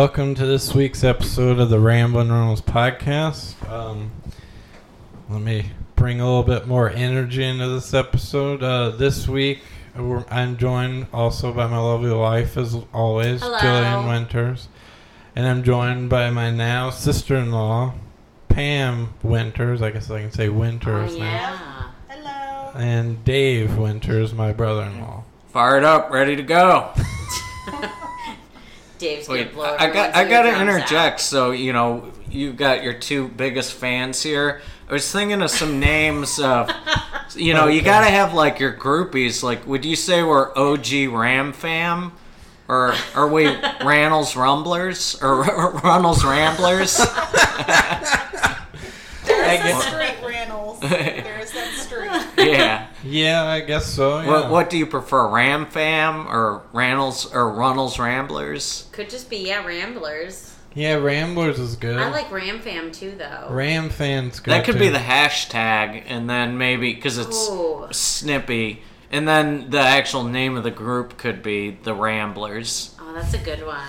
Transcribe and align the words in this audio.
Welcome 0.00 0.34
to 0.36 0.46
this 0.46 0.74
week's 0.74 1.04
episode 1.04 1.60
of 1.60 1.68
the 1.68 1.78
Ramblin' 1.78 2.32
Reynolds 2.32 2.62
podcast. 2.62 3.54
Um, 3.70 4.10
let 5.28 5.42
me 5.42 5.72
bring 5.94 6.22
a 6.22 6.24
little 6.24 6.42
bit 6.42 6.66
more 6.66 6.88
energy 6.88 7.44
into 7.44 7.68
this 7.68 7.92
episode. 7.92 8.62
Uh, 8.62 8.92
this 8.92 9.28
week, 9.28 9.58
I'm 9.94 10.56
joined 10.56 11.06
also 11.12 11.52
by 11.52 11.66
my 11.66 11.76
lovely 11.76 12.14
wife, 12.14 12.56
as 12.56 12.78
always, 12.94 13.42
Hello. 13.42 13.58
Jillian 13.58 14.08
Winters. 14.08 14.68
And 15.36 15.46
I'm 15.46 15.62
joined 15.62 16.08
by 16.08 16.30
my 16.30 16.50
now 16.50 16.88
sister 16.88 17.36
in 17.36 17.52
law, 17.52 17.92
Pam 18.48 19.12
Winters. 19.22 19.82
I 19.82 19.90
guess 19.90 20.10
I 20.10 20.22
can 20.22 20.32
say 20.32 20.48
Winters 20.48 21.12
Oh, 21.14 21.18
now. 21.18 21.92
Hello. 22.08 22.72
And 22.74 23.22
Dave 23.26 23.76
Winters, 23.76 24.32
my 24.32 24.54
brother 24.54 24.84
in 24.84 24.98
law. 24.98 25.24
Fired 25.48 25.84
up, 25.84 26.10
ready 26.10 26.36
to 26.36 26.42
go. 26.42 26.90
Dave's 29.00 29.26
gonna 29.26 29.40
Wait, 29.40 29.52
blow 29.54 29.76
I 29.78 29.90
got 29.90 30.14
I 30.14 30.24
got 30.28 30.42
to 30.42 30.60
interject. 30.60 30.92
out. 31.14 31.20
So 31.20 31.50
you 31.50 31.72
know, 31.72 32.12
you 32.30 32.52
got 32.52 32.82
your 32.84 32.92
two 32.94 33.28
biggest 33.28 33.72
fans 33.72 34.22
here. 34.22 34.60
I 34.88 34.92
was 34.92 35.10
thinking 35.10 35.40
of 35.40 35.50
some 35.50 35.78
names 35.80 36.38
of, 36.40 36.70
you 37.36 37.54
know, 37.54 37.66
you 37.68 37.80
got 37.80 38.00
to 38.00 38.10
have 38.10 38.34
like 38.34 38.58
your 38.58 38.72
groupies. 38.72 39.42
Like, 39.42 39.66
would 39.66 39.84
you 39.84 39.94
say 39.96 40.22
we're 40.22 40.50
OG 40.56 41.08
Ram 41.12 41.52
fam, 41.52 42.12
or 42.68 42.94
are 43.14 43.28
we 43.28 43.44
Rannells 43.80 44.34
Rumblers 44.36 45.16
or 45.22 45.42
Runnels 45.84 46.24
Ramblers? 46.24 46.96
There's 46.96 47.06
guess- 49.62 49.84
that 49.84 50.16
street, 50.18 50.28
Reynolds. 50.28 50.80
There's 50.80 51.52
that 51.52 51.72
street. 52.36 52.46
yeah. 52.48 52.86
Yeah, 53.04 53.44
I 53.44 53.60
guess 53.60 53.86
so. 53.86 54.20
Yeah. 54.20 54.26
What 54.28 54.50
What 54.50 54.70
do 54.70 54.78
you 54.78 54.86
prefer, 54.86 55.28
Ram 55.28 55.66
fam 55.66 56.26
or 56.26 56.62
Rannells 56.72 57.34
or 57.34 57.50
Runnels 57.52 57.98
Ramblers? 57.98 58.88
Could 58.92 59.10
just 59.10 59.30
be 59.30 59.38
yeah, 59.48 59.64
Ramblers. 59.64 60.50
Yeah, 60.74 60.94
Ramblers 60.94 61.58
is 61.58 61.76
good. 61.76 61.96
I 61.96 62.10
like 62.10 62.30
Ram 62.30 62.60
Fam 62.60 62.92
too, 62.92 63.12
though. 63.16 63.48
Ram 63.50 63.90
Fam's 63.90 64.38
good. 64.38 64.52
That 64.52 64.64
could 64.64 64.78
be 64.78 64.88
the 64.88 64.98
hashtag, 64.98 66.04
and 66.06 66.30
then 66.30 66.58
maybe 66.58 66.94
because 66.94 67.18
it's 67.18 67.50
Ooh. 67.50 67.88
snippy, 67.90 68.82
and 69.10 69.26
then 69.26 69.70
the 69.70 69.80
actual 69.80 70.22
name 70.22 70.56
of 70.56 70.62
the 70.62 70.70
group 70.70 71.18
could 71.18 71.42
be 71.42 71.70
the 71.70 71.92
Ramblers. 71.94 72.94
Oh, 73.00 73.12
that's 73.12 73.34
a 73.34 73.38
good 73.38 73.66
one. 73.66 73.88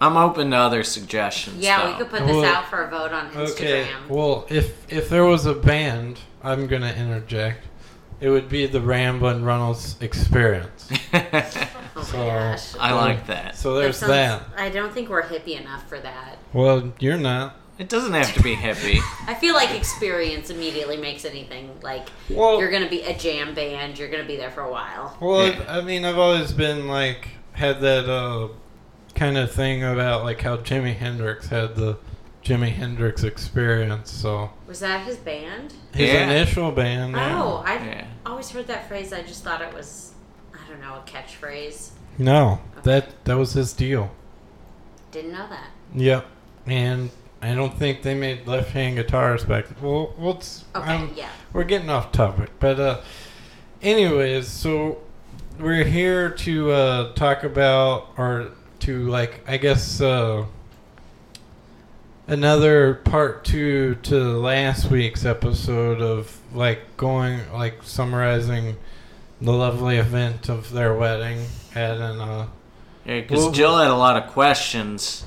I'm 0.00 0.16
open 0.16 0.50
to 0.50 0.56
other 0.56 0.82
suggestions. 0.82 1.58
Yeah, 1.58 1.82
though. 1.82 1.92
we 1.92 1.98
could 1.98 2.10
put 2.10 2.26
this 2.26 2.36
Well, 2.36 2.44
out 2.44 2.68
for 2.68 2.82
a 2.82 2.90
vote 2.90 3.12
on 3.12 3.30
Instagram. 3.30 3.50
Okay. 3.50 3.88
Well, 4.08 4.46
if 4.48 4.92
if 4.92 5.08
there 5.08 5.24
was 5.24 5.46
a 5.46 5.54
band, 5.54 6.18
I'm 6.42 6.66
gonna 6.66 6.92
interject. 6.92 7.67
It 8.20 8.30
would 8.30 8.48
be 8.48 8.66
the 8.66 8.80
Ramblin' 8.80 9.44
Reynolds 9.44 9.96
Experience. 10.00 10.88
oh 11.12 12.02
so- 12.02 12.18
my 12.18 12.24
gosh. 12.26 12.74
I 12.78 12.92
like 12.92 13.26
that. 13.28 13.56
So 13.56 13.74
there's 13.74 13.96
sounds- 13.98 14.12
that. 14.12 14.42
I 14.56 14.68
don't 14.70 14.92
think 14.92 15.08
we're 15.08 15.22
hippie 15.22 15.60
enough 15.60 15.88
for 15.88 15.98
that. 16.00 16.38
Well, 16.52 16.92
you're 16.98 17.16
not. 17.18 17.56
It 17.78 17.88
doesn't 17.88 18.12
have 18.12 18.34
to 18.34 18.42
be 18.42 18.56
hippie. 18.56 18.98
I 19.28 19.34
feel 19.34 19.54
like 19.54 19.70
experience 19.72 20.50
immediately 20.50 20.96
makes 20.96 21.24
anything 21.24 21.70
like 21.80 22.08
Well, 22.28 22.58
you're 22.58 22.72
gonna 22.72 22.88
be 22.90 23.02
a 23.02 23.16
jam 23.16 23.54
band. 23.54 23.98
You're 24.00 24.08
gonna 24.08 24.24
be 24.24 24.36
there 24.36 24.50
for 24.50 24.62
a 24.62 24.70
while. 24.70 25.16
well, 25.20 25.46
Yeah. 25.46 25.64
I 25.68 25.80
mean, 25.82 26.04
I've 26.04 26.18
always 26.18 26.50
been 26.52 26.88
like 26.88 27.28
had 27.52 27.80
that 27.82 28.08
uh, 28.10 28.48
kind 29.14 29.36
of 29.38 29.52
thing 29.52 29.84
about 29.84 30.24
like 30.24 30.40
how 30.40 30.56
Jimi 30.56 30.96
Hendrix 30.96 31.46
had 31.48 31.76
the 31.76 31.98
Jimi 32.48 32.72
Hendrix 32.72 33.24
Experience. 33.24 34.10
So 34.10 34.48
Was 34.66 34.80
that 34.80 35.04
his 35.06 35.16
band? 35.16 35.74
his 35.92 36.08
Yeah. 36.08 36.30
initial 36.30 36.72
band. 36.72 37.12
yeah. 37.14 37.42
Oh, 37.42 37.62
I've 37.66 37.84
Yeah. 37.84 38.04
always 38.24 38.48
heard 38.50 38.66
that 38.68 38.88
phrase. 38.88 39.12
I 39.12 39.20
just 39.20 39.44
thought 39.44 39.60
it 39.60 39.74
was, 39.74 40.12
I 40.54 40.66
don't 40.70 40.80
know, 40.80 40.94
a 40.94 41.02
catchphrase. 41.06 41.90
No, 42.16 42.60
that 42.84 43.22
that 43.26 43.36
was 43.36 43.52
his 43.52 43.74
deal. 43.74 44.10
Didn't 45.10 45.32
know 45.32 45.46
that. 45.50 45.68
Yep. 45.94 46.24
And 46.66 47.10
I 47.42 47.54
don't 47.54 47.78
think 47.78 48.00
they 48.02 48.14
made 48.14 48.46
left 48.46 48.70
hand 48.70 48.96
guitars 48.96 49.44
back. 49.44 49.66
Well, 49.82 50.14
let's. 50.18 50.64
Okay, 50.74 50.96
um, 50.96 51.12
yeah. 51.14 51.28
We're 51.52 51.64
getting 51.64 51.90
off 51.90 52.12
topic, 52.12 52.48
but 52.60 52.80
uh, 52.80 53.00
anyways, 53.82 54.48
so 54.48 54.98
we're 55.60 55.84
here 55.84 56.30
to 56.30 56.70
uh, 56.72 57.12
talk 57.12 57.44
about, 57.44 58.08
or 58.16 58.52
to 58.80 59.06
like, 59.08 59.44
I 59.46 59.58
guess, 59.58 60.00
uh, 60.00 60.44
another 62.28 62.94
part 62.94 63.44
two 63.44 63.96
to 64.02 64.38
last 64.38 64.90
week's 64.90 65.24
episode 65.24 66.00
of 66.00 66.38
like 66.54 66.96
going, 66.96 67.40
like 67.52 67.82
summarizing 67.82 68.76
the 69.40 69.52
lovely 69.52 69.96
event 69.96 70.48
of 70.48 70.70
their 70.72 70.94
wedding 70.94 71.46
at 71.74 71.96
an 71.96 72.20
uh, 72.20 72.46
Yeah, 73.04 73.20
because 73.20 73.38
Well- 73.38 73.50
Jill 73.52 73.78
had 73.78 73.88
a 73.88 73.96
lot 73.96 74.22
of 74.22 74.30
questions 74.30 75.24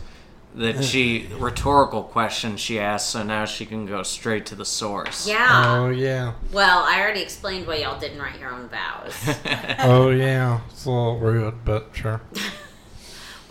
that 0.53 0.83
she 0.83 1.29
rhetorical 1.39 2.03
questions 2.03 2.59
she 2.59 2.77
asked, 2.77 3.09
so 3.09 3.23
now 3.23 3.45
she 3.45 3.65
can 3.65 3.85
go 3.85 4.03
straight 4.03 4.45
to 4.47 4.55
the 4.55 4.65
source. 4.65 5.25
Yeah. 5.25 5.77
oh 5.77 5.87
yeah, 5.89 6.33
Well, 6.51 6.83
I 6.83 6.99
already 6.99 7.21
explained 7.21 7.67
why 7.67 7.77
y'all 7.77 7.97
didn't 7.97 8.19
write 8.19 8.37
your 8.37 8.51
own 8.51 8.67
vows. 8.67 9.13
oh 9.79 10.09
yeah, 10.09 10.59
it's 10.69 10.83
a 10.85 10.89
little 10.89 11.19
rude, 11.19 11.63
but 11.63 11.91
sure. 11.93 12.21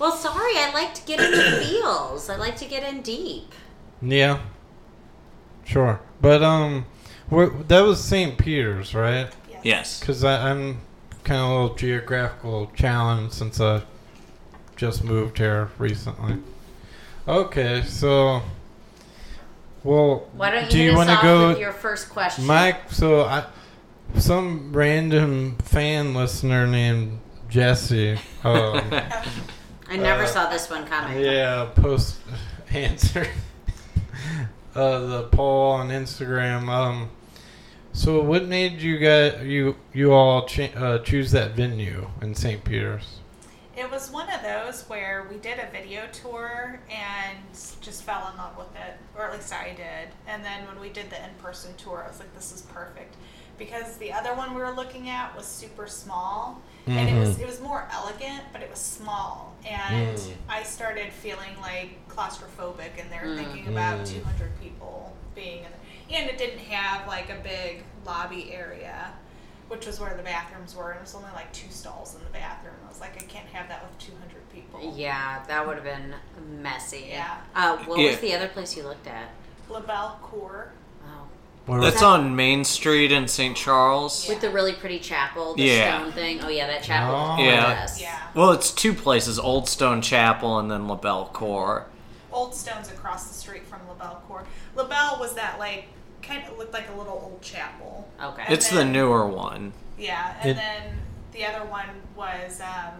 well, 0.00 0.12
sorry, 0.12 0.56
I 0.56 0.71
like 0.72 0.94
to 0.94 1.03
get 1.05 1.21
in 1.21 1.31
the 1.31 1.65
feels. 1.65 2.28
I 2.31 2.37
like 2.37 2.56
to 2.56 2.65
get 2.65 2.83
in 2.83 3.03
deep. 3.03 3.53
Yeah. 4.00 4.41
Sure. 5.65 6.00
But 6.21 6.43
um 6.43 6.87
that 7.31 7.83
was 7.83 8.03
St. 8.03 8.37
Peter's, 8.37 8.94
right? 8.94 9.28
Yes. 9.49 9.60
yes. 9.62 10.03
Cuz 10.03 10.25
I'm 10.25 10.81
kind 11.22 11.41
of 11.41 11.50
a 11.50 11.53
little 11.53 11.77
geographical 11.77 12.72
challenge 12.75 13.33
since 13.33 13.60
I 13.60 13.83
just 14.75 15.05
moved 15.05 15.39
here 15.39 15.71
recently. 15.78 16.39
Okay, 17.28 17.83
so 17.83 18.43
well, 19.84 20.28
Why 20.33 20.50
don't 20.50 20.65
you 20.65 20.71
do 20.71 20.78
hit 20.78 20.91
you 20.91 20.97
want 20.97 21.10
to 21.10 21.19
go 21.22 21.49
with 21.49 21.59
your 21.59 21.72
first 21.72 22.09
question? 22.09 22.47
Mike, 22.47 22.91
so 22.91 23.25
I 23.25 23.44
some 24.19 24.72
random 24.72 25.56
fan 25.59 26.15
listener 26.15 26.66
named 26.66 27.21
Jesse 27.49 28.19
um, 28.43 28.83
I 29.91 29.97
never 29.97 30.23
uh, 30.23 30.27
saw 30.27 30.49
this 30.49 30.71
one 30.71 30.87
coming. 30.87 31.19
Yeah, 31.19 31.69
post 31.75 32.21
answer 32.71 33.27
uh, 34.75 35.01
the 35.01 35.23
poll 35.33 35.73
on 35.73 35.89
Instagram. 35.89 36.69
Um, 36.69 37.11
so 37.93 38.23
what 38.23 38.47
made 38.47 38.81
you 38.81 38.99
guys 38.99 39.45
you 39.45 39.75
you 39.93 40.12
all 40.12 40.47
cha- 40.47 40.77
uh, 40.77 40.99
choose 41.01 41.33
that 41.33 41.56
venue 41.56 42.09
in 42.23 42.37
St. 42.37 42.62
Peter's? 42.62 43.17
It 43.77 43.91
was 43.91 44.11
one 44.12 44.28
of 44.31 44.43
those 44.43 44.83
where 44.89 45.27
we 45.28 45.39
did 45.39 45.59
a 45.59 45.69
video 45.73 46.03
tour 46.12 46.81
and 46.91 47.39
just 47.81 48.05
fell 48.05 48.31
in 48.31 48.37
love 48.37 48.57
with 48.59 48.75
it, 48.77 48.95
or 49.17 49.25
at 49.25 49.33
least 49.33 49.53
I 49.53 49.71
did. 49.71 50.11
And 50.28 50.45
then 50.45 50.67
when 50.69 50.78
we 50.78 50.91
did 50.91 51.11
the 51.11 51.17
in-person 51.25 51.75
tour, 51.78 52.05
I 52.05 52.09
was 52.09 52.21
like, 52.21 52.33
"This 52.34 52.53
is 52.53 52.62
perfect," 52.62 53.17
because 53.60 53.98
the 53.98 54.12
other 54.12 54.34
one 54.34 54.54
we 54.54 54.60
were 54.60 54.72
looking 54.72 55.09
at 55.10 55.37
was 55.37 55.47
super 55.47 55.87
small, 55.87 56.60
and 56.87 57.09
it 57.09 57.16
was 57.16 57.37
Mhm. 57.37 57.43
it 57.43 57.47
was 57.47 57.60
more 57.60 57.87
elegant, 57.93 58.43
but 58.53 58.62
it 58.62 58.71
was 58.71 58.81
small. 58.81 59.53
And 59.69 60.16
Mm. 60.19 60.32
I 60.48 60.62
started 60.65 61.12
feeling 61.12 61.54
like 61.60 61.91
claustrophobic, 62.09 62.98
and 62.98 63.12
they're 63.12 63.26
Mm. 63.26 63.37
thinking 63.37 63.69
about 63.69 64.00
Mm. 64.00 64.06
200 64.15 64.59
people 64.60 65.15
being 65.34 65.59
in 65.59 65.71
there, 65.71 66.21
and 66.21 66.31
it 66.31 66.38
didn't 66.38 66.59
have 66.71 67.06
like 67.06 67.28
a 67.31 67.37
big 67.37 67.84
lobby 68.04 68.53
area 68.53 69.12
which 69.69 69.87
was 69.87 70.00
where 70.00 70.15
the 70.16 70.22
bathrooms 70.25 70.75
were, 70.75 70.91
and 70.91 70.98
it 70.98 71.03
was 71.03 71.15
only 71.15 71.31
like 71.32 71.53
two 71.53 71.71
stalls 71.71 72.16
in 72.16 72.25
the 72.25 72.31
bathroom. 72.31 72.74
I 72.84 72.89
was 72.89 72.98
like, 73.01 73.16
I 73.22 73.24
can't 73.27 73.47
have 73.51 73.68
that 73.68 73.84
with 73.84 73.97
200 74.01 74.51
people. 74.53 74.80
Yeah, 74.97 75.45
that 75.47 75.65
would 75.65 75.77
have 75.77 75.84
been 75.84 76.12
messy. 76.60 77.07
Yeah. 77.10 77.36
Uh, 77.54 77.77
what 77.84 78.01
Yeah. 78.01 78.09
was 78.10 78.18
the 78.18 78.34
other 78.34 78.48
place 78.48 78.77
you 78.77 78.83
looked 78.83 79.07
at? 79.07 79.28
LaBelle 79.68 80.18
Cour. 80.24 80.72
That's 81.78 82.03
on 82.03 82.34
Main 82.34 82.65
Street 82.65 83.13
in 83.13 83.28
St. 83.28 83.57
Charles. 83.57 84.27
Yeah. 84.27 84.34
With 84.34 84.43
the 84.43 84.51
really 84.51 84.72
pretty 84.72 84.99
chapel, 84.99 85.55
the 85.55 85.63
Yeah. 85.63 85.99
stone 86.01 86.13
thing. 86.13 86.41
Oh 86.43 86.49
yeah, 86.49 86.67
that 86.67 86.83
chapel. 86.83 87.15
Oh. 87.15 87.37
was 87.37 87.41
Yeah. 87.47 87.75
gorgeous. 87.75 88.01
Yeah. 88.01 88.19
Well, 88.34 88.51
it's 88.53 88.71
two 88.72 88.95
places: 88.95 89.39
Old 89.39 89.69
Stone 89.69 90.03
Chapel 90.03 90.59
and 90.59 90.71
then 90.71 90.89
LaBelle 90.89 91.27
Cour. 91.33 91.87
Old 92.33 92.55
Stone's 92.55 92.89
across 92.91 93.27
the 93.28 93.34
street 93.34 93.67
from 93.67 93.81
LaBelle 93.89 94.22
Cour. 94.28 94.45
LaBelle 94.77 95.19
was 95.21 95.34
that 95.34 95.59
like 95.59 95.87
kind 96.22 96.43
of 96.47 96.57
looked 96.59 96.72
like 96.72 96.89
a 96.89 96.97
little 96.99 97.13
old 97.25 97.43
chapel. 97.43 98.09
Okay. 98.22 98.43
And 98.45 98.53
It's 98.55 98.69
the 98.69 98.77
then- 98.77 98.93
newer 98.93 99.27
one. 99.27 99.72
Yeah, 99.99 100.34
and 100.41 100.51
It- 100.51 100.57
then 100.57 101.01
the 101.33 101.45
other 101.47 101.65
one 101.65 101.89
was 102.17 102.61
um, 102.61 102.95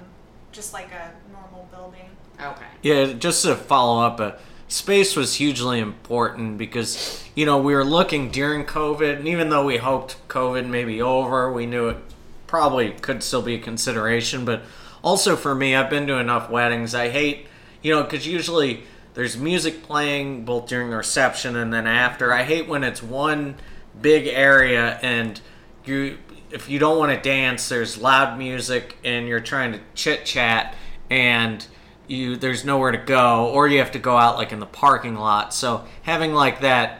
just 0.53 0.73
like 0.73 0.91
a 0.93 1.13
normal 1.33 1.69
building. 1.71 2.11
okay. 2.41 2.65
Yeah, 2.83 3.13
just 3.13 3.43
to 3.45 3.55
follow 3.55 4.03
up, 4.05 4.21
uh, 4.21 4.33
space 4.71 5.17
was 5.17 5.35
hugely 5.35 5.81
important 5.81 6.57
because 6.57 7.25
you 7.35 7.45
know 7.45 7.59
we 7.59 7.75
were 7.75 7.85
looking 7.85 8.31
during 8.31 8.65
COVID, 8.65 9.19
and 9.19 9.29
even 9.29 9.51
though 9.51 9.67
we 9.67 9.77
hoped 9.77 10.17
COVID 10.29 10.67
may 10.67 10.85
be 10.85 11.03
over, 11.03 11.53
we 11.53 11.67
knew 11.67 11.89
it 11.89 11.99
probably 12.47 12.93
could 12.93 13.23
still 13.23 13.43
be 13.43 13.57
a 13.57 13.59
consideration. 13.59 14.45
But 14.45 14.63
also 15.03 15.37
for 15.37 15.55
me, 15.55 15.75
I've 15.75 15.91
been 15.91 16.07
to 16.07 16.19
enough 16.19 16.49
weddings. 16.49 16.95
I 16.95 17.11
hate, 17.11 17.47
you 17.83 17.95
know, 17.95 18.03
because 18.03 18.27
usually 18.27 18.85
there's 19.15 19.37
music 19.37 19.83
playing 19.83 20.45
both 20.45 20.69
during 20.69 20.91
the 20.91 20.97
reception 20.97 21.57
and 21.57 21.73
then 21.73 21.87
after. 21.87 22.33
I 22.33 22.45
hate 22.45 22.69
when 22.69 22.85
it's 22.85 23.03
one 23.03 23.57
big 24.01 24.27
area 24.27 24.99
and 25.03 25.41
you 25.85 26.19
if 26.51 26.69
you 26.69 26.79
don't 26.79 26.99
want 26.99 27.13
to 27.13 27.21
dance, 27.21 27.69
there's 27.69 27.97
loud 27.97 28.37
music 28.37 28.97
and 29.05 29.29
you're 29.29 29.41
trying 29.41 29.73
to 29.73 29.81
chit 29.95 30.25
chat 30.25 30.75
and 31.09 31.65
you 32.11 32.37
there's 32.37 32.65
nowhere 32.65 32.91
to 32.91 32.99
go, 32.99 33.49
or 33.49 33.69
you 33.69 33.79
have 33.79 33.93
to 33.93 33.99
go 33.99 34.17
out 34.17 34.37
like 34.37 34.53
in 34.53 34.59
the 34.59 34.67
parking 34.67 35.15
lot. 35.15 35.55
So 35.55 35.85
having 36.03 36.35
like 36.35 36.61
that 36.61 36.99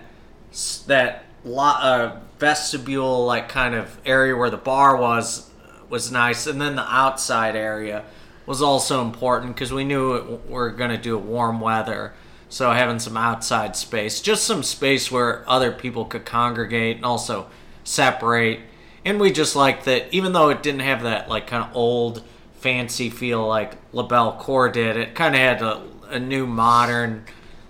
that 0.87 1.25
lot 1.45 1.83
uh, 1.83 2.17
vestibule 2.39 3.27
like 3.27 3.49
kind 3.49 3.75
of 3.75 3.99
area 4.07 4.37
where 4.37 4.51
the 4.51 4.57
bar 4.57 4.97
was 4.97 5.51
was 5.89 6.13
nice, 6.13 6.47
and 6.47 6.61
then 6.61 6.77
the 6.77 6.89
outside 6.89 7.57
area 7.57 8.05
was 8.47 8.63
also 8.63 9.03
important 9.03 9.55
because 9.55 9.73
we 9.73 9.85
knew 9.85 10.15
it, 10.15 10.49
we 10.49 10.57
are 10.57 10.71
going 10.71 10.91
to 10.91 10.99
do 10.99 11.19
warm 11.19 11.61
weather. 11.61 12.13
So 12.49 12.73
having 12.73 12.99
some 12.99 13.17
outside 13.17 13.77
space, 13.77 14.21
just 14.21 14.45
some 14.45 14.63
space 14.63 15.11
where 15.11 15.49
other 15.49 15.71
people 15.71 16.05
could 16.05 16.25
congregate 16.25 16.97
and 16.97 17.05
also 17.05 17.47
separate. 17.85 18.61
And 19.05 19.21
we 19.21 19.31
just 19.31 19.55
liked 19.55 19.85
that, 19.85 20.13
even 20.13 20.33
though 20.33 20.51
it 20.51 20.63
didn't 20.63 20.81
have 20.81 21.03
that 21.05 21.29
like 21.29 21.47
kind 21.47 21.65
of 21.65 21.77
old 21.77 22.25
fancy 22.61 23.09
feel 23.11 23.47
like 23.47 23.73
LaBelle 23.93 24.39
Cour 24.39 24.69
did, 24.69 24.97
it 24.97 25.15
kind 25.15 25.35
of 25.35 25.41
had 25.41 25.63
a, 25.63 25.83
a 26.11 26.19
new 26.21 26.47
modern. 26.47 27.25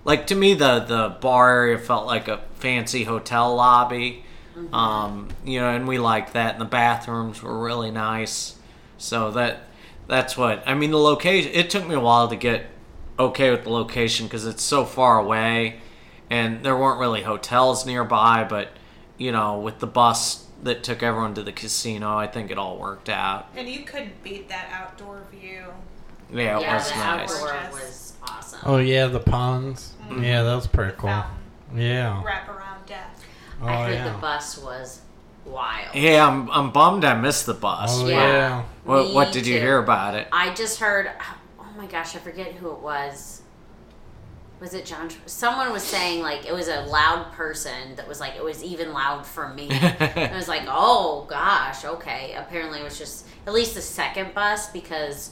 Like 0.05 0.27
to 0.29 0.35
me, 0.35 0.55
the 0.55 0.81
the 0.81 1.17
bar 1.21 1.51
area 1.51 1.79
felt 1.79 2.07
like 2.07 2.29
a 2.29 2.41
fancy 2.55 3.05
hotel 3.05 3.55
lobby. 3.55 4.25
Um, 4.73 5.29
you 5.45 5.61
know, 5.61 5.71
and 5.71 5.89
we 5.89 5.99
liked 5.99 6.35
that. 6.35 6.55
And 6.55 6.61
the 6.61 6.67
bathrooms 6.67 7.43
were 7.43 7.59
really 7.59 7.91
nice. 7.91 8.57
So 8.99 9.31
that 9.33 9.63
that's 10.07 10.37
what 10.37 10.63
I 10.67 10.75
mean. 10.75 10.91
The 10.91 10.99
location. 10.99 11.53
It 11.55 11.71
took 11.71 11.87
me 11.87 11.95
a 11.95 12.01
while 12.01 12.29
to 12.29 12.37
get 12.37 12.67
okay 13.19 13.51
with 13.51 13.65
the 13.65 13.71
location 13.71 14.27
because 14.27 14.47
it's 14.47 14.63
so 14.63 14.85
far 14.85 15.19
away, 15.19 15.81
and 16.29 16.65
there 16.65 16.77
weren't 16.77 16.99
really 16.99 17.23
hotels 17.23 17.87
nearby. 17.87 18.45
But 18.49 18.71
you 19.19 19.33
know, 19.33 19.61
with 19.61 19.79
the 19.79 19.87
bus 19.87 20.47
that 20.63 20.83
took 20.83 21.03
everyone 21.03 21.35
to 21.35 21.43
the 21.43 21.53
casino, 21.53 22.17
I 22.17 22.27
think 22.27 22.51
it 22.51 22.59
all 22.59 22.77
worked 22.79 23.09
out. 23.09 23.49
And 23.57 23.69
you 23.69 23.85
couldn't 23.85 24.23
beat 24.23 24.49
that 24.49 24.69
outdoor 24.73 25.23
view. 25.31 25.65
Yeah, 26.33 26.59
it 26.59 26.63
yeah, 26.63 26.77
was 26.77 26.91
the 26.91 26.97
nice. 26.97 27.33
outdoor 27.43 27.71
was 27.73 28.13
awesome. 28.23 28.61
Oh 28.65 28.77
yeah, 28.79 29.07
the 29.07 29.21
ponds. 29.21 29.95
Mm-hmm. 30.09 30.23
Yeah, 30.23 30.43
that 30.43 30.55
was 30.55 30.67
pretty 30.67 30.95
cool. 30.97 31.11
Fountain 31.11 31.37
Yeah. 31.77 32.23
wrap 32.25 32.49
around 32.49 32.87
death. 32.87 33.25
Oh 33.63 33.67
I 33.67 33.87
heard 33.87 33.95
yeah. 33.95 34.13
the 34.13 34.19
bus 34.19 34.59
was 34.59 35.01
wild. 35.45 35.95
Yeah, 35.95 36.27
I'm 36.27 36.51
I'm 36.51 36.71
bummed 36.71 37.05
I 37.05 37.15
missed 37.21 37.47
the 37.47 37.55
bus. 37.55 38.01
Oh 38.01 38.07
Yeah. 38.09 38.27
yeah. 38.27 38.63
What 38.85 39.07
Me 39.09 39.15
what 39.15 39.33
did 39.33 39.47
you 39.47 39.59
hear 39.59 39.79
about 39.79 40.15
it? 40.15 40.29
I 40.33 40.55
just 40.55 40.79
heard. 40.81 41.11
Oh 41.59 41.67
my 41.77 41.87
gosh, 41.87 42.15
I 42.15 42.19
forget 42.19 42.53
who 42.53 42.71
it 42.73 42.79
was. 42.81 43.40
Was 44.61 44.75
it 44.75 44.85
John? 44.85 45.09
Someone 45.27 45.73
was 45.73 45.83
saying 45.83 46.21
like 46.23 46.47
it 46.47 46.53
was 46.53 46.69
a 46.69 46.83
loud 46.83 47.33
person 47.33 47.97
that 47.97 48.07
was 48.07 48.21
like 48.21 48.37
it 48.37 48.45
was 48.45 48.63
even 48.63 48.93
loud 48.93 49.25
for 49.27 49.49
me. 49.49 49.69
and 49.71 50.03
I 50.33 50.37
was 50.37 50.49
like, 50.49 50.63
oh 50.69 51.27
gosh, 51.31 51.85
okay. 51.85 52.35
Apparently, 52.37 52.81
it 52.81 52.85
was 52.85 52.99
just 52.99 53.27
at 53.47 53.55
least 53.55 53.75
the 53.75 53.81
second 53.81 54.35
bus 54.35 54.71
because 54.71 55.31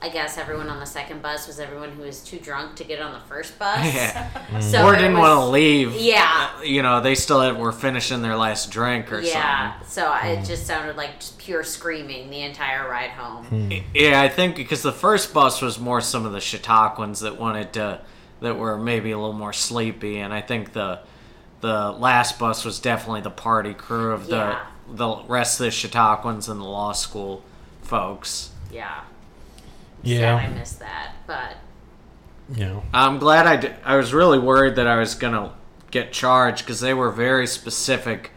I 0.00 0.08
guess 0.08 0.36
everyone 0.36 0.68
on 0.68 0.80
the 0.80 0.86
second 0.86 1.22
bus 1.22 1.46
was 1.46 1.60
everyone 1.60 1.90
who 1.90 2.02
was 2.02 2.24
too 2.24 2.38
drunk 2.38 2.74
to 2.76 2.84
get 2.84 2.98
on 3.00 3.12
the 3.12 3.20
first 3.20 3.58
bus. 3.58 3.78
Yeah. 3.94 4.28
Mm. 4.52 4.62
So 4.62 4.84
or 4.84 4.94
didn't 4.96 5.16
want 5.16 5.32
to 5.40 5.46
leave. 5.46 5.94
Yeah. 5.94 6.50
Uh, 6.58 6.62
You 6.62 6.82
know, 6.82 7.00
they 7.00 7.14
still 7.14 7.40
had, 7.40 7.56
were 7.58 7.72
finishing 7.72 8.20
their 8.20 8.36
last 8.36 8.70
drink 8.70 9.10
or 9.12 9.20
Yeah, 9.20 9.80
so 9.82 10.04
I- 10.06 10.28
it 10.28 10.38
mm. 10.40 10.46
just 10.46 10.66
sounded 10.66 10.96
like 10.96 11.20
just 11.20 11.38
pure 11.38 11.62
screaming 11.62 12.28
the 12.28 12.42
entire 12.42 12.86
ride 12.90 13.10
home. 13.10 13.44
something. 13.48 13.84
Yeah, 13.94 14.20
I 14.20 14.28
think 14.28 14.56
because 14.56 14.82
the 14.82 14.92
first 14.92 15.32
bus 15.32 15.62
was 15.62 15.78
more 15.78 16.00
some 16.02 16.26
of 16.26 16.32
the 16.32 16.38
Chautauquans 16.40 17.20
that 17.22 17.38
wanted 17.40 17.72
to, 17.74 18.00
that 18.42 18.58
were 18.58 18.76
maybe 18.76 19.10
a 19.12 19.18
little 19.18 19.32
more 19.32 19.52
sleepy, 19.52 20.18
and 20.18 20.32
I 20.32 20.40
think 20.40 20.72
the 20.72 21.00
the 21.60 21.92
last 21.92 22.38
bus 22.40 22.64
was 22.64 22.80
definitely 22.80 23.20
the 23.20 23.30
party 23.30 23.72
crew 23.72 24.12
of 24.12 24.26
the 24.26 24.36
Yeah. 24.36 24.58
the 24.92 25.16
rest 25.28 25.60
of 25.60 25.64
the 25.66 25.70
Chautauquans 25.70 26.48
and 26.48 26.60
the 26.60 26.64
law 26.64 26.92
school 26.92 27.42
folks. 27.82 28.50
Yeah. 28.70 29.00
Yeah. 30.02 30.38
Sad 30.40 30.50
I 30.50 30.54
missed 30.58 30.80
that, 30.80 31.12
but 31.26 31.56
Yeah. 32.54 32.80
I'm 32.92 33.18
glad 33.18 33.46
I 33.46 33.56
did. 33.56 33.74
I 33.84 33.96
was 33.96 34.12
really 34.12 34.38
worried 34.40 34.74
that 34.76 34.86
I 34.88 34.96
was 34.96 35.14
gonna 35.14 35.52
get 35.92 36.12
charged 36.12 36.64
because 36.64 36.80
they 36.80 36.94
were 36.94 37.10
very 37.10 37.46
specific 37.46 38.32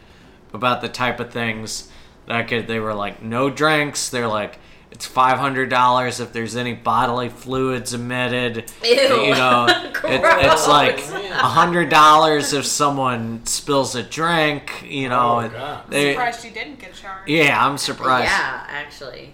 about 0.54 0.80
the 0.80 0.88
type 0.88 1.18
of 1.18 1.30
things 1.32 1.88
that 2.26 2.36
I 2.36 2.42
could. 2.44 2.68
They 2.68 2.78
were 2.78 2.94
like, 2.94 3.22
no 3.22 3.50
drinks. 3.50 4.08
They're 4.08 4.28
like, 4.28 4.58
it's 4.90 5.04
five 5.04 5.38
hundred 5.38 5.68
dollars 5.68 6.20
if 6.20 6.32
there's 6.32 6.56
any 6.56 6.72
bodily 6.72 7.28
fluids 7.28 7.92
emitted. 7.92 8.70
Ew. 8.84 8.90
You 8.90 9.34
know, 9.34 9.66
it, 10.04 10.20
it's 10.24 10.68
like 10.68 10.98
a 11.00 11.34
hundred 11.34 11.88
dollars 11.90 12.52
if 12.52 12.64
someone 12.64 13.44
spills 13.46 13.94
a 13.94 14.02
drink. 14.02 14.84
You 14.88 15.08
know, 15.08 15.36
Oh, 15.36 15.38
it- 15.40 15.52
God. 15.52 15.84
they- 15.90 16.12
Surprised 16.12 16.44
you 16.44 16.50
didn't 16.52 16.78
get 16.78 16.94
charged. 16.94 17.28
yeah, 17.28 17.64
I'm 17.66 17.76
surprised. 17.78 18.30
yeah, 18.30 18.64
actually. 18.68 19.32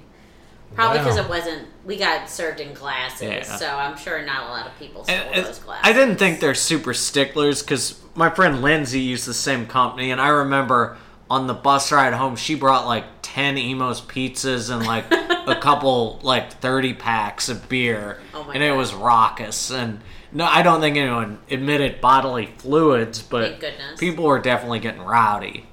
Probably 0.74 0.98
Wow. 0.98 1.04
because 1.04 1.18
it 1.18 1.28
wasn't. 1.28 1.68
We 1.84 1.98
got 1.98 2.30
served 2.30 2.58
in 2.60 2.72
glasses, 2.72 3.22
Yeah. 3.28 3.42
so 3.56 3.68
I'm 3.68 3.96
sure 3.96 4.24
not 4.24 4.44
a 4.48 4.48
lot 4.50 4.66
of 4.66 4.78
people 4.78 5.04
stole 5.04 5.14
And 5.16 5.36
it- 5.38 5.44
those 5.44 5.58
glasses. 5.58 5.82
I 5.84 5.92
didn't 5.92 6.16
think 6.16 6.40
they're 6.40 6.54
super 6.54 6.94
sticklers 6.94 7.60
because 7.62 8.00
my 8.14 8.30
friend 8.30 8.62
Lindsay 8.62 9.00
used 9.00 9.26
the 9.26 9.34
same 9.34 9.66
company, 9.66 10.10
and 10.10 10.18
I 10.20 10.28
remember 10.28 10.96
on 11.32 11.46
the 11.46 11.54
bus 11.54 11.90
ride 11.90 12.12
home, 12.12 12.36
she 12.36 12.54
brought 12.54 12.86
like 12.86 13.04
10 13.22 13.56
Imo's 13.56 14.02
pizzas 14.02 14.70
and 14.70 14.86
like 14.86 15.10
a 15.10 15.56
couple, 15.60 16.20
like 16.22 16.52
30 16.60 16.92
packs 16.94 17.48
of 17.48 17.68
beer, 17.70 18.20
Oh 18.34 18.44
my 18.44 18.52
and 18.54 18.62
it 18.62 18.72
was 18.72 18.92
raucous. 18.92 19.70
And 19.70 20.00
no, 20.30 20.44
I 20.44 20.60
don't 20.62 20.80
think 20.82 20.96
anyone 20.98 21.38
admitted 21.50 22.02
bodily 22.02 22.46
fluids, 22.58 23.22
but 23.22 23.64
people 23.98 24.24
were 24.24 24.40
definitely 24.40 24.80
getting 24.80 25.00
rowdy. 25.00 25.66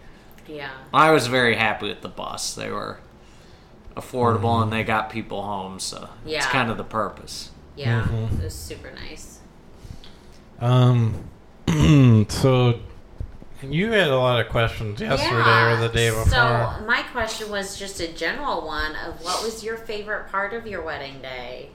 Yeah. 0.47 0.69
I 0.94 1.11
was 1.11 1.27
very 1.27 1.56
happy 1.56 1.89
with 1.89 2.01
the 2.01 2.09
bus. 2.09 2.56
They 2.56 2.71
were 2.71 3.00
affordable 3.97 4.63
and 4.63 4.71
they 4.71 4.83
got 4.85 5.09
people 5.09 5.41
home, 5.44 5.79
so 5.81 6.07
it's 6.23 6.31
Yeah. 6.45 6.50
kind 6.51 6.71
of 6.71 6.77
the 6.77 6.83
purpose. 6.85 7.51
Yeah. 7.75 8.07
Mhm. 8.09 8.39
It 8.39 8.44
was 8.45 8.56
super 8.56 8.91
nice. 8.91 9.39
Um. 10.61 11.25
so, 12.29 12.79
you 13.63 13.91
had 13.91 14.07
a 14.07 14.17
lot 14.17 14.39
of 14.39 14.50
questions 14.50 15.01
yesterday 15.01 15.73
or 15.73 15.77
the 15.77 15.89
day 15.89 16.09
before. 16.09 16.25
So 16.25 16.85
my 16.85 17.03
question 17.11 17.50
was 17.50 17.77
just 17.77 18.00
a 18.00 18.07
general 18.07 18.65
one 18.65 18.95
of 18.95 19.23
what 19.23 19.44
was 19.44 19.63
your 19.63 19.77
favorite 19.77 20.29
part 20.29 20.53
of 20.53 20.65
your 20.65 20.81
wedding 20.81 21.21
day? 21.21 21.69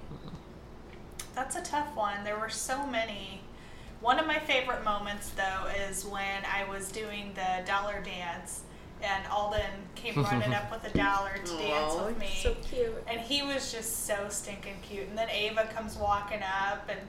That's 1.34 1.56
a 1.56 1.62
tough 1.62 1.94
one. 1.96 2.24
There 2.24 2.38
were 2.38 2.48
so 2.48 2.86
many. 2.86 3.40
One 4.00 4.18
of 4.18 4.26
my 4.26 4.38
favorite 4.38 4.84
moments, 4.84 5.30
though, 5.30 5.66
is 5.88 6.04
when 6.04 6.44
I 6.44 6.68
was 6.68 6.92
doing 6.92 7.32
the 7.34 7.66
dollar 7.66 8.02
dance, 8.02 8.62
and 9.02 9.26
Alden 9.28 9.60
came 9.94 10.22
running 10.22 10.52
up 10.54 10.70
with 10.70 10.84
a 10.84 10.96
dollar 10.96 11.32
to 11.44 11.56
dance 11.56 11.94
with 11.94 12.18
me. 12.18 12.30
So 12.42 12.54
cute. 12.70 12.94
and 13.08 13.20
he 13.20 13.42
was 13.42 13.72
just 13.72 14.06
so 14.06 14.26
stinking 14.28 14.76
cute. 14.88 15.08
And 15.08 15.18
then 15.18 15.28
Ava 15.30 15.64
comes 15.74 15.96
walking 15.96 16.40
up, 16.42 16.88
and 16.88 17.00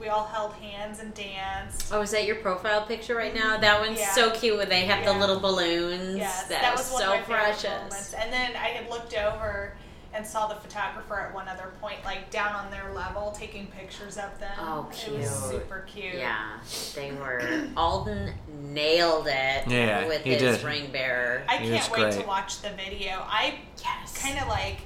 we 0.00 0.08
all 0.08 0.24
held 0.26 0.52
hands 0.54 0.98
and 1.00 1.14
danced. 1.14 1.92
Oh, 1.92 2.00
is 2.02 2.10
that 2.10 2.24
your 2.26 2.36
profile 2.36 2.84
picture 2.84 3.14
right 3.14 3.34
now? 3.34 3.56
That 3.58 3.80
one's 3.80 3.98
Yeah. 4.00 4.12
so 4.12 4.30
cute 4.32 4.56
when 4.56 4.68
they 4.68 4.86
have 4.86 5.04
the 5.04 5.12
little 5.12 5.38
balloons. 5.38 6.16
Yes, 6.16 6.44
that, 6.48 6.74
was, 6.76 6.90
one 6.90 7.02
so 7.02 7.12
of 7.14 7.28
my 7.28 7.36
precious. 7.36 7.64
moments. 7.70 8.12
And 8.14 8.32
then 8.32 8.52
I 8.56 8.68
had 8.68 8.90
looked 8.90 9.14
over 9.14 9.76
and 10.14 10.26
saw 10.26 10.46
the 10.46 10.56
photographer 10.56 11.18
at 11.20 11.32
one 11.34 11.48
other 11.48 11.72
point, 11.80 11.96
like 12.04 12.30
down 12.30 12.54
on 12.54 12.70
their 12.70 12.92
level, 12.92 13.30
taking 13.30 13.66
pictures 13.68 14.18
of 14.18 14.38
them. 14.40 14.52
Oh, 14.58 14.80
It 14.90 15.12
was 15.12 15.28
cute. 15.50 15.62
super 15.62 15.84
cute. 15.86 16.14
Yeah, 16.14 16.58
they 16.94 17.12
were. 17.12 17.68
Alden 17.76 18.34
nailed 18.60 19.26
it 19.28 19.68
Yeah, 19.68 20.06
with 20.08 20.22
he 20.24 20.30
his 20.34 20.58
did. 20.58 20.62
ring 20.64 20.90
bearer. 20.92 21.44
I 21.48 21.56
He 21.58 21.68
can't 21.70 21.90
was 21.90 21.98
wait 21.98 22.12
to 22.20 22.26
watch 22.26 22.60
the 22.60 22.70
video. 22.70 23.22
I 23.26 23.54
yes. 23.82 24.18
kind 24.20 24.38
of 24.38 24.48
like, 24.48 24.78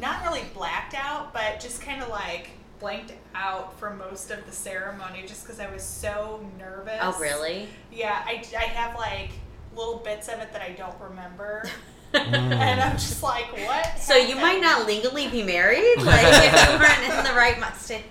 not 0.00 0.22
really 0.24 0.42
blacked 0.54 0.94
out, 0.94 1.32
but 1.32 1.60
just 1.60 1.80
kind 1.80 2.02
of 2.02 2.08
like 2.08 2.50
blanked 2.78 3.12
out 3.34 3.78
for 3.78 3.90
most 3.90 4.30
of 4.30 4.44
the 4.46 4.52
ceremony 4.52 5.24
just 5.26 5.44
because 5.44 5.60
I 5.60 5.70
was 5.72 5.82
so 5.82 6.46
nervous. 6.58 6.98
Oh, 7.00 7.18
really? 7.18 7.68
Yeah, 7.92 8.22
I, 8.24 8.44
I 8.56 8.64
have 8.64 8.96
like 8.96 9.30
little 9.74 9.98
bits 9.98 10.28
of 10.28 10.40
it 10.40 10.52
that 10.52 10.62
I 10.62 10.70
don't 10.70 10.98
remember. 11.00 11.64
Mm. 12.14 12.52
and 12.54 12.80
I'm 12.80 12.92
just 12.92 13.22
like, 13.22 13.52
what? 13.66 13.98
So 13.98 14.14
you 14.14 14.36
might 14.36 14.62
not 14.62 14.86
legally 14.86 15.28
be 15.28 15.42
married, 15.42 15.96
like 15.98 16.24
if 16.24 16.70
you 16.72 16.78
weren't 16.78 17.18
in 17.18 17.24
the 17.24 17.36
right 17.36 17.62
state 17.76 18.04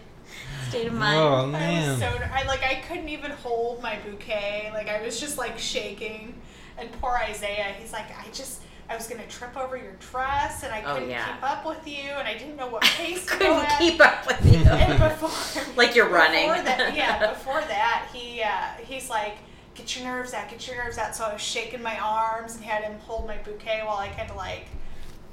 state 0.68 0.88
of 0.88 0.94
mind. 0.94 1.18
Oh 1.18 1.36
I 1.36 1.44
was 1.46 1.52
man. 1.52 2.00
so 2.00 2.18
ner- 2.20 2.32
I 2.32 2.44
like 2.44 2.62
I 2.64 2.76
couldn't 2.88 3.10
even 3.10 3.32
hold 3.32 3.82
my 3.82 3.98
bouquet. 4.06 4.70
Like 4.74 4.90
I 4.90 5.02
was 5.04 5.20
just 5.20 5.38
like 5.38 5.58
shaking. 5.58 6.40
And 6.78 6.92
poor 7.02 7.18
Isaiah, 7.18 7.74
he's 7.80 7.94
like, 7.94 8.06
I 8.20 8.30
just 8.34 8.62
I 8.90 8.96
was 8.96 9.08
gonna 9.08 9.26
trip 9.28 9.58
over 9.58 9.76
your 9.78 9.94
dress, 10.12 10.64
and 10.64 10.74
I 10.74 10.84
Oh, 10.84 10.94
couldn't 10.94 11.10
yeah. 11.10 11.34
keep 11.34 11.44
up 11.44 11.66
with 11.66 11.88
you, 11.88 12.10
and 12.12 12.28
I 12.28 12.34
didn't 12.34 12.56
know 12.56 12.68
what 12.68 12.82
pace 12.98 13.26
to 13.26 13.32
Couldn't 13.38 13.68
keep 13.80 14.00
up 14.00 14.28
with 14.28 14.46
you. 14.54 14.60
And 14.64 15.00
before, 15.00 15.64
Like 15.76 15.96
you're 15.96 16.10
running. 16.10 16.48
Before 16.50 16.64
that, 16.64 16.96
yeah, 16.96 17.32
before 17.34 17.62
that, 17.62 18.08
he 18.14 18.42
uh, 18.44 18.84
he's 18.86 19.10
like, 19.10 19.38
"Get 19.74 19.96
your 19.98 20.06
nerves 20.08 20.34
out, 20.34 20.50
get 20.50 20.68
your 20.68 20.78
nerves 20.84 20.98
out." 21.00 21.16
So 21.16 21.24
I 21.26 21.34
was 21.34 21.42
shaking 21.42 21.82
my 21.82 21.98
arms 22.00 22.56
and 22.56 22.64
had 22.64 22.84
him 22.84 23.00
hold 23.00 23.26
my 23.28 23.38
bouquet 23.38 23.82
while 23.84 23.98
I 23.98 24.10
kind 24.10 24.30
of 24.30 24.36
like 24.36 24.68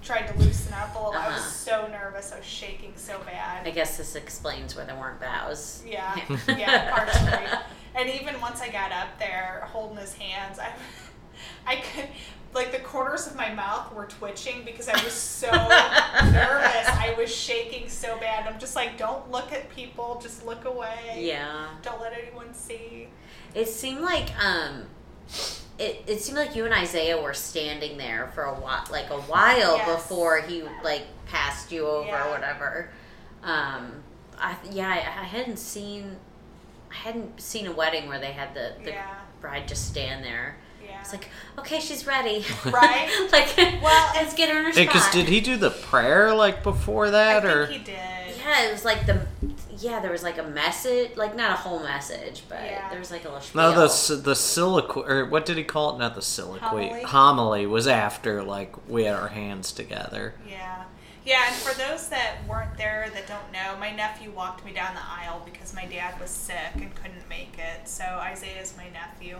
tried 0.02 0.26
to 0.26 0.38
loosen 0.38 0.72
up 0.72 0.94
a 0.96 0.98
little. 0.98 1.12
I 1.12 1.28
was 1.28 1.36
Uh-huh. 1.38 1.48
so 1.48 1.86
nervous. 1.92 2.32
I 2.32 2.38
was 2.38 2.46
shaking 2.46 2.92
so 2.96 3.20
bad. 3.26 3.66
I 3.66 3.70
guess 3.70 3.98
this 3.98 4.16
explains 4.16 4.74
why 4.74 4.84
there 4.84 4.96
weren't 4.96 5.20
vows. 5.20 5.82
Yeah, 5.86 6.18
yeah, 6.48 6.90
partially. 6.90 7.58
And 7.94 8.08
even 8.08 8.40
once 8.40 8.60
I 8.62 8.68
got 8.70 8.90
up 8.90 9.18
there 9.20 9.68
holding 9.70 9.98
his 9.98 10.14
hands, 10.14 10.58
I, 10.58 10.72
I 11.66 11.76
could, 11.76 12.08
like 12.54 12.70
the 12.72 12.78
corners 12.80 13.26
of 13.26 13.34
my 13.36 13.52
mouth 13.54 13.92
were 13.94 14.04
twitching 14.06 14.62
because 14.64 14.88
I 14.88 15.02
was 15.04 15.12
so 15.12 15.50
nervous. 15.50 16.88
I 16.88 17.14
was 17.16 17.34
shaking 17.34 17.88
so 17.88 18.18
bad. 18.18 18.46
I'm 18.46 18.58
just 18.58 18.76
like, 18.76 18.98
don't 18.98 19.30
look 19.30 19.52
at 19.52 19.70
people, 19.70 20.20
just 20.22 20.44
look 20.44 20.64
away. 20.64 21.18
Yeah. 21.18 21.68
Don't 21.82 22.00
let 22.00 22.12
anyone 22.12 22.52
see. 22.54 23.08
It 23.54 23.68
seemed 23.68 24.00
like 24.00 24.30
um 24.42 24.84
it, 25.78 26.04
it 26.06 26.20
seemed 26.20 26.36
like 26.38 26.54
you 26.54 26.64
and 26.66 26.74
Isaiah 26.74 27.20
were 27.20 27.32
standing 27.34 27.96
there 27.96 28.30
for 28.34 28.44
a 28.44 28.54
while 28.54 28.84
like 28.90 29.10
a 29.10 29.20
while 29.22 29.76
Yes. 29.78 29.88
before 30.02 30.40
he 30.42 30.62
like 30.84 31.04
passed 31.26 31.72
you 31.72 31.86
over 31.86 32.06
Yeah. 32.08 32.26
or 32.28 32.30
whatever. 32.32 32.90
Um 33.42 34.02
I 34.38 34.56
yeah, 34.70 34.88
I, 34.88 34.96
I 35.22 35.24
hadn't 35.24 35.58
seen 35.58 36.16
I 36.90 36.94
hadn't 36.94 37.40
seen 37.40 37.66
a 37.66 37.72
wedding 37.72 38.08
where 38.08 38.18
they 38.18 38.32
had 38.32 38.52
the, 38.54 38.74
the 38.84 38.90
Yeah. 38.90 39.14
bride 39.40 39.66
just 39.66 39.88
stand 39.88 40.22
there. 40.24 40.56
Yeah. 40.92 41.00
It's 41.00 41.12
like, 41.12 41.28
okay, 41.58 41.80
she's 41.80 42.06
ready. 42.06 42.44
Right? 42.64 43.28
like 43.32 43.56
Well, 43.82 44.12
let's 44.14 44.34
get 44.34 44.48
her 44.50 44.58
in 44.58 44.64
her 44.66 44.70
Hey, 44.72 44.86
spot. 44.86 45.02
cause 45.02 45.12
did 45.12 45.28
he 45.28 45.40
do 45.40 45.56
the 45.56 45.70
prayer 45.70 46.34
like 46.34 46.62
before 46.62 47.06
I 47.06 47.10
that, 47.10 47.42
think 47.42 47.54
or 47.54 47.66
he 47.66 47.78
did. 47.78 47.96
Yeah, 48.38 48.68
it 48.68 48.72
was 48.72 48.84
like 48.84 49.06
the 49.06 49.26
yeah, 49.78 49.98
there 50.00 50.12
was 50.12 50.22
like 50.22 50.38
a 50.38 50.42
message, 50.44 51.16
like 51.16 51.34
not 51.34 51.50
a 51.50 51.54
whole 51.54 51.80
message, 51.82 52.42
but 52.48 52.60
Yeah. 52.62 52.88
there 52.90 52.98
was 53.00 53.10
like 53.10 53.24
a 53.24 53.28
little 53.30 53.42
no? 53.54 53.72
The 53.74 53.88
spiel. 53.88 54.18
the 54.18 54.34
soliloquy 54.36 55.02
or 55.06 55.26
what 55.26 55.44
did 55.46 55.56
he 55.56 55.64
call 55.64 55.94
it? 55.94 55.98
Not 55.98 56.14
the 56.14 56.22
soliloquy. 56.22 56.86
Homily? 56.88 57.02
Homily 57.02 57.66
was 57.66 57.86
after 57.88 58.42
like 58.42 58.88
we 58.88 59.04
had 59.04 59.16
our 59.16 59.28
hands 59.28 59.72
together. 59.72 60.34
Yeah. 60.48 60.84
Yeah, 61.24 61.46
and 61.46 61.54
for 61.54 61.72
those 61.78 62.08
that 62.08 62.38
weren't 62.48 62.76
there 62.76 63.08
that 63.14 63.28
don't 63.28 63.52
know, 63.52 63.76
my 63.78 63.94
nephew 63.94 64.32
walked 64.32 64.64
me 64.64 64.72
down 64.72 64.94
the 64.96 65.00
aisle 65.08 65.40
because 65.44 65.72
my 65.72 65.84
dad 65.86 66.20
was 66.20 66.30
sick 66.30 66.74
and 66.74 66.92
couldn't 66.96 67.28
make 67.28 67.54
it. 67.58 67.88
So 67.88 68.02
Isaiah's 68.04 68.74
my 68.76 68.88
nephew. 68.88 69.38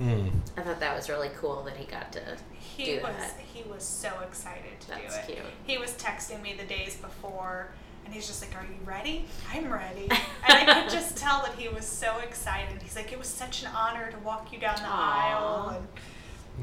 Mm. 0.00 0.30
I 0.56 0.62
thought 0.62 0.80
that 0.80 0.96
was 0.96 1.08
really 1.08 1.30
cool 1.36 1.62
that 1.64 1.76
he 1.76 1.84
got 1.84 2.12
to 2.12 2.20
He 2.58 2.84
do 2.86 2.94
was 3.02 3.14
that. 3.16 3.36
he 3.52 3.62
was 3.68 3.82
so 3.84 4.10
excited 4.26 4.80
to 4.80 4.88
That's 4.88 5.14
do 5.26 5.32
it. 5.32 5.36
cute. 5.36 5.46
He 5.66 5.78
was 5.78 5.92
texting 5.92 6.42
me 6.42 6.54
the 6.58 6.64
days 6.64 6.96
before 6.96 7.68
and 8.04 8.12
he's 8.12 8.26
just 8.26 8.42
like, 8.42 8.54
Are 8.60 8.64
you 8.66 8.76
ready? 8.84 9.26
I'm 9.52 9.72
ready. 9.72 10.08
and 10.48 10.70
I 10.70 10.80
could 10.82 10.90
just 10.90 11.16
tell 11.16 11.42
that 11.42 11.54
he 11.56 11.68
was 11.68 11.84
so 11.86 12.18
excited. 12.18 12.80
He's 12.82 12.96
like, 12.96 13.12
It 13.12 13.18
was 13.18 13.28
such 13.28 13.62
an 13.62 13.68
honor 13.76 14.10
to 14.10 14.18
walk 14.20 14.52
you 14.52 14.58
down 14.58 14.76
the 14.76 14.86
Aw. 14.86 15.68
aisle 15.70 15.76
and 15.76 15.86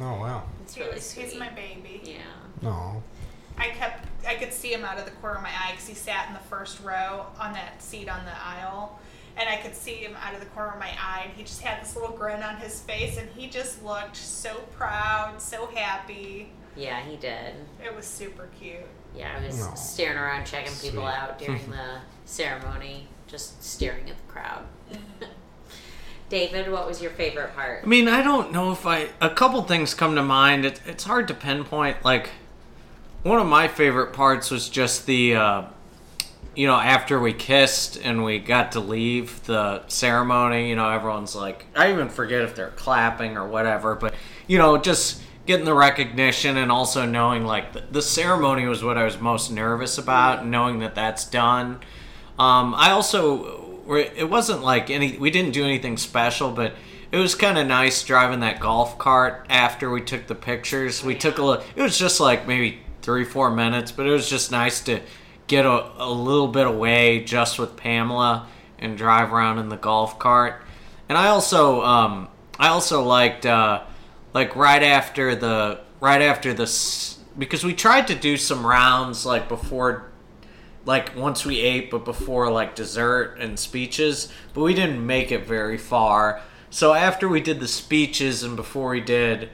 Oh 0.03 0.19
wow. 0.19 0.43
It's 0.63 0.77
really 0.77 0.95
was, 0.95 1.05
sweet. 1.05 1.25
he's 1.27 1.35
my 1.39 1.49
baby. 1.49 2.01
Yeah. 2.03 2.17
No. 2.61 3.01
I 3.57 3.67
kept 3.69 4.05
I 4.27 4.35
could 4.35 4.51
see 4.53 4.73
him 4.73 4.83
out 4.85 4.97
of 4.97 5.05
the 5.05 5.11
corner 5.11 5.37
of 5.37 5.43
my 5.43 5.49
eye 5.49 5.71
because 5.71 5.87
he 5.87 5.93
sat 5.95 6.27
in 6.27 6.33
the 6.33 6.39
first 6.39 6.81
row 6.81 7.25
on 7.39 7.53
that 7.53 7.81
seat 7.81 8.09
on 8.09 8.23
the 8.25 8.31
aisle, 8.43 8.99
and 9.39 9.47
I 9.47 9.55
could 9.55 9.73
see 9.73 9.95
him 9.95 10.15
out 10.21 10.33
of 10.33 10.41
the 10.41 10.45
corner 10.47 10.73
of 10.73 10.79
my 10.79 10.91
eye, 11.01 11.23
and 11.25 11.33
he 11.33 11.43
just 11.43 11.61
had 11.61 11.81
this 11.81 11.95
little 11.95 12.15
grin 12.15 12.43
on 12.43 12.57
his 12.57 12.81
face, 12.81 13.17
and 13.17 13.29
he 13.29 13.47
just 13.47 13.83
looked 13.83 14.17
so 14.17 14.55
proud, 14.75 15.41
so 15.41 15.67
happy. 15.67 16.51
Yeah, 16.75 17.01
he 17.01 17.15
did. 17.15 17.55
It 17.83 17.95
was 17.95 18.05
super 18.05 18.49
cute. 18.59 18.85
Yeah, 19.15 19.37
I 19.39 19.45
was 19.45 19.61
Aw. 19.61 19.73
staring 19.75 20.17
around 20.17 20.45
checking 20.45 20.73
people 20.75 21.05
out 21.05 21.39
during 21.39 21.65
the 21.71 21.99
ceremony, 22.25 23.07
just 23.27 23.63
staring 23.63 24.09
at 24.09 24.17
the 24.17 24.31
crowd. 24.31 24.65
David, 26.29 26.71
what 26.71 26.85
was 26.85 27.01
your 27.01 27.11
favorite 27.11 27.55
part? 27.55 27.81
I 27.83 27.87
mean, 27.87 28.07
I 28.07 28.21
don't 28.21 28.51
know 28.51 28.71
if 28.71 28.85
I. 28.85 29.09
A 29.19 29.29
couple 29.31 29.63
things 29.63 29.95
come 29.95 30.15
to 30.15 30.21
mind. 30.21 30.63
It, 30.63 30.79
it's 30.85 31.05
hard 31.05 31.27
to 31.29 31.33
pinpoint. 31.33 32.05
Like, 32.05 32.29
one 33.23 33.39
of 33.39 33.47
my 33.47 33.67
favorite 33.67 34.13
parts 34.13 34.51
was 34.51 34.69
just 34.69 35.07
the, 35.07 35.35
uh, 35.35 35.63
you 36.55 36.67
know, 36.67 36.75
after 36.75 37.19
we 37.19 37.33
kissed 37.33 37.97
and 38.03 38.23
we 38.23 38.39
got 38.39 38.73
to 38.73 38.79
leave 38.79 39.45
the 39.45 39.87
ceremony. 39.87 40.69
You 40.69 40.75
know, 40.75 40.89
everyone's 40.89 41.35
like, 41.35 41.65
I 41.75 41.91
even 41.91 42.09
forget 42.09 42.41
if 42.41 42.55
they're 42.55 42.71
clapping 42.71 43.37
or 43.37 43.47
whatever, 43.47 43.95
but 43.95 44.13
you 44.47 44.57
know, 44.57 44.77
just 44.77 45.21
getting 45.45 45.65
the 45.65 45.73
recognition 45.73 46.57
and 46.57 46.71
also 46.71 47.05
knowing 47.05 47.45
like 47.45 47.73
the, 47.73 47.83
the 47.91 48.01
ceremony 48.01 48.65
was 48.65 48.83
what 48.83 48.97
I 48.97 49.03
was 49.03 49.19
most 49.19 49.51
nervous 49.51 49.97
about. 49.97 50.45
Knowing 50.45 50.79
that 50.79 50.95
that's 50.95 51.25
done. 51.25 51.79
Um, 52.37 52.73
I 52.75 52.91
also 52.91 53.67
it 53.97 54.29
wasn't 54.29 54.63
like 54.63 54.89
any 54.89 55.17
we 55.17 55.31
didn't 55.31 55.51
do 55.51 55.63
anything 55.63 55.97
special, 55.97 56.51
but 56.51 56.73
it 57.11 57.17
was 57.17 57.33
kind 57.35 57.57
of 57.57 57.65
nice 57.67 58.03
driving 58.03 58.41
that 58.41 58.59
golf 58.59 58.97
cart 58.99 59.45
after 59.49 59.89
we 59.89 60.01
took 60.01 60.27
the 60.27 60.35
pictures. 60.35 61.03
We 61.03 61.15
took 61.15 61.37
a 61.37 61.43
little. 61.43 61.63
It 61.75 61.81
was 61.81 61.97
just 61.97 62.19
like 62.19 62.47
maybe 62.47 62.79
three 63.01 63.25
four 63.25 63.49
minutes, 63.49 63.91
but 63.91 64.05
it 64.05 64.11
was 64.11 64.29
just 64.29 64.51
nice 64.51 64.81
to 64.81 64.99
get 65.49 65.65
a, 65.65 65.91
a 65.97 66.09
little 66.09 66.47
bit 66.47 66.65
away 66.65 67.21
just 67.25 67.59
with 67.59 67.75
Pamela 67.75 68.47
and 68.77 68.97
drive 68.97 69.33
around 69.33 69.59
in 69.59 69.67
the 69.67 69.75
golf 69.75 70.17
cart. 70.17 70.61
And 71.09 71.17
I 71.17 71.27
also 71.27 71.81
um, 71.81 72.29
I 72.57 72.69
also 72.69 73.03
liked 73.03 73.45
uh, 73.45 73.83
like 74.33 74.55
right 74.55 74.83
after 74.83 75.35
the 75.35 75.81
right 75.99 76.21
after 76.21 76.53
the 76.53 76.65
because 77.37 77.63
we 77.63 77.73
tried 77.73 78.07
to 78.07 78.15
do 78.15 78.37
some 78.37 78.65
rounds 78.65 79.25
like 79.25 79.49
before 79.49 80.11
like 80.85 81.15
once 81.15 81.45
we 81.45 81.59
ate 81.59 81.91
but 81.91 82.05
before 82.05 82.49
like 82.51 82.75
dessert 82.75 83.37
and 83.39 83.59
speeches 83.59 84.31
but 84.53 84.61
we 84.61 84.73
didn't 84.73 85.05
make 85.05 85.31
it 85.31 85.45
very 85.45 85.77
far 85.77 86.41
so 86.69 86.93
after 86.93 87.27
we 87.27 87.41
did 87.41 87.59
the 87.59 87.67
speeches 87.67 88.43
and 88.43 88.55
before 88.55 88.91
we 88.91 89.01
did 89.01 89.49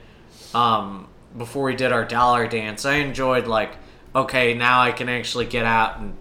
um 0.54 1.08
before 1.38 1.64
we 1.64 1.75
did 1.75 1.92
our 1.92 2.06
dollar 2.06 2.48
dance 2.48 2.86
i 2.86 2.96
enjoyed 2.96 3.48
like 3.48 3.75
okay 4.15 4.53
now 4.53 4.81
i 4.81 4.91
can 4.91 5.10
actually 5.10 5.45
get 5.45 5.65
out 5.65 6.00
and 6.00 6.15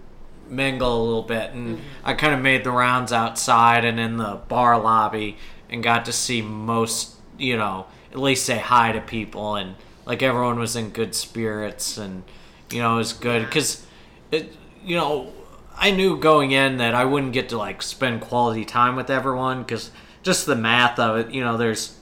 mingle 0.49 1.01
a 1.01 1.03
little 1.03 1.23
bit. 1.23 1.51
And 1.51 1.77
mm-hmm. 1.77 1.87
i 2.03 2.13
kind 2.13 2.33
of 2.33 2.41
made 2.41 2.63
the 2.63 2.71
rounds 2.71 3.11
outside 3.11 3.85
and 3.85 3.99
in 3.99 4.17
the 4.17 4.39
bar 4.47 4.79
lobby 4.79 5.37
and 5.69 5.83
got 5.83 6.05
to 6.05 6.11
see 6.11 6.41
most 6.41 7.15
you 7.37 7.57
know 7.57 7.85
at 8.11 8.19
least 8.19 8.45
say 8.45 8.57
hi 8.57 8.91
to 8.91 9.01
people. 9.01 9.55
And 9.55 9.75
like 10.05 10.21
everyone 10.23 10.59
was 10.59 10.75
in 10.75 10.89
good 10.91 11.15
spirits 11.15 11.97
and 11.97 12.23
you 12.71 12.79
know 12.79 12.95
it 12.95 12.97
was 12.97 13.13
good. 13.13 13.45
Because 13.45 13.85
it 14.31 14.55
you 14.83 14.95
know 14.95 15.31
i 15.77 15.91
knew 15.91 16.17
going 16.17 16.51
in 16.51 16.77
that 16.77 16.93
i 16.93 17.03
wouldn't 17.03 17.33
get 17.33 17.49
to 17.49 17.57
like 17.57 17.81
spend 17.81 18.21
quality 18.21 18.63
time 18.63 18.95
with 18.95 19.09
everyone 19.09 19.63
because 19.63 19.91
just 20.23 20.45
the 20.45 20.55
math 20.55 20.97
of 20.99 21.17
it 21.17 21.31
you 21.31 21.43
know 21.43 21.57
there's 21.57 21.97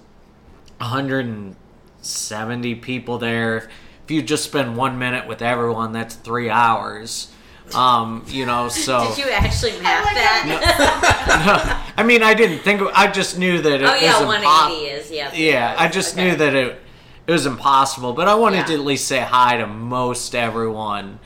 170 0.77 2.75
people 2.75 3.17
there 3.17 3.69
if 4.05 4.11
you 4.11 4.21
just 4.21 4.43
spend 4.43 4.75
one 4.75 4.97
minute 4.99 5.27
with 5.27 5.41
everyone 5.41 5.91
that's 5.93 6.15
three 6.15 6.49
hours 6.49 7.31
um 7.73 8.23
you 8.27 8.45
know 8.45 8.67
so 8.85 9.13
Did 9.15 9.25
you 9.25 9.31
actually 9.31 9.71
map 9.81 10.05
like 10.05 10.15
that? 10.15 11.93
i 11.97 12.03
mean 12.03 12.21
i 12.23 12.33
didn't 12.33 12.59
think 12.59 12.81
i 12.93 13.09
just 13.09 13.37
knew 13.37 13.61
that 13.61 13.81
it 13.81 13.87
oh 13.87 13.95
yeah, 13.95 14.19
was 14.19 14.27
180 14.27 14.47
impo- 14.47 14.99
is 14.99 15.11
yeah. 15.11 15.33
yeah, 15.33 15.75
I 15.77 15.87
just 15.87 16.13
Okay. 16.15 16.29
knew 16.31 16.35
that 16.37 16.53
it 16.55 16.79
it 17.25 17.31
was 17.31 17.45
impossible, 17.45 18.11
but 18.11 18.27
I 18.27 18.35
wanted 18.35 18.57
Yeah. 18.57 18.63
to 18.65 18.73
at 18.73 18.79
least 18.81 19.07
say 19.07 19.21
hi 19.21 19.55
to 19.55 19.65
most 19.65 20.35
everyone. 20.35 21.19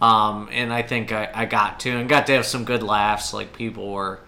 Um, 0.00 0.48
and 0.50 0.72
I 0.72 0.80
think 0.80 1.12
I, 1.12 1.28
I 1.34 1.44
got 1.44 1.78
to 1.80 1.90
and 1.90 2.08
got 2.08 2.26
to 2.28 2.32
have 2.32 2.46
some 2.46 2.64
good 2.64 2.82
laughs. 2.82 3.34
Like 3.34 3.52
people 3.52 3.92
were 3.92 4.20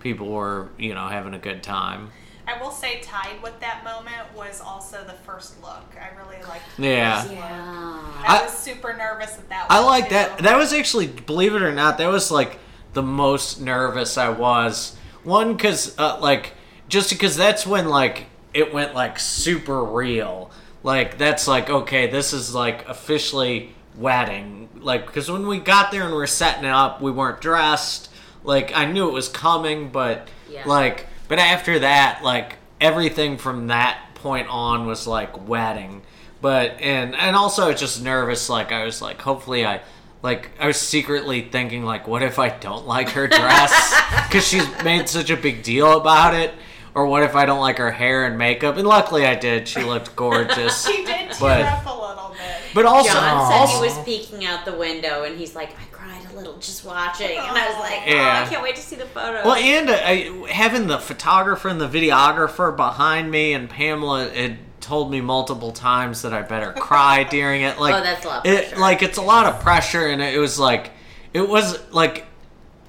people 0.00 0.28
were, 0.28 0.70
you 0.78 0.94
know, 0.94 1.06
having 1.08 1.34
a 1.34 1.38
good 1.38 1.62
time. 1.62 2.12
I 2.46 2.60
will 2.60 2.70
say, 2.70 3.00
tied 3.00 3.42
with 3.42 3.58
that 3.60 3.82
moment 3.84 4.34
was 4.36 4.60
also 4.60 5.02
the 5.04 5.12
first 5.12 5.60
look. 5.62 5.84
I 6.00 6.10
really 6.22 6.42
liked. 6.46 6.64
the 6.76 6.82
Yeah. 6.88 7.20
first 7.20 7.30
look. 7.30 7.38
Yeah. 7.40 8.22
I, 8.26 8.38
I- 8.40 8.44
was 8.44 8.52
super 8.52 8.94
nervous 8.94 9.38
at 9.38 9.48
that. 9.48 9.66
I 9.70 9.80
like 9.84 10.10
that. 10.10 10.38
That 10.38 10.56
was 10.56 10.72
actually, 10.72 11.06
believe 11.06 11.54
it 11.54 11.62
or 11.62 11.72
not, 11.72 11.98
that 11.98 12.08
was 12.08 12.30
like 12.30 12.58
the 12.92 13.02
most 13.02 13.60
nervous 13.60 14.18
I 14.18 14.28
was. 14.28 14.96
One, 15.22 15.54
because 15.54 15.98
uh, 15.98 16.18
like 16.20 16.52
just 16.88 17.08
because 17.10 17.34
that's 17.36 17.66
when 17.66 17.88
like 17.88 18.26
it 18.52 18.72
went 18.74 18.94
like 18.94 19.18
super 19.18 19.82
real. 19.82 20.50
Like 20.82 21.16
that's 21.16 21.48
like 21.48 21.70
okay, 21.70 22.08
this 22.08 22.34
is 22.34 22.54
like 22.54 22.86
officially 22.88 23.74
wedding. 23.96 24.68
Like 24.76 25.06
because 25.06 25.30
when 25.30 25.46
we 25.46 25.58
got 25.60 25.90
there 25.92 26.02
and 26.04 26.14
we 26.14 26.22
are 26.22 26.26
setting 26.26 26.64
it 26.64 26.70
up, 26.70 27.00
we 27.00 27.10
weren't 27.10 27.40
dressed. 27.40 28.10
Like 28.44 28.76
I 28.76 28.84
knew 28.84 29.08
it 29.08 29.12
was 29.12 29.28
coming, 29.30 29.88
but 29.88 30.28
Yeah. 30.50 30.62
like 30.66 31.06
but 31.28 31.38
after 31.38 31.78
that, 31.80 32.22
like 32.22 32.56
everything 32.80 33.36
from 33.38 33.68
that 33.68 34.00
point 34.14 34.48
on 34.48 34.86
was 34.86 35.06
like 35.06 35.46
wedding. 35.48 36.02
But 36.40 36.72
and 36.80 37.14
and 37.14 37.34
also 37.36 37.72
just 37.72 38.02
nervous. 38.02 38.48
Like 38.48 38.72
I 38.72 38.84
was 38.84 39.00
like, 39.00 39.20
hopefully 39.20 39.64
I 39.64 39.80
like 40.22 40.50
I 40.60 40.66
was 40.66 40.76
secretly 40.78 41.42
thinking 41.42 41.84
like, 41.84 42.06
what 42.06 42.22
if 42.22 42.38
I 42.38 42.50
don't 42.50 42.86
like 42.86 43.10
her 43.10 43.26
dress 43.26 43.94
because 44.28 44.46
she's 44.46 44.66
made 44.82 45.08
such 45.08 45.30
a 45.30 45.36
big 45.36 45.62
deal 45.62 45.96
about 45.96 46.34
it, 46.34 46.52
or 46.94 47.06
what 47.06 47.22
if 47.22 47.34
I 47.34 47.46
don't 47.46 47.60
like 47.60 47.78
her 47.78 47.90
hair 47.90 48.26
and 48.26 48.36
makeup? 48.36 48.76
And 48.76 48.86
luckily 48.86 49.24
I 49.26 49.34
did. 49.36 49.66
She 49.68 49.82
looked 49.82 50.14
gorgeous. 50.16 50.86
She 50.94 51.04
did 51.04 51.30
tear 51.30 51.38
But- 51.40 51.60
up 51.62 51.86
a 51.86 51.90
little 51.90 52.28
bit. 52.30 52.40
But 52.74 52.86
also, 52.86 53.12
John 53.12 53.50
said 53.50 53.56
also 53.56 53.82
he 53.82 53.88
was 53.88 54.04
peeking 54.04 54.44
out 54.44 54.64
the 54.64 54.74
window 54.74 55.22
and 55.22 55.38
he's 55.38 55.54
like, 55.54 55.70
I 55.70 55.84
cried 55.92 55.92
a 55.92 55.93
little 56.34 56.56
just 56.58 56.84
watching. 56.84 57.30
And 57.38 57.56
I 57.58 57.68
was 57.68 57.78
like, 57.78 58.02
oh, 58.06 58.14
Yeah. 58.14 58.44
I 58.44 58.48
can't 58.48 58.62
wait 58.62 58.76
to 58.76 58.82
see 58.82 58.96
the 58.96 59.06
photo. 59.06 59.42
Well, 59.44 59.56
and 59.56 59.88
uh, 59.90 59.92
I, 59.94 60.46
having 60.50 60.86
the 60.86 60.98
photographer 60.98 61.68
and 61.68 61.80
the 61.80 61.88
videographer 61.88 62.76
behind 62.76 63.30
me, 63.30 63.52
and 63.52 63.68
Pamela 63.68 64.28
had 64.28 64.58
told 64.80 65.10
me 65.10 65.20
multiple 65.20 65.72
times 65.72 66.22
that 66.22 66.32
I 66.34 66.42
better 66.42 66.72
cry 66.72 67.24
during 67.30 67.62
it. 67.62 67.76
Oh, 67.78 67.82
like, 67.82 67.94
Oh, 67.94 68.00
that's 68.02 68.24
a 68.24 68.28
lot 68.28 68.46
of 68.46 68.52
it, 68.52 68.78
like 68.78 69.02
it's 69.02 69.18
a 69.18 69.22
lot 69.22 69.46
of 69.46 69.60
pressure, 69.60 70.06
and 70.06 70.20
it 70.20 70.38
was 70.38 70.58
like, 70.58 70.90
it 71.32 71.48
was 71.48 71.80
like, 71.92 72.26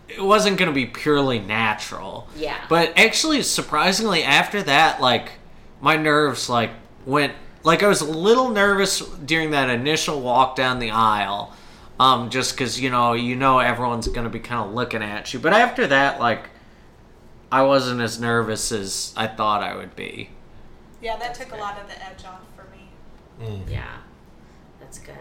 it 0.07 0.21
wasn't 0.21 0.57
going 0.57 0.69
to 0.69 0.75
be 0.75 0.85
purely 0.85 1.39
natural. 1.39 2.27
Yeah. 2.37 2.57
But 2.69 2.97
actually, 2.97 3.41
surprisingly, 3.43 4.23
after 4.23 4.61
that, 4.63 5.01
like, 5.01 5.31
my 5.81 5.95
nerves 5.97 6.49
like 6.49 6.71
went 7.05 7.33
like 7.63 7.83
I 7.83 7.87
was 7.87 8.01
a 8.01 8.05
little 8.09 8.49
nervous 8.49 8.99
during 8.99 9.51
that 9.51 9.69
initial 9.69 10.21
walk 10.21 10.55
down 10.55 10.79
the 10.79 10.91
aisle, 10.91 11.53
um, 11.99 12.29
just 12.29 12.53
because 12.55 12.79
you 12.79 12.89
know 12.89 13.13
you 13.13 13.35
know 13.35 13.59
everyone's 13.59 14.07
gonna 14.07 14.29
be 14.29 14.39
kind 14.39 14.67
of 14.67 14.73
looking 14.75 15.01
at 15.03 15.33
you. 15.33 15.39
But 15.39 15.53
after 15.53 15.87
that, 15.87 16.19
like, 16.19 16.49
I 17.51 17.63
wasn't 17.63 18.01
as 18.01 18.19
nervous 18.19 18.71
as 18.71 19.13
I 19.15 19.27
thought 19.27 19.61
I 19.63 19.75
would 19.75 19.95
be. 19.95 20.29
Yeah, 21.01 21.17
that 21.17 21.33
took 21.35 21.51
a 21.51 21.55
lot 21.57 21.79
of 21.79 21.87
the 21.87 21.95
edge 22.03 22.23
off 22.25 22.41
for 22.55 22.65
me. 22.71 22.89
Mm. 23.41 23.69
Yeah, 23.69 23.97
that's 24.79 24.97
good. 24.99 25.15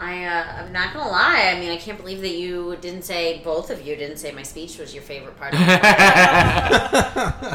I 0.00 0.24
uh, 0.26 0.62
I'm 0.62 0.72
not 0.72 0.94
gonna 0.94 1.10
lie. 1.10 1.52
I 1.52 1.58
mean, 1.58 1.70
I 1.70 1.76
can't 1.76 1.98
believe 1.98 2.20
that 2.20 2.34
you 2.36 2.76
didn't 2.80 3.02
say 3.02 3.40
both 3.42 3.70
of 3.70 3.84
you 3.84 3.96
didn't 3.96 4.18
say 4.18 4.30
my 4.30 4.44
speech 4.44 4.78
was 4.78 4.94
your 4.94 5.02
favorite 5.02 5.36
part. 5.38 5.54
of 5.54 5.58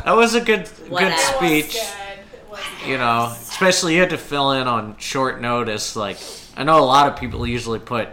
That 0.03 0.13
was 0.15 0.35
a 0.35 0.41
good 0.41 0.67
Whatever. 0.89 1.11
good 1.39 1.51
It 1.51 1.65
speech. 1.71 1.81
good. 1.81 2.49
Was 2.51 2.59
good. 2.81 2.89
You 2.89 2.97
know, 2.97 3.33
especially 3.39 3.93
you 3.95 4.01
had 4.01 4.09
to 4.09 4.17
fill 4.17 4.51
in 4.51 4.67
on 4.67 4.97
short 4.97 5.39
notice. 5.39 5.95
Like 5.95 6.17
I 6.55 6.63
know 6.63 6.79
a 6.79 6.85
lot 6.85 7.07
of 7.07 7.17
people 7.19 7.45
usually 7.47 7.79
put 7.79 8.09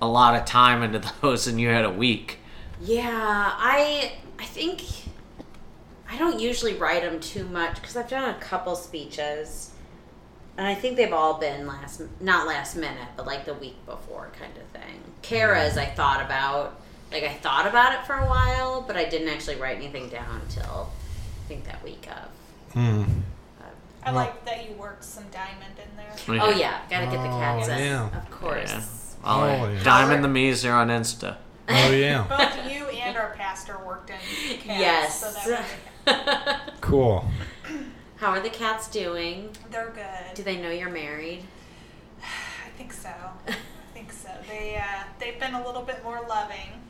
a 0.00 0.08
lot 0.08 0.34
of 0.34 0.44
time 0.44 0.82
into 0.82 1.12
those, 1.20 1.46
and 1.46 1.60
you 1.60 1.68
had 1.68 1.84
a 1.84 1.90
week. 1.90 2.38
Yeah, 2.80 3.10
I 3.12 4.12
I 4.38 4.44
think 4.44 4.82
I 6.10 6.18
don't 6.18 6.40
usually 6.40 6.74
write 6.74 7.02
them 7.02 7.20
too 7.20 7.44
much 7.44 7.76
because 7.76 7.96
I've 7.96 8.08
done 8.08 8.34
a 8.34 8.38
couple 8.38 8.74
speeches, 8.76 9.70
and 10.56 10.66
I 10.66 10.74
think 10.74 10.96
they've 10.96 11.12
all 11.12 11.38
been 11.38 11.66
last 11.66 12.02
not 12.20 12.46
last 12.46 12.76
minute, 12.76 13.08
but 13.16 13.26
like 13.26 13.44
the 13.44 13.54
week 13.54 13.84
before 13.86 14.30
kind 14.38 14.52
of 14.56 14.80
thing. 14.80 15.00
Kara's 15.22 15.76
I 15.76 15.86
thought 15.86 16.24
about 16.24 16.80
like 17.12 17.24
I 17.24 17.34
thought 17.34 17.66
about 17.66 17.94
it 17.94 18.06
for 18.06 18.14
a 18.14 18.26
while, 18.26 18.82
but 18.82 18.96
I 18.96 19.04
didn't 19.04 19.28
actually 19.28 19.56
write 19.56 19.76
anything 19.76 20.08
down 20.08 20.40
until 20.42 20.90
I 21.44 21.48
think 21.48 21.64
that 21.64 21.82
week 21.84 22.08
of. 22.08 22.74
Mm. 22.74 23.22
I 24.04 24.12
like 24.12 24.44
that 24.46 24.68
you 24.68 24.74
worked 24.76 25.04
some 25.04 25.24
diamond 25.30 25.74
in 25.78 25.96
there. 25.96 26.40
Oh 26.42 26.50
yeah, 26.50 26.80
gotta 26.88 27.06
get 27.06 27.22
the 27.22 27.28
cats 27.28 27.68
Oh, 27.68 27.72
in, 27.72 27.78
yeah. 27.78 28.16
of 28.16 28.30
course. 28.30 28.70
Yeah. 28.72 28.82
I'll 29.24 29.40
Oh, 29.64 29.70
yeah. 29.70 29.82
Diamond 29.82 30.24
the 30.24 30.28
Meeser 30.28 30.72
on 30.72 30.88
Insta. 30.88 31.36
Oh 31.68 31.90
yeah, 31.90 32.22
Both 32.28 32.70
you 32.72 32.86
and 32.86 33.16
our 33.16 33.34
pastor 33.36 33.78
worked 33.86 34.10
in 34.10 34.16
cats. 34.58 34.64
Yes. 34.66 35.20
So 35.20 35.50
that 35.52 35.66
was, 36.06 36.72
cool. 36.80 37.24
How 38.16 38.30
are 38.30 38.40
the 38.40 38.50
cats 38.50 38.88
doing? 38.88 39.50
they're 39.70 39.90
good. 39.90 40.34
Do 40.34 40.42
they 40.42 40.56
know 40.60 40.70
you're 40.70 40.90
married? 40.90 41.44
I 42.22 42.70
think 42.78 42.92
so. 42.92 43.10
I 43.48 43.54
think 43.94 44.12
so. 44.12 44.30
They 44.48 44.76
uh, 44.76 45.04
they've 45.18 45.38
been 45.38 45.54
a 45.54 45.64
little 45.64 45.82
bit 45.82 46.02
more 46.02 46.20
loving. 46.28 46.80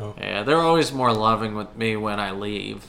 Oh. 0.00 0.14
Yeah, 0.18 0.42
they're 0.42 0.56
always 0.60 0.90
more 0.92 1.12
loving 1.12 1.54
with 1.54 1.76
me 1.76 1.96
when 1.96 2.18
I 2.18 2.30
leave. 2.30 2.84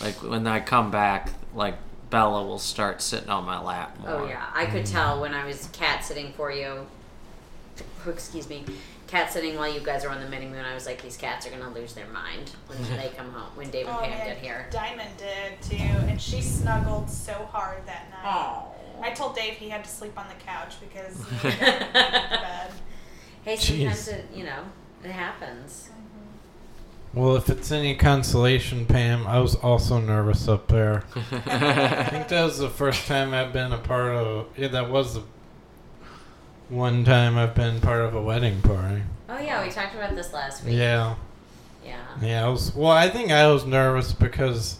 Like 0.00 0.16
when 0.22 0.46
I 0.46 0.60
come 0.60 0.90
back, 0.90 1.30
like 1.54 1.76
Bella 2.10 2.44
will 2.46 2.58
start 2.58 3.02
sitting 3.02 3.28
on 3.28 3.44
my 3.44 3.60
lap 3.60 3.96
oh, 4.00 4.02
more. 4.02 4.12
Oh 4.20 4.28
yeah, 4.28 4.46
I 4.54 4.66
could 4.66 4.86
tell 4.86 5.20
when 5.20 5.34
I 5.34 5.44
was 5.44 5.68
cat 5.72 6.04
sitting 6.04 6.32
for 6.32 6.50
you. 6.52 6.86
oh, 8.06 8.10
Excuse 8.10 8.48
me, 8.48 8.64
cat 9.06 9.32
sitting 9.32 9.56
while 9.56 9.72
you 9.72 9.80
guys 9.80 10.04
are 10.04 10.10
on 10.10 10.20
the 10.20 10.28
mini 10.28 10.46
moon. 10.46 10.64
I 10.64 10.74
was 10.74 10.86
like, 10.86 11.02
these 11.02 11.16
cats 11.16 11.46
are 11.46 11.50
gonna 11.50 11.70
lose 11.70 11.94
their 11.94 12.06
mind 12.08 12.50
when 12.66 12.82
they 12.96 13.08
come 13.16 13.30
home. 13.32 13.50
When 13.56 13.70
Dave 13.70 13.86
and 13.86 13.96
Oh, 13.96 14.00
Pam 14.00 14.10
man, 14.10 14.26
get 14.26 14.38
here. 14.38 14.66
Diamond 14.70 15.10
did 15.18 15.60
too, 15.62 15.76
and 16.06 16.20
she 16.20 16.40
snuggled 16.40 17.10
so 17.10 17.32
hard 17.52 17.84
that 17.86 18.08
night. 18.10 18.22
Oh. 18.24 18.72
I 19.02 19.10
told 19.10 19.34
Dave 19.36 19.54
he 19.54 19.68
had 19.68 19.84
to 19.84 19.90
sleep 19.90 20.18
on 20.18 20.26
the 20.28 20.42
couch 20.44 20.76
because 20.80 21.16
he 21.42 21.48
had 21.50 21.78
to 21.78 21.84
get 21.94 22.24
into 22.24 22.38
bed. 22.38 22.70
Hey, 23.42 23.56
sometimes 23.56 24.08
Jeez. 24.08 24.12
it 24.12 24.24
you 24.34 24.44
know 24.44 24.64
it 25.04 25.10
happens. 25.10 25.90
Well, 27.16 27.34
if 27.36 27.48
it's 27.48 27.72
any 27.72 27.94
consolation, 27.96 28.84
Pam, 28.84 29.26
I 29.26 29.40
was 29.40 29.54
also 29.54 29.98
nervous 29.98 30.46
up 30.48 30.68
there. 30.68 31.02
I 31.16 32.04
think 32.10 32.28
that 32.28 32.44
was 32.44 32.58
the 32.58 32.68
first 32.68 33.06
time 33.08 33.32
I've 33.32 33.54
been 33.54 33.72
a 33.72 33.78
part 33.78 34.12
of. 34.14 34.46
Yeah, 34.56 34.68
that 34.68 34.90
was 34.90 35.14
the 35.14 35.22
one 36.68 37.04
time 37.04 37.38
I've 37.38 37.54
been 37.54 37.80
part 37.80 38.02
of 38.02 38.14
a 38.14 38.20
wedding 38.20 38.60
party. 38.60 39.02
Oh 39.30 39.38
yeah, 39.38 39.64
we 39.64 39.70
talked 39.72 39.94
about 39.94 40.14
this 40.14 40.32
last 40.34 40.62
week. 40.64 40.74
Yeah, 40.74 41.14
Yeah. 41.84 41.96
yeah. 42.20 42.46
I 42.46 42.48
was. 42.50 42.74
Well, 42.74 42.92
I 42.92 43.08
think 43.08 43.30
I 43.30 43.46
was 43.50 43.64
nervous 43.64 44.12
because 44.12 44.76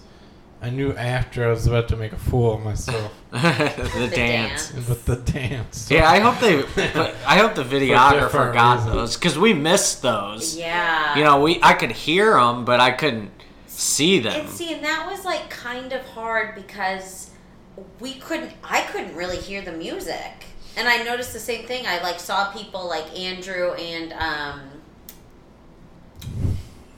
I 0.66 0.70
knew 0.70 0.92
after 0.96 1.46
I 1.46 1.50
was 1.50 1.68
about 1.68 1.86
to 1.88 1.96
make 1.96 2.12
a 2.12 2.16
fool 2.16 2.54
of 2.54 2.60
myself 2.62 3.12
the, 3.30 3.38
The 4.00 4.08
dance. 4.12 4.70
dance. 4.70 4.88
with 4.88 5.04
the 5.04 5.14
dance. 5.16 5.88
Yeah, 5.88 6.10
I 6.10 6.18
hope 6.18 6.40
they. 6.40 6.62
but 6.74 7.14
I 7.24 7.38
hope 7.38 7.54
the 7.54 7.62
videographer 7.76 8.52
got 8.52 8.78
reasons. 8.78 8.92
those 8.94 9.14
because 9.16 9.38
we 9.38 9.54
missed 9.54 10.02
those. 10.02 10.56
Yeah. 10.56 11.16
You 11.16 11.22
know, 11.22 11.40
we 11.40 11.60
I 11.62 11.74
could 11.74 11.92
hear 11.92 12.32
them, 12.34 12.64
but 12.64 12.80
I 12.80 12.90
couldn't 12.90 13.30
see 13.68 14.18
them. 14.18 14.40
And 14.40 14.48
see, 14.48 14.74
and 14.74 14.82
that 14.82 15.06
was 15.08 15.24
like 15.24 15.48
kind 15.50 15.92
of 15.92 16.02
hard 16.06 16.56
because 16.56 17.30
we 18.00 18.14
couldn't. 18.14 18.52
I 18.64 18.80
couldn't 18.82 19.14
really 19.14 19.36
hear 19.38 19.62
the 19.62 19.70
music, 19.72 20.46
and 20.76 20.88
I 20.88 21.04
noticed 21.04 21.32
the 21.32 21.38
same 21.38 21.64
thing. 21.66 21.86
I 21.86 22.02
like 22.02 22.18
saw 22.18 22.50
people 22.52 22.88
like 22.88 23.16
Andrew 23.16 23.72
and 23.74 24.12
um, 24.14 24.60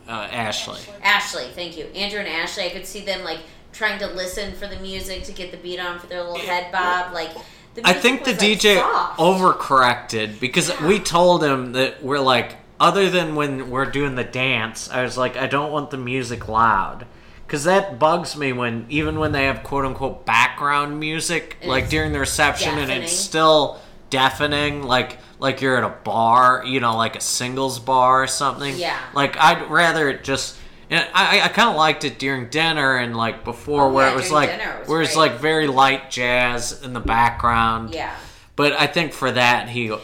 Uh, 0.08 0.26
Ashley. 0.32 0.80
Ashley. 1.02 1.48
Thank 1.54 1.76
you, 1.76 1.84
Andrew 1.94 2.20
and 2.20 2.28
Ashley. 2.28 2.64
I 2.64 2.70
could 2.70 2.86
see 2.86 3.00
them 3.04 3.22
like 3.24 3.40
trying 3.72 3.98
to 4.00 4.06
listen 4.08 4.52
for 4.54 4.66
the 4.66 4.78
music 4.80 5.24
to 5.24 5.32
get 5.32 5.50
the 5.50 5.56
beat 5.58 5.78
on 5.78 5.98
for 5.98 6.06
their 6.06 6.20
little 6.22 6.38
head 6.38 6.72
bob. 6.72 7.12
Like 7.12 7.30
the 7.74 7.82
I 7.86 7.92
music 7.92 8.02
think 8.02 8.24
the 8.24 8.30
like, 8.32 8.40
DJ 8.40 8.76
soft. 8.76 9.18
overcorrected 9.20 10.40
because 10.40 10.68
Yeah. 10.68 10.86
we 10.86 10.98
told 10.98 11.42
him 11.44 11.72
that 11.72 12.02
we're 12.02 12.18
like, 12.20 12.56
other 12.80 13.10
than 13.10 13.34
when 13.34 13.70
we're 13.70 13.86
doing 13.90 14.14
the 14.14 14.24
dance, 14.24 14.88
I 14.90 15.02
was 15.02 15.16
like, 15.18 15.36
I 15.36 15.46
don't 15.46 15.72
want 15.72 15.90
the 15.90 15.96
music 15.96 16.48
loud. 16.48 17.06
Because 17.46 17.64
that 17.64 17.98
bugs 17.98 18.36
me 18.36 18.52
when, 18.52 18.84
even 18.90 19.18
when 19.18 19.32
they 19.32 19.44
have 19.46 19.62
quote 19.62 19.84
unquote 19.86 20.26
background 20.26 21.00
music, 21.00 21.56
And 21.62 21.70
like 21.70 21.88
during 21.88 22.12
the 22.12 22.18
reception, 22.20 22.78
and 22.78 22.90
it's 22.90 23.12
still 23.12 23.80
deafening, 24.10 24.82
like 24.82 25.18
like 25.40 25.60
you're 25.60 25.76
at 25.76 25.84
a 25.84 25.94
bar, 26.02 26.64
you 26.66 26.80
know, 26.80 26.96
like 26.96 27.14
a 27.16 27.20
singles 27.20 27.78
bar 27.78 28.24
or 28.24 28.26
something. 28.26 28.76
Yeah. 28.76 28.98
Like, 29.14 29.36
I'd 29.38 29.70
rather 29.70 30.08
it 30.10 30.24
just. 30.24 30.56
And 30.90 31.06
I, 31.12 31.40
I 31.42 31.48
kind 31.48 31.68
of 31.68 31.76
liked 31.76 32.04
it 32.04 32.18
during 32.18 32.48
dinner 32.48 32.96
and 32.96 33.16
like 33.16 33.44
before, 33.44 33.82
Oh, 33.84 33.92
where 33.92 34.06
yeah, 34.06 34.12
it 34.12 34.16
was 34.16 34.30
like, 34.30 34.50
dinner 34.50 34.76
it 34.76 34.80
was 34.80 34.88
where 34.88 35.02
it's 35.02 35.16
like 35.16 35.32
very 35.38 35.66
light 35.66 36.10
jazz 36.10 36.82
in 36.82 36.92
the 36.94 37.00
background. 37.00 37.94
Yeah. 37.94 38.14
But 38.56 38.72
I 38.72 38.86
think 38.86 39.12
for 39.12 39.30
that 39.30 39.68
he 39.68 39.94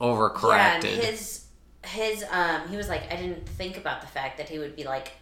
overcorrected. 0.00 0.42
Yeah, 0.52 0.74
and 0.74 0.84
his 0.84 1.44
his 1.84 2.24
um 2.30 2.68
he 2.68 2.76
was 2.76 2.88
like 2.88 3.10
I 3.12 3.16
didn't 3.16 3.48
think 3.48 3.76
about 3.76 4.00
the 4.00 4.06
fact 4.06 4.38
that 4.38 4.48
he 4.48 4.58
would 4.58 4.76
be 4.76 4.84
like 4.84 5.12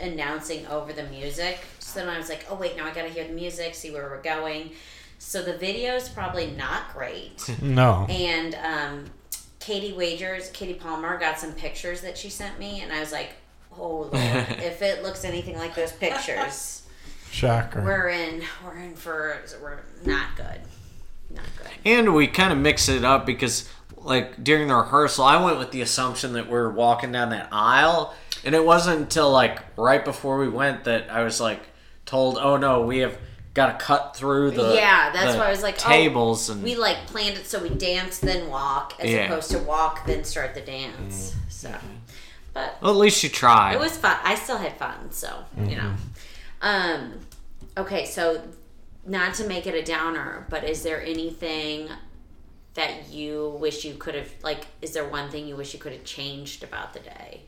announcing 0.00 0.66
over 0.68 0.92
the 0.92 1.04
music. 1.04 1.58
So 1.78 2.00
then 2.00 2.08
I 2.08 2.18
was 2.18 2.28
like, 2.28 2.46
oh 2.50 2.54
wait, 2.54 2.76
now 2.76 2.84
I 2.86 2.92
gotta 2.94 3.08
hear 3.08 3.24
the 3.26 3.32
music, 3.32 3.74
see 3.74 3.90
where 3.90 4.04
we're 4.08 4.22
going. 4.22 4.70
So 5.18 5.42
the 5.42 5.56
video 5.56 5.94
is 5.94 6.08
probably 6.08 6.50
not 6.52 6.92
great. 6.94 7.48
No. 7.62 8.06
and 8.08 8.54
um 8.56 9.04
Katie 9.60 9.92
Wagers, 9.92 10.50
Katie 10.50 10.74
Palmer 10.74 11.18
got 11.18 11.38
some 11.38 11.52
pictures 11.52 12.00
that 12.00 12.16
she 12.16 12.30
sent 12.30 12.58
me 12.58 12.80
and 12.80 12.92
I 12.92 13.00
was 13.00 13.12
like, 13.12 13.30
Oh 13.76 14.08
Lord, 14.12 14.12
if 14.14 14.82
it 14.82 15.02
looks 15.02 15.24
anything 15.24 15.56
like 15.56 15.74
those 15.74 15.92
pictures, 15.92 16.82
Shocker. 17.30 17.82
we're 17.82 18.08
in 18.08 18.42
we're 18.64 18.78
in 18.78 18.94
for 18.94 19.38
we're 19.62 19.80
not 20.04 20.36
good. 20.36 20.60
Not 21.30 21.44
good. 21.58 21.70
and 21.84 22.14
we 22.14 22.26
kind 22.26 22.52
of 22.52 22.58
mix 22.58 22.88
it 22.88 23.04
up 23.04 23.26
because 23.26 23.68
like 23.96 24.42
during 24.42 24.68
the 24.68 24.74
rehearsal 24.74 25.24
I 25.24 25.42
went 25.44 25.58
with 25.58 25.70
the 25.72 25.82
assumption 25.82 26.32
that 26.34 26.48
we 26.48 26.54
are 26.56 26.70
walking 26.70 27.12
down 27.12 27.30
that 27.30 27.48
aisle 27.52 28.14
and 28.44 28.54
it 28.54 28.64
wasn't 28.64 29.00
until 29.00 29.30
like 29.30 29.58
right 29.76 30.04
before 30.04 30.38
we 30.38 30.48
went 30.48 30.84
that 30.84 31.10
I 31.10 31.22
was 31.24 31.40
like 31.40 31.60
told, 32.06 32.38
"Oh 32.38 32.56
no, 32.56 32.82
we 32.82 32.98
have 32.98 33.18
got 33.54 33.78
to 33.78 33.84
cut 33.84 34.16
through 34.16 34.52
the 34.52 34.74
yeah, 34.74 35.10
that's 35.12 35.32
the 35.32 35.38
why 35.38 35.46
I 35.46 35.50
was 35.50 35.62
like, 35.62 35.76
tables 35.76 36.48
oh, 36.48 36.54
and 36.54 36.62
we 36.62 36.76
like 36.76 36.96
planned 37.08 37.36
it 37.36 37.46
so 37.46 37.60
we 37.60 37.70
dance 37.70 38.18
then 38.20 38.48
walk, 38.48 38.94
as 39.00 39.10
Yeah. 39.10 39.26
opposed 39.26 39.50
to 39.50 39.58
walk 39.58 40.06
then 40.06 40.24
start 40.24 40.54
the 40.54 40.60
dance. 40.60 41.32
Mm. 41.32 41.52
So, 41.52 41.74
but 42.52 42.78
well, 42.80 42.92
at 42.92 42.96
least 42.96 43.22
you 43.22 43.28
tried. 43.28 43.74
it 43.74 43.80
was 43.80 43.96
fun. 43.96 44.16
I 44.24 44.34
still 44.34 44.58
had 44.58 44.76
fun, 44.76 45.10
so 45.10 45.44
you 45.66 45.76
know. 45.76 45.94
Um, 46.60 47.20
okay, 47.76 48.04
so 48.04 48.42
not 49.06 49.34
to 49.34 49.46
make 49.46 49.66
it 49.66 49.74
a 49.74 49.82
downer, 49.82 50.46
but 50.50 50.64
is 50.64 50.82
there 50.82 51.02
anything 51.02 51.88
that 52.74 53.08
you 53.10 53.56
wish 53.60 53.84
you 53.84 53.94
could 53.94 54.14
have 54.14 54.30
like? 54.42 54.66
Is 54.82 54.92
there 54.92 55.08
one 55.08 55.30
thing 55.30 55.46
you 55.46 55.56
wish 55.56 55.72
you 55.72 55.80
could 55.80 55.92
have 55.92 56.04
changed 56.04 56.62
about 56.62 56.92
the 56.92 57.00
day? 57.00 57.42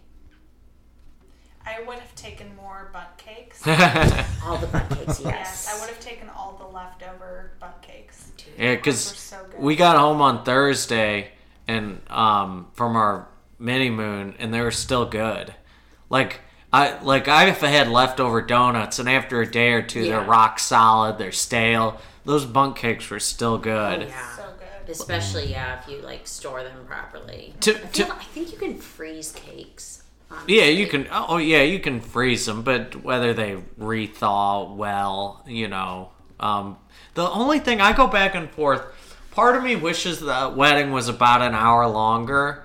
I 1.67 1.83
would 1.83 1.99
have 1.99 2.15
taken 2.15 2.55
more 2.57 2.91
bundt 2.93 3.17
cakes. 3.19 3.67
All 4.45 4.57
the 4.57 4.67
butt 4.67 4.89
cakes, 4.91 5.21
yes. 5.21 5.25
Yes, 5.25 5.69
I 5.69 5.81
would 5.81 5.91
have 5.91 6.01
taken 6.01 6.29
all 6.31 6.57
the 6.59 6.67
leftover 6.67 7.53
bundt 7.61 7.83
cakes. 7.83 8.33
Yeah, 8.59 8.77
because 8.77 8.99
so 8.99 9.37
we 9.59 9.77
got 9.77 9.97
home 9.97 10.23
on 10.23 10.43
Thursday 10.45 11.33
and 11.69 12.01
um, 12.09 12.69
from 12.73 12.97
our 12.97 13.29
mini 13.61 13.91
moon, 13.91 14.35
and 14.39 14.53
they 14.53 14.61
were 14.61 14.71
still 14.71 15.07
good. 15.07 15.55
Like 16.09 16.41
I 16.73 17.01
like 17.03 17.29
I've 17.29 17.59
had 17.59 17.89
leftover 17.89 18.41
donuts, 18.43 18.99
and 18.99 19.09
after 19.09 19.41
a 19.41 19.51
day 19.51 19.73
or 19.73 19.83
two, 19.83 20.01
Yeah. 20.01 20.19
they're 20.21 20.29
rock 20.29 20.59
solid. 20.59 21.19
They're 21.19 21.31
stale. 21.33 22.01
Those 22.25 22.45
bunk 22.45 22.77
cakes 22.77 23.09
were 23.11 23.21
still 23.21 23.59
good. 23.59 24.03
Oh, 24.03 24.07
Yeah. 24.07 24.37
so 24.37 24.43
good. 24.59 24.91
Especially 24.91 25.47
yeah, 25.51 25.81
if 25.81 25.89
you 25.89 26.01
like 26.03 26.27
store 26.27 26.63
them 26.63 26.85
properly. 26.87 27.55
To- 27.61 27.75
I, 27.75 27.79
feel, 27.79 28.07
to- 28.07 28.13
I 28.15 28.25
think 28.25 28.53
you 28.53 28.59
can 28.59 28.77
freeze 28.77 29.33
cakes. 29.33 30.03
honestly. 30.31 30.59
Yeah, 30.59 30.65
you 30.67 30.87
can. 30.87 31.07
Oh, 31.13 31.39
yeah, 31.39 31.63
you 31.63 31.79
can 31.81 32.01
freeze 32.01 32.47
them, 32.47 32.63
but 32.63 33.03
whether 33.05 33.33
they 33.35 33.57
rethaw 33.81 34.75
well, 34.75 35.43
you 35.47 35.69
know, 35.69 36.11
Um, 36.39 36.79
the 37.15 37.29
only 37.29 37.59
thing 37.59 37.81
I 37.83 37.93
go 37.93 38.07
back 38.07 38.35
and 38.35 38.49
forth. 38.51 38.81
Part 39.33 39.57
of 39.57 39.63
me 39.63 39.77
wishes 39.77 40.21
the 40.21 40.51
wedding 40.57 40.91
was 40.91 41.07
about 41.09 41.43
an 41.43 41.55
hour 41.55 41.87
longer, 41.87 42.65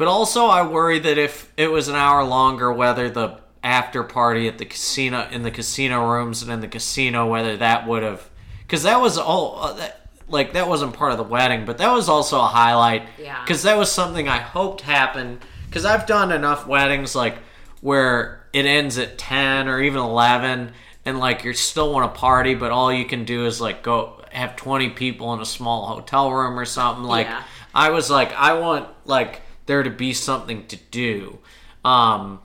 but 0.00 0.08
also 0.08 0.46
I 0.46 0.66
worry 0.66 0.98
that 0.98 1.18
if 1.18 1.52
it 1.58 1.70
was 1.70 1.88
an 1.88 1.94
hour 1.94 2.24
longer, 2.24 2.72
whether 2.72 3.10
the 3.10 3.38
after 3.62 4.02
party 4.02 4.48
at 4.48 4.56
the 4.56 4.64
casino 4.64 5.28
in 5.30 5.42
the 5.42 5.50
casino 5.50 6.10
rooms 6.10 6.42
and 6.42 6.50
in 6.50 6.60
the 6.60 6.68
casino, 6.68 7.26
whether 7.26 7.58
that 7.58 7.86
would 7.86 8.02
have, 8.02 8.30
because 8.62 8.84
that 8.84 8.98
was 8.98 9.18
all 9.18 9.58
uh, 9.60 9.74
that, 9.74 10.08
like 10.26 10.54
that 10.54 10.66
wasn't 10.66 10.94
part 10.94 11.12
of 11.12 11.18
the 11.18 11.24
wedding, 11.24 11.66
but 11.66 11.76
that 11.76 11.92
was 11.92 12.08
also 12.08 12.38
a 12.40 12.46
highlight. 12.46 13.02
Yeah. 13.18 13.42
Because 13.44 13.62
that 13.64 13.76
was 13.76 13.92
something 13.92 14.26
I 14.26 14.38
hoped 14.38 14.80
happened. 14.80 15.40
Because 15.66 15.84
I've 15.84 16.06
done 16.06 16.32
enough 16.32 16.66
weddings 16.66 17.14
like 17.14 17.36
where 17.82 18.46
it 18.54 18.64
ends 18.64 18.96
at 18.96 19.18
ten 19.18 19.68
or 19.68 19.82
even 19.82 20.00
eleven, 20.00 20.72
and 21.04 21.18
like 21.18 21.44
you 21.44 21.52
still 21.52 21.92
want 21.92 22.14
to 22.14 22.18
party, 22.18 22.54
but 22.54 22.72
all 22.72 22.90
you 22.90 23.04
can 23.04 23.26
do 23.26 23.44
is 23.44 23.60
like 23.60 23.82
go 23.82 24.24
have 24.32 24.56
twenty 24.56 24.88
people 24.88 25.34
in 25.34 25.40
a 25.40 25.44
small 25.44 25.84
hotel 25.84 26.32
room 26.32 26.58
or 26.58 26.64
something. 26.64 27.04
Like 27.04 27.26
Yeah. 27.26 27.42
I 27.74 27.90
was 27.90 28.08
like, 28.08 28.32
I 28.32 28.58
want 28.58 28.88
like 29.04 29.42
there 29.70 29.84
to 29.84 29.90
be 29.90 30.12
something 30.12 30.66
to 30.66 30.76
do, 30.90 31.38
um, 31.84 32.40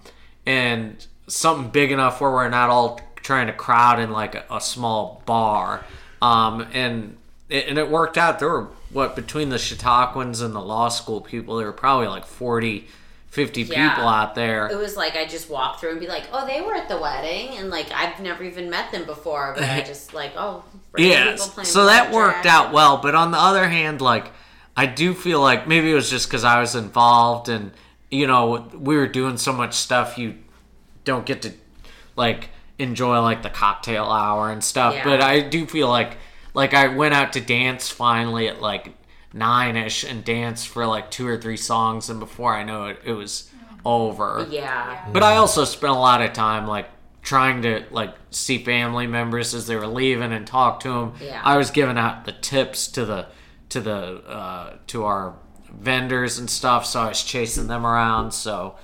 and 0.46 1.04
something 1.28 1.70
big 1.72 1.92
enough 1.92 2.22
where 2.22 2.30
we're 2.30 2.48
not 2.50 2.70
all 2.70 3.02
trying 3.16 3.48
to 3.48 3.54
crowd 3.54 4.00
in 4.00 4.12
like 4.12 4.36
a, 4.36 4.44
a 4.52 4.62
small 4.62 5.24
bar, 5.26 5.84
um, 6.22 6.68
and 6.72 7.18
it, 7.50 7.68
and 7.68 7.80
it 7.80 7.90
worked 7.90 8.16
out. 8.18 8.38
There 8.38 8.50
were 8.50 8.68
what 8.92 9.16
between 9.16 9.50
the 9.50 9.58
Chautauquans 9.58 10.44
and 10.44 10.54
the 10.54 10.62
law 10.62 10.88
school 10.90 11.20
people, 11.20 11.58
there 11.58 11.66
were 11.66 11.74
probably 11.74 12.08
like 12.08 12.26
40, 12.26 12.88
50 13.30 13.62
Yeah. 13.64 13.90
people 13.90 14.08
out 14.08 14.36
there. 14.36 14.68
It 14.68 14.78
was 14.78 14.96
like 14.96 15.16
I 15.16 15.26
just 15.26 15.50
walk 15.50 15.80
through 15.80 15.92
and 15.92 16.00
be 16.00 16.08
like, 16.08 16.26
"Oh, 16.32 16.46
they 16.46 16.62
were 16.62 16.76
at 16.76 16.88
the 16.88 16.98
wedding," 17.00 17.58
and 17.58 17.72
like 17.72 17.88
I've 17.92 18.20
never 18.20 18.44
even 18.44 18.70
met 18.70 18.92
them 18.92 19.06
before, 19.06 19.54
but 19.58 19.64
I 19.68 19.82
just 19.94 20.14
like, 20.14 20.34
"Oh, 20.38 20.64
Yeah, 20.96 21.36
so 21.36 21.88
that 21.88 22.14
worked 22.14 22.46
out 22.46 22.72
well. 22.72 22.98
But 22.98 23.16
on 23.16 23.32
the 23.32 23.40
other 23.40 23.68
hand, 23.68 24.00
like 24.00 24.32
I 24.78 24.86
do 24.86 25.14
feel 25.14 25.42
like 25.42 25.68
maybe 25.68 25.92
it 25.92 25.96
was 25.96 26.10
just 26.10 26.28
because 26.28 26.44
I 26.44 26.60
was 26.60 26.76
involved, 26.76 27.50
and 27.50 27.72
you 28.10 28.28
know 28.28 28.70
we 28.74 28.98
were 28.98 29.08
doing 29.08 29.38
so 29.38 29.54
much 29.54 29.74
stuff. 29.74 30.18
You 30.18 30.36
don't 31.04 31.26
get 31.26 31.42
to 31.44 31.54
like 32.16 32.50
enjoy 32.78 33.22
like 33.22 33.44
the 33.44 33.50
cocktail 33.50 34.06
hour 34.06 34.52
and 34.52 34.64
stuff. 34.64 34.94
Yeah. 34.94 35.04
But 35.04 35.22
I 35.22 35.42
do 35.42 35.66
feel 35.66 35.88
like 35.88 36.18
like 36.54 36.74
I 36.74 36.88
went 36.88 37.14
out 37.14 37.34
to 37.34 37.42
dance 37.42 37.90
finally 37.90 38.48
at 38.48 38.62
like 38.62 38.94
nine 39.34 39.76
ish 39.76 40.04
and 40.04 40.24
danced 40.24 40.68
for 40.68 40.86
like 40.86 41.12
two 41.12 41.28
or 41.28 41.38
three 41.38 41.58
songs, 41.58 42.10
and 42.10 42.20
before 42.20 42.54
I 42.56 42.64
know 42.64 42.86
it, 42.86 43.00
it 43.06 43.14
was 43.14 43.50
over. 43.86 44.48
Yeah. 44.50 45.06
But 45.12 45.24
I 45.24 45.38
also 45.38 45.64
spent 45.64 45.92
a 45.92 45.98
lot 45.98 46.22
of 46.22 46.34
time 46.34 46.68
like 46.68 46.90
trying 47.22 47.62
to 47.64 47.84
like 47.92 48.14
see 48.30 48.64
family 48.64 49.08
members 49.08 49.54
as 49.54 49.68
they 49.68 49.76
were 49.76 49.88
leaving 49.88 50.32
and 50.32 50.46
talk 50.46 50.80
to 50.82 50.90
them. 50.90 51.14
Yeah. 51.22 51.42
I 51.44 51.58
was 51.58 51.72
giving 51.72 51.98
out 51.98 52.26
the 52.26 52.32
tips 52.32 52.88
to 52.90 53.06
the 53.06 53.28
to 53.70 53.82
the 53.82 54.24
uh, 54.28 54.78
to 54.88 55.06
our 55.06 55.36
vendors 55.72 56.40
and 56.40 56.50
stuff, 56.50 56.86
so 56.86 57.02
I 57.02 57.08
was 57.10 57.24
chasing 57.24 57.68
them 57.68 57.86
around. 57.86 58.32
So 58.32 58.76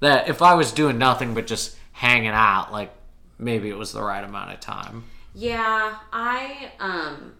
that 0.00 0.28
if 0.28 0.42
I 0.42 0.54
was 0.54 0.72
doing 0.72 0.98
nothing 0.98 1.34
but 1.34 1.46
just 1.46 1.76
hanging 1.92 2.28
out, 2.28 2.72
like 2.72 2.92
maybe 3.38 3.68
it 3.68 3.76
was 3.76 3.92
the 3.92 4.02
right 4.02 4.22
amount 4.22 4.52
of 4.52 4.60
time. 4.60 5.04
Yeah, 5.34 5.96
I 6.12 6.72
um 6.78 7.34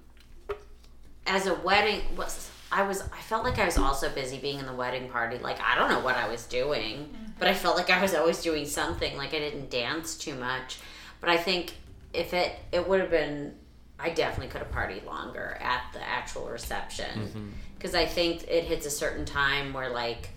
as 1.27 1.47
a 1.47 1.55
wedding 1.55 2.03
was 2.17 2.51
I 2.71 2.83
was 2.83 3.03
I 3.03 3.21
felt 3.21 3.45
like 3.45 3.59
I 3.59 3.67
was 3.67 3.77
also 3.79 4.09
busy 4.09 4.39
being 4.39 4.59
in 4.59 4.67
the 4.67 4.73
wedding 4.73 5.09
party. 5.09 5.39
Like 5.39 5.61
I 5.61 5.77
don't 5.77 5.91
know 5.91 6.01
what 6.01 6.17
I 6.17 6.29
was 6.29 6.47
doing, 6.47 7.15
but 7.39 7.49
I 7.49 7.55
felt 7.55 7.77
like 7.77 7.91
I 7.91 8.01
was 8.01 8.15
always 8.15 8.43
doing 8.43 8.67
something. 8.67 9.17
Like 9.17 9.35
I 9.35 9.39
didn't 9.39 9.71
dance 9.71 10.17
too 10.17 10.35
much. 10.35 10.79
But 11.21 11.31
I 11.31 11.37
think 11.37 11.75
if 12.13 12.33
it 12.33 12.59
it 12.73 12.89
would 12.89 13.01
have 13.01 13.11
been 13.11 13.55
I 14.03 14.11
definitely 14.11 14.49
could 14.49 14.63
have 14.63 14.73
partied 14.73 15.07
longer 15.07 15.59
at 15.61 15.83
the 15.93 16.03
actual 16.07 16.49
reception 16.49 17.21
mm-hmm. 17.21 17.49
because 17.77 17.95
I 17.95 18.05
think 18.07 18.45
it 18.49 18.65
hits 18.65 18.87
a 18.87 18.91
certain 18.91 19.25
time 19.25 19.73
where 19.73 19.91
like 19.91 20.31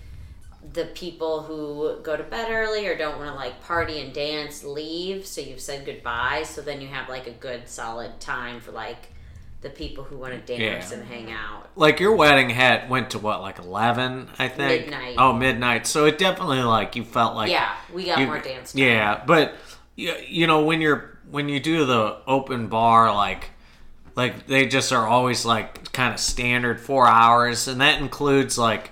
the 0.73 0.85
people 0.85 1.43
who 1.43 1.99
go 2.01 2.17
to 2.17 2.23
bed 2.23 2.47
early 2.49 2.87
or 2.87 2.97
don't 2.97 3.17
want 3.17 3.29
to 3.29 3.35
like 3.35 3.61
party 3.63 3.99
and 4.01 4.13
dance 4.13 4.63
leave 4.63 5.25
so 5.25 5.39
you've 5.41 5.59
said 5.61 5.85
goodbye 5.85 6.41
so 6.43 6.59
then 6.61 6.81
you 6.81 6.87
have 6.87 7.07
like 7.07 7.27
a 7.27 7.31
good 7.31 7.67
solid 7.67 8.19
time 8.19 8.59
for 8.59 8.71
like 8.71 9.09
the 9.61 9.69
people 9.69 10.03
who 10.03 10.17
want 10.17 10.33
to 10.33 10.39
dance 10.57 10.91
Yeah. 10.91 10.97
and 10.97 11.07
hang 11.07 11.31
out 11.31 11.69
Like 11.75 11.99
your 11.99 12.15
wedding 12.15 12.49
had 12.49 12.89
went 12.89 13.11
to 13.11 13.19
what 13.19 13.41
like 13.41 13.57
eleven, 13.59 14.29
I 14.37 14.47
think. 14.47 14.85
Midnight. 14.85 15.15
Oh, 15.17 15.33
midnight. 15.33 15.87
So 15.87 16.05
it 16.05 16.17
definitely 16.19 16.61
like 16.61 16.95
you 16.95 17.03
felt 17.03 17.35
like 17.35 17.49
yeah 17.51 17.75
we 17.93 18.05
got 18.05 18.19
you- 18.19 18.27
more 18.27 18.39
dance 18.39 18.73
time. 18.73 18.83
Yeah, 18.83 19.23
but 19.25 19.55
you, 19.95 20.13
you 20.27 20.45
know 20.47 20.63
when 20.63 20.81
you're 20.81 21.17
when 21.31 21.49
you 21.49 21.59
do 21.59 21.85
the 21.85 22.17
open 22.27 22.67
bar 22.67 23.13
like 23.13 23.49
like 24.15 24.47
they 24.47 24.65
just 24.67 24.91
are 24.93 25.07
always 25.07 25.45
like 25.45 25.91
kind 25.91 26.13
of 26.13 26.19
standard 26.19 26.79
4 26.79 27.07
hours 27.07 27.67
and 27.67 27.81
that 27.81 27.99
includes 28.01 28.57
like 28.57 28.91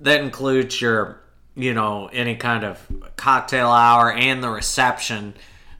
that 0.00 0.20
includes 0.20 0.80
your 0.80 1.20
you 1.54 1.72
know 1.72 2.08
any 2.12 2.34
kind 2.36 2.64
of 2.64 2.78
cocktail 3.16 3.68
hour 3.68 4.12
and 4.12 4.42
the 4.42 4.50
reception 4.50 5.34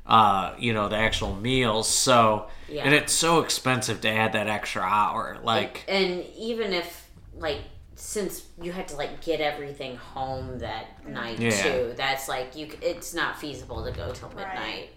uh 0.07 0.55
you 0.59 0.73
know 0.73 0.89
the 0.89 0.97
actual 0.97 1.35
meals 1.35 1.89
so 1.89 2.47
Yeah. 2.69 2.85
and 2.85 2.95
it's 2.95 3.13
so 3.13 3.41
expensive 3.41 4.01
to 4.03 4.09
add 4.09 4.33
that 4.35 4.47
extra 4.49 4.83
hour 4.83 5.39
like 5.43 5.85
and 5.89 6.25
even 6.37 6.73
if 6.73 7.09
like 7.37 7.61
since 7.97 8.45
you 8.61 8.71
had 8.73 8.87
to 8.89 8.97
like 8.97 9.23
get 9.25 9.41
everything 9.41 9.97
home 9.97 10.59
that 10.59 11.09
night 11.09 11.39
Yeah. 11.41 11.63
too 11.63 11.95
that's 11.97 12.29
like 12.29 12.55
you 12.55 12.69
it's 12.83 13.15
not 13.15 13.39
feasible 13.41 13.85
to 13.85 13.93
go 13.93 14.13
till 14.13 14.29
midnight 14.31 14.91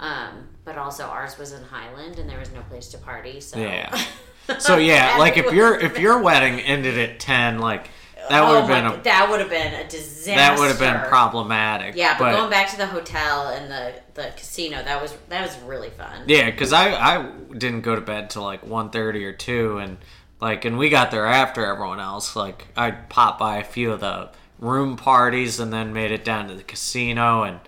um 0.00 0.48
but 0.64 0.76
also 0.76 1.04
ours 1.04 1.38
was 1.38 1.52
in 1.52 1.62
highland 1.62 2.18
and 2.18 2.28
there 2.28 2.38
was 2.38 2.52
no 2.52 2.60
place 2.62 2.88
to 2.88 2.98
party 2.98 3.40
so 3.40 3.58
Yeah. 3.58 3.98
so 4.58 4.76
yeah 4.76 5.16
like 5.18 5.36
if 5.36 5.52
your 5.52 5.78
if 5.78 5.98
your 5.98 6.20
wedding 6.22 6.60
ended 6.60 6.98
at 6.98 7.18
10 7.18 7.58
like 7.58 7.90
that 8.28 8.42
would 8.42 8.56
oh 8.56 8.66
have 8.66 8.68
been 8.68 8.86
a 8.86 9.02
that 9.04 9.30
would 9.30 9.40
have 9.40 9.50
been 9.50 9.74
a 9.74 9.88
disaster 9.88 10.34
that 10.34 10.58
would 10.58 10.68
have 10.68 10.78
been 10.78 11.08
problematic. 11.08 11.94
yeah 11.94 12.18
but, 12.18 12.32
going 12.32 12.50
back 12.50 12.68
to 12.70 12.76
the 12.76 12.86
hotel 12.86 13.48
and 13.48 13.70
the 13.70 13.94
the 14.14 14.32
casino 14.36 14.82
that 14.82 15.00
was 15.00 15.14
that 15.28 15.46
was 15.46 15.56
really 15.60 15.90
fun 15.90 16.24
yeah, 16.26 16.50
because 16.50 16.72
I 16.72 16.94
I 16.94 17.30
didn't 17.56 17.82
go 17.82 17.94
to 17.94 18.00
bed 18.00 18.30
till 18.30 18.42
like 18.42 18.66
1.30 18.66 19.22
or 19.24 19.32
two, 19.32 19.78
and 19.78 19.98
like 20.40 20.64
and 20.64 20.78
we 20.78 20.88
got 20.88 21.10
there 21.10 21.26
after 21.26 21.64
everyone 21.64 22.00
else. 22.00 22.34
Like 22.34 22.66
I 22.76 22.90
popped 22.90 23.38
by 23.38 23.58
a 23.58 23.64
few 23.64 23.92
of 23.92 24.00
the 24.00 24.30
room 24.58 24.96
parties 24.96 25.60
and 25.60 25.72
then 25.72 25.92
made 25.92 26.10
it 26.10 26.24
down 26.24 26.48
to 26.48 26.54
the 26.54 26.62
casino, 26.62 27.42
and 27.42 27.60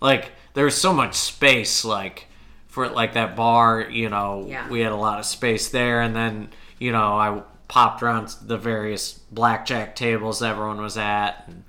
like 0.00 0.32
there 0.54 0.64
was 0.64 0.80
so 0.80 0.92
much 0.92 1.14
space 1.14 1.84
like 1.84 2.26
for 2.68 2.88
like 2.88 3.14
that 3.14 3.36
bar. 3.36 3.82
You 3.82 4.08
know, 4.08 4.46
Yeah. 4.48 4.68
we 4.68 4.80
had 4.80 4.92
a 4.92 4.96
lot 4.96 5.18
of 5.18 5.26
space 5.26 5.68
there, 5.68 6.00
and 6.00 6.14
then 6.14 6.48
you 6.78 6.92
know 6.92 7.14
I 7.18 7.42
popped 7.68 8.02
around 8.02 8.34
the 8.42 8.58
various 8.58 9.12
blackjack 9.30 9.96
tables 9.96 10.42
everyone 10.42 10.80
was 10.80 10.98
at. 10.98 11.44
And, 11.46 11.64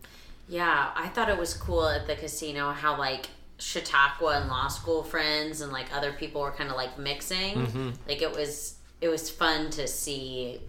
Yeah, 0.50 0.91
I 0.96 1.08
thought 1.08 1.30
it 1.30 1.38
was 1.38 1.54
cool 1.54 1.88
at 1.88 2.08
the 2.08 2.15
casino 2.15 2.72
how 2.72 2.98
like 2.98 3.28
Chautauqua 3.58 4.39
and 4.41 4.50
law 4.50 4.67
school 4.67 5.04
friends 5.04 5.62
and 5.62 5.72
like 5.72 5.86
other 5.96 6.12
people 6.12 6.41
were 6.41 6.52
kind 6.52 6.69
of 6.69 6.76
like 6.76 6.98
mixing. 6.98 7.56
Mm-hmm. 7.56 7.89
Like 8.08 8.22
it 8.22 8.36
was 8.36 8.76
it 9.00 9.08
was 9.10 9.30
fun 9.30 9.69
to 9.72 9.88
see 9.88 10.60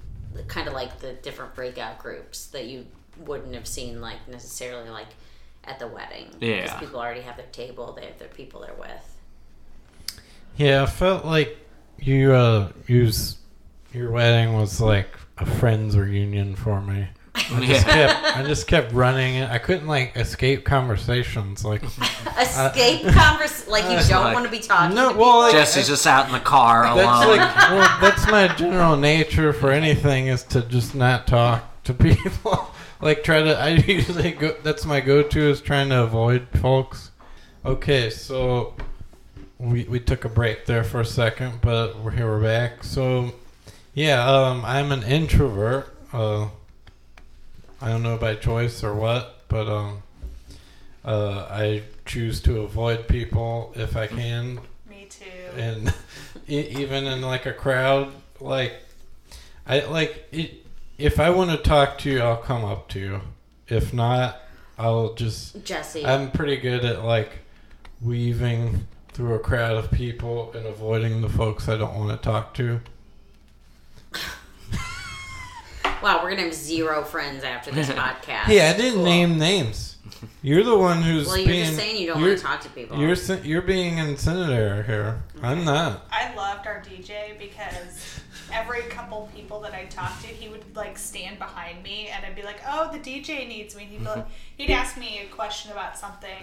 kind 0.49 0.67
of 0.69 0.75
like 0.75 0.99
the 1.01 1.13
different 1.15 1.55
breakout 1.55 1.99
groups 1.99 2.47
that 2.49 2.67
you 2.67 2.87
wouldn't 3.19 3.55
have 3.55 3.67
seen 3.67 4.01
like 4.01 4.27
necessarily 4.29 4.91
like 4.91 5.07
at 5.67 5.79
the 5.79 5.87
wedding. 5.87 6.29
Yeah. 6.41 6.63
Because 6.63 6.81
people 6.81 7.01
already 7.01 7.21
have 7.23 7.37
their 7.37 7.47
table, 7.47 7.93
they 7.99 8.07
have 8.07 8.19
their 8.19 8.29
people 8.29 8.61
they're 8.61 8.75
with. 8.75 9.19
Yeah, 10.57 10.83
I 10.83 10.87
felt 10.87 11.25
like 11.25 11.59
you 11.99 12.33
uh 12.33 12.71
use 12.87 13.37
your 13.93 14.11
wedding 14.11 14.53
was 14.55 14.81
like 14.81 15.09
a 15.39 15.47
friends 15.47 15.97
reunion 15.97 16.55
for 16.55 16.81
me. 16.81 17.09
I 17.37 17.41
just 17.67 17.87
Yeah. 17.87 17.93
kept 17.93 18.37
I 18.37 18.43
just 18.45 18.67
kept 18.69 18.93
running 18.93 19.37
it. 19.37 19.51
I 19.51 19.59
couldn't 19.59 19.89
like 19.89 20.17
escape 20.17 20.65
conversations. 20.65 21.65
Like 21.65 21.83
Escape 22.39 23.03
convers 23.03 23.67
like 23.67 23.85
you 23.85 24.09
don't 24.09 24.25
like- 24.25 24.35
want 24.35 24.45
to 24.45 24.51
be 24.51 24.61
talking 24.61 24.95
No, 24.95 25.13
to 25.13 25.19
well, 25.19 25.39
like- 25.41 25.53
Jesse's 25.53 25.89
just 25.89 26.07
out 26.07 26.27
in 26.27 26.33
the 26.33 26.41
car 26.41 26.85
that's 26.95 27.01
alone. 27.27 27.37
like 27.39 27.57
well, 27.71 27.99
that's 28.01 28.27
my 28.31 28.49
general 28.55 28.97
nature 28.97 29.53
for 29.53 29.71
anything 29.73 30.29
is 30.29 30.45
to 30.45 30.63
just 30.63 30.95
not 30.95 31.27
talk 31.27 31.83
to 31.85 31.95
people. 31.95 32.71
Like 33.05 33.23
try 33.23 33.43
to 33.43 33.57
I 33.57 33.69
usually 33.87 34.33
go 34.33 34.57
that's 34.63 34.85
my 34.85 35.01
go 35.01 35.23
to 35.23 35.41
is 35.51 35.61
trying 35.61 35.91
to 35.91 36.03
avoid 36.03 36.49
folks. 36.61 37.11
Okay, 37.65 38.11
so 38.11 38.75
we 39.59 39.85
we 39.85 40.01
took 40.01 40.25
a 40.25 40.29
break 40.29 40.67
there 40.67 40.83
for 40.85 41.01
a 41.01 41.05
second, 41.07 41.61
but 41.61 41.99
we're 42.01 42.11
here 42.11 42.27
we're 42.27 42.43
back. 42.43 42.83
So 42.83 43.33
yeah, 43.95 44.27
um 44.29 44.65
I'm 44.65 44.91
an 44.91 45.03
introvert. 45.05 45.95
Uh 46.13 46.49
I 47.81 47.89
don't 47.91 48.03
know 48.03 48.17
by 48.17 48.35
choice 48.37 48.83
or 48.83 48.95
what, 48.95 49.43
but 49.49 49.69
um 49.69 50.03
uh 51.05 51.47
I 51.51 51.83
choose 52.07 52.41
to 52.43 52.63
avoid 52.63 53.07
people 53.09 53.73
if 53.77 53.97
I 53.97 54.07
can 54.07 54.61
Me 54.89 55.07
too. 55.09 55.25
and 55.57 55.93
e- 56.49 56.69
even 56.81 57.05
in 57.07 57.21
like 57.23 57.47
a 57.47 57.53
crowd 57.53 58.13
like 58.41 58.75
i 59.67 59.81
like 59.87 60.27
it, 60.33 60.64
if 60.99 61.19
i 61.21 61.29
want 61.31 61.51
to 61.51 61.57
talk 61.57 61.99
to 61.99 62.11
you 62.11 62.21
i'll 62.21 62.37
come 62.37 62.65
up 62.65 62.89
to 62.89 62.99
you 63.01 63.21
if 63.69 63.93
not 63.93 64.41
i'll 64.79 65.15
just 65.15 65.65
Jesse. 65.65 66.05
i'm 66.07 66.31
pretty 66.31 66.57
good 66.57 66.85
at 66.85 67.05
like 67.05 67.31
weaving 68.03 68.87
through 69.13 69.35
a 69.35 69.39
crowd 69.39 69.77
of 69.77 69.91
people 69.93 70.53
and 70.55 70.67
avoiding 70.67 71.21
the 71.23 71.29
folks 71.29 71.69
I 71.69 71.77
don't 71.77 71.95
want 71.95 72.11
to 72.11 72.17
talk 72.29 72.53
to. 72.55 72.81
Wow, 76.03 76.21
we're 76.23 76.31
gonna 76.31 76.43
have 76.43 76.53
zero 76.55 77.03
friends 77.03 77.45
after 77.45 77.71
this 77.71 77.89
podcast. 77.91 78.43
Hey, 78.45 78.69
I 78.69 78.77
didn't 78.77 78.97
Cool. 78.97 79.05
name 79.05 79.39
names. 79.39 79.97
You're 80.43 80.63
the 80.63 80.77
one 80.77 81.01
who's 81.01 81.27
Well, 81.29 81.39
you're 81.39 81.47
being. 81.47 81.65
just 81.65 81.77
saying 81.79 81.97
you 81.97 82.09
don't 82.09 82.21
want 82.21 82.37
to 82.37 82.43
talk 82.45 82.61
to 82.63 82.69
people. 82.71 82.99
You're 82.99 83.17
you're 83.43 83.63
being 83.63 83.97
incendiary 83.97 84.85
here. 84.85 85.23
I'm 85.43 85.65
not. 85.65 86.07
I 86.11 86.35
loved 86.35 86.67
our 86.67 86.83
DJ 86.83 87.39
because 87.39 88.21
every 88.53 88.83
couple 88.83 89.29
people 89.35 89.61
that 89.61 89.75
I 89.75 89.85
talked 89.87 90.23
to, 90.23 90.29
he 90.29 90.49
would 90.49 90.77
like 90.77 90.99
stand 90.99 91.39
behind 91.39 91.83
me, 91.83 92.09
and 92.09 92.25
I'd 92.25 92.37
be 92.37 92.43
like, 92.43 92.61
"Oh, 92.67 92.91
the 92.93 92.99
DJ 92.99 93.49
needs 93.49 93.75
me." 93.75 93.83
And 93.83 93.93
he'd 93.93 93.99
be 93.99 94.05
like, 94.05 94.27
he'd 94.57 94.71
ask 94.71 94.97
me 94.97 95.21
a 95.21 95.27
question 95.35 95.73
about 95.73 95.97
something, 95.99 96.43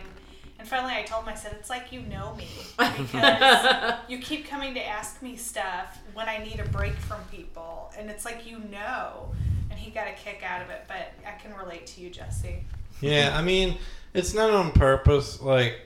and 0.60 0.68
finally 0.68 0.94
I 0.94 1.04
told 1.04 1.24
him, 1.24 1.30
I 1.30 1.36
said, 1.36 1.56
"It's 1.60 1.70
like 1.70 1.92
you 1.92 2.02
know 2.02 2.36
me 2.36 2.48
because 2.78 3.94
you 4.08 4.20
keep 4.20 4.48
coming 4.48 4.74
to 4.76 4.86
ask 4.86 5.22
me 5.22 5.36
stuff 5.36 6.00
when 6.14 6.28
I 6.30 6.38
need 6.38 6.60
a 6.60 6.68
break 6.70 6.94
from 6.94 7.22
people, 7.32 7.92
and 7.98 8.10
it's 8.10 8.26
like 8.26 8.46
you 8.48 8.60
know." 8.60 9.32
And 9.70 9.80
he 9.80 9.90
got 9.90 10.08
a 10.08 10.12
kick 10.12 10.44
out 10.46 10.62
of 10.62 10.70
it, 10.70 10.84
but 10.90 11.14
I 11.26 11.32
can 11.42 11.56
relate 11.56 11.88
to 11.88 12.02
you, 12.02 12.10
Jesse. 12.10 12.66
Yeah, 13.00 13.32
I 13.34 13.42
mean, 13.42 13.78
it's 14.14 14.34
not 14.34 14.52
on 14.52 14.74
purpose. 14.74 15.42
Like, 15.42 15.80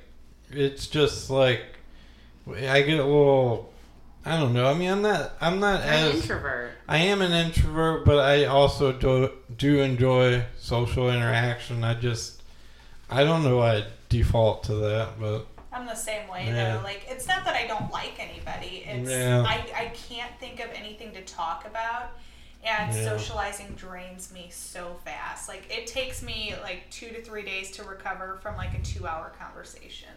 it's 0.49 0.88
just 0.88 1.30
like 1.30 1.62
I 2.47 2.82
get 2.82 2.99
a 2.99 3.06
little. 3.06 3.71
I 4.25 4.39
don't 4.39 4.53
know. 4.53 4.65
I 4.65 4.73
mean, 4.73 4.89
I'm 4.89 5.01
not. 5.01 5.33
I'm 5.39 5.59
not 5.59 5.83
You're 5.85 5.93
an 5.93 6.15
introvert. 6.15 6.71
I 6.88 6.97
am 6.97 7.21
an 7.21 7.31
introvert, 7.31 8.05
but 8.05 8.17
I 8.19 8.45
also 8.45 8.91
do 8.91 9.31
do 9.55 9.81
enjoy 9.81 10.43
social 10.57 11.09
interaction. 11.11 11.83
I 11.83 11.93
just. 11.93 12.41
I 13.09 13.23
don't 13.23 13.43
know. 13.43 13.57
why 13.57 13.75
I 13.77 13.83
default 14.09 14.63
to 14.63 14.75
that, 14.75 15.19
but 15.19 15.45
I'm 15.71 15.85
the 15.85 15.93
same 15.93 16.27
way 16.27 16.47
Yeah. 16.47 16.77
though. 16.77 16.83
Like 16.83 17.05
it's 17.07 17.27
not 17.27 17.45
that 17.45 17.55
I 17.55 17.67
don't 17.67 17.91
like 17.91 18.13
anybody. 18.19 18.83
It's 18.88 19.09
Yeah. 19.09 19.43
I, 19.45 19.57
I 19.75 19.85
can't 19.89 20.31
think 20.39 20.59
of 20.59 20.69
anything 20.73 21.11
to 21.13 21.21
talk 21.23 21.67
about 21.67 22.11
and 22.63 22.95
Yeah. 22.95 23.03
socializing 23.03 23.73
drains 23.75 24.31
me 24.33 24.47
so 24.51 24.95
fast. 25.05 25.47
Like 25.47 25.65
it 25.69 25.85
takes 25.85 26.23
me 26.23 26.55
like 26.63 26.89
two 26.89 27.09
to 27.09 27.21
three 27.21 27.43
days 27.43 27.69
to 27.71 27.83
recover 27.83 28.39
from 28.41 28.55
like 28.57 28.73
a 28.73 28.81
two 28.81 29.05
hour 29.05 29.31
conversation. 29.38 30.09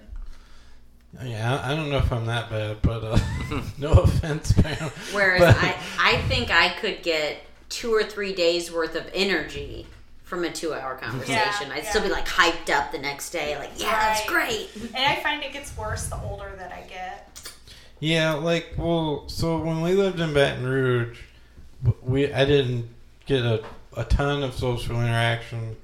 Yeah, 1.22 1.60
I 1.60 1.72
I 1.72 1.76
don't 1.76 1.90
know 1.90 1.98
if 1.98 2.12
I'm 2.12 2.26
that 2.26 2.50
bad. 2.50 2.82
But 2.82 3.04
uh, 3.04 3.18
no 3.78 3.92
offense, 3.92 4.52
Pam. 4.52 4.90
Whereas 5.12 5.40
But- 5.40 5.56
I, 5.56 5.76
I 5.98 6.16
think 6.28 6.50
I 6.50 6.70
could 6.70 7.02
get 7.02 7.38
two 7.68 7.92
or 7.92 8.02
three 8.04 8.32
days 8.34 8.72
worth 8.72 8.94
of 8.94 9.08
energy 9.12 9.86
from 10.28 10.44
a 10.44 10.50
two 10.52 10.74
hour 10.74 10.94
conversation. 10.96 11.72
I'd 11.72 11.86
still 11.86 12.02
be 12.02 12.10
like 12.10 12.26
hyped 12.26 12.70
up 12.70 12.92
the 12.92 12.98
next 12.98 13.30
day, 13.30 13.56
like, 13.58 13.70
yeah, 13.76 13.98
that's 13.98 14.28
great. 14.28 14.68
And 14.94 14.96
I 14.96 15.16
find 15.22 15.42
it 15.42 15.52
gets 15.54 15.74
worse 15.76 16.06
the 16.06 16.20
older 16.20 16.52
that 16.58 16.70
I 16.70 16.82
get. 16.82 17.52
Yeah, 17.98 18.34
like 18.34 18.74
well, 18.76 19.28
so 19.28 19.58
when 19.58 19.80
we 19.80 19.92
lived 19.92 20.20
in 20.20 20.34
Baton 20.34 20.66
Rouge, 20.66 21.18
we 22.02 22.32
I 22.32 22.44
didn't 22.44 22.88
get 23.26 23.44
a, 23.44 23.64
a 23.96 24.04
ton 24.04 24.42
of 24.42 24.54
social 24.54 25.00
interaction, 25.00 25.76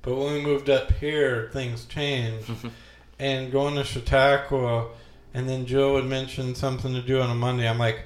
but 0.00 0.16
when 0.16 0.34
we 0.34 0.42
moved 0.42 0.70
up 0.70 0.92
here, 0.92 1.50
things 1.52 1.84
changed. 1.84 2.50
and 3.22 3.52
going 3.52 3.76
to 3.76 3.84
Chautauqua, 3.84 4.88
and 5.32 5.48
then 5.48 5.64
Jill 5.64 5.92
would 5.94 6.06
mention 6.06 6.54
something 6.56 6.92
to 6.92 7.00
do 7.00 7.20
on 7.20 7.30
a 7.30 7.34
Monday. 7.34 7.68
I'm 7.68 7.78
like, 7.78 8.00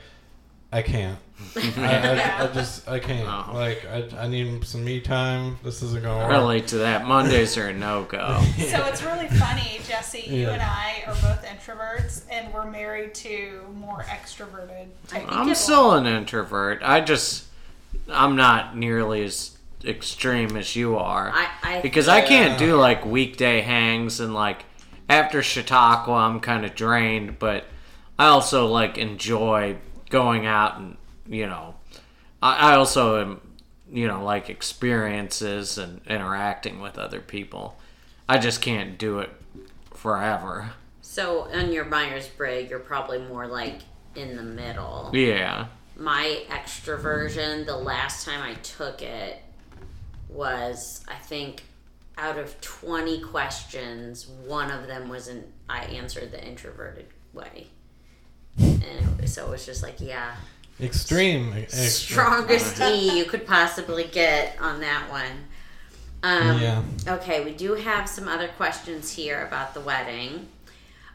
I 0.71 0.83
can't. 0.83 1.19
I, 1.57 1.63
I, 1.79 2.45
I 2.45 2.47
just 2.53 2.89
I 2.89 2.99
can't. 2.99 3.27
Oh. 3.29 3.53
Like 3.55 3.87
I, 3.87 4.25
I 4.25 4.29
need 4.29 4.65
some 4.65 4.85
me 4.85 5.01
time. 5.01 5.59
This 5.65 5.83
isn't 5.83 6.03
gonna. 6.03 6.29
Relate 6.29 6.69
to 6.69 6.79
that. 6.79 7.07
Mondays 7.07 7.57
are 7.57 7.69
a 7.69 7.73
no 7.73 8.05
go. 8.05 8.43
So 8.59 8.85
it's 8.87 9.03
really 9.03 9.29
funny, 9.29 9.81
Jesse. 9.87 10.21
You 10.27 10.43
Yeah. 10.43 10.51
and 10.53 10.63
I 10.63 11.03
are 11.07 11.15
both 11.15 11.45
introverts, 11.45 12.23
and 12.31 12.53
we're 12.53 12.71
married 12.71 13.15
to 13.17 13.63
more 13.75 14.03
extroverted 14.03 14.87
type 15.09 15.15
I 15.15 15.21
people. 15.21 15.35
I'm 15.37 15.55
still 15.55 15.93
an 15.93 16.07
introvert. 16.07 16.81
I 16.83 17.01
just 17.01 17.45
I'm 18.11 18.37
not 18.37 18.77
nearly 18.77 19.25
as 19.25 19.57
extreme 19.85 20.57
as 20.57 20.75
you 20.75 20.97
are. 20.97 21.31
I, 21.35 21.49
I 21.63 21.81
because 21.81 22.09
I 22.09 22.21
can't 22.23 22.61
Yeah. 22.61 22.67
do 22.67 22.77
like 22.77 23.05
weekday 23.07 23.61
hangs 23.61 24.21
and 24.21 24.33
like 24.35 24.65
after 25.09 25.43
Chautauqua 25.43 26.15
I'm 26.15 26.41
kind 26.41 26.65
of 26.65 26.75
drained, 26.75 27.39
but 27.39 27.65
I 28.19 28.27
also 28.27 28.67
like 28.67 28.99
enjoy 28.99 29.77
going 30.11 30.47
out 30.47 30.79
and 30.79 30.97
you 31.29 31.47
know 31.47 31.75
I, 32.43 32.73
I 32.73 32.75
also 32.77 33.21
am 33.21 33.41
you 33.91 34.07
know 34.07 34.23
like 34.23 34.49
experiences 34.49 35.79
and 35.79 36.01
interacting 36.07 36.81
with 36.81 36.99
other 36.99 37.21
people. 37.21 37.79
I 38.29 38.39
just 38.39 38.61
can't 38.61 38.99
do 38.99 39.21
it 39.21 39.31
forever. 39.95 40.73
So 41.01 41.49
on 41.53 41.73
your 41.73 41.85
Myers 41.85 42.29
Briggs, 42.29 42.71
you're 42.71 42.79
probably 42.79 43.19
more 43.19 43.47
like 43.47 43.81
in 44.15 44.37
the 44.37 44.43
middle. 44.43 45.11
Yeah. 45.15 45.67
My 45.97 46.43
extroversion, 46.49 47.65
the 47.65 47.77
last 47.77 48.27
time 48.27 48.43
I 48.43 48.55
took 48.55 49.01
it 49.01 49.43
was, 50.29 51.05
I 51.09 51.15
think, 51.15 51.65
out 52.19 52.39
of 52.39 52.61
20 52.61 53.21
questions, 53.21 54.27
one 54.27 54.71
of 54.71 54.87
them 54.87 55.09
wasn't, 55.09 55.47
I 55.69 55.81
answered 55.85 56.33
the 56.33 56.47
introverted 56.47 57.07
way. 57.33 57.67
And 58.59 59.21
it, 59.21 59.29
so 59.29 59.47
it 59.47 59.51
was 59.51 59.67
just 59.67 59.83
like, 59.83 60.01
yeah, 60.01 60.37
Extreme. 60.81 61.53
extreme. 61.55 61.89
strongest 61.89 62.81
E 62.81 63.19
you 63.19 63.25
could 63.25 63.47
possibly 63.47 64.05
get 64.05 64.57
on 64.61 64.81
that 64.81 65.11
one. 65.11 65.47
Um, 66.23 66.61
Yeah. 66.61 66.83
Okay, 67.07 67.45
we 67.45 67.53
do 67.53 67.75
have 67.75 68.09
some 68.09 68.29
other 68.29 68.49
questions 68.49 69.13
here 69.13 69.47
about 69.47 69.75
the 69.75 69.81
wedding. 69.81 70.49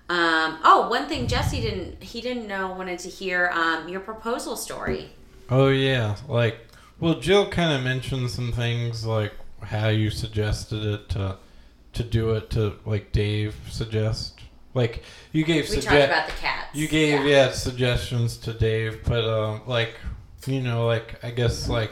Um, 0.09 0.59
oh, 0.63 0.87
one 0.89 1.07
thing 1.07 1.27
Jesse 1.27 1.61
didn't 1.61 2.03
he 2.03 2.19
didn't 2.21 2.47
know 2.47 2.71
wanted 2.73 2.99
to 2.99 3.09
hear 3.09 3.49
um, 3.53 3.87
your 3.87 4.01
proposal 4.01 4.57
story. 4.57 5.11
Oh 5.49 5.69
yeah, 5.69 6.17
like 6.27 6.59
well, 6.99 7.15
Jill 7.15 7.47
kind 7.49 7.71
of 7.73 7.81
mentioned 7.83 8.29
some 8.29 8.51
things 8.51 9.05
like 9.05 9.31
how 9.63 9.87
you 9.89 10.09
suggested 10.09 10.83
it 10.85 11.09
to 11.09 11.37
to 11.93 12.03
do 12.03 12.31
it 12.31 12.49
to 12.51 12.77
like 12.85 13.11
Dave 13.11 13.55
suggest. 13.69 14.39
Like 14.73 15.03
you 15.33 15.43
gave 15.43 15.69
We 15.69 15.77
sugge- 15.77 15.83
talked 15.83 15.95
about 16.05 16.27
the 16.27 16.33
cats. 16.33 16.69
you 16.73 16.87
gave 16.87 17.25
yeah. 17.25 17.51
suggestions 17.51 18.37
to 18.37 18.53
Dave, 18.53 19.03
but 19.05 19.25
um 19.25 19.61
like 19.67 19.95
you 20.47 20.61
know 20.61 20.85
like 20.87 21.23
I 21.23 21.31
guess 21.31 21.67
like 21.67 21.91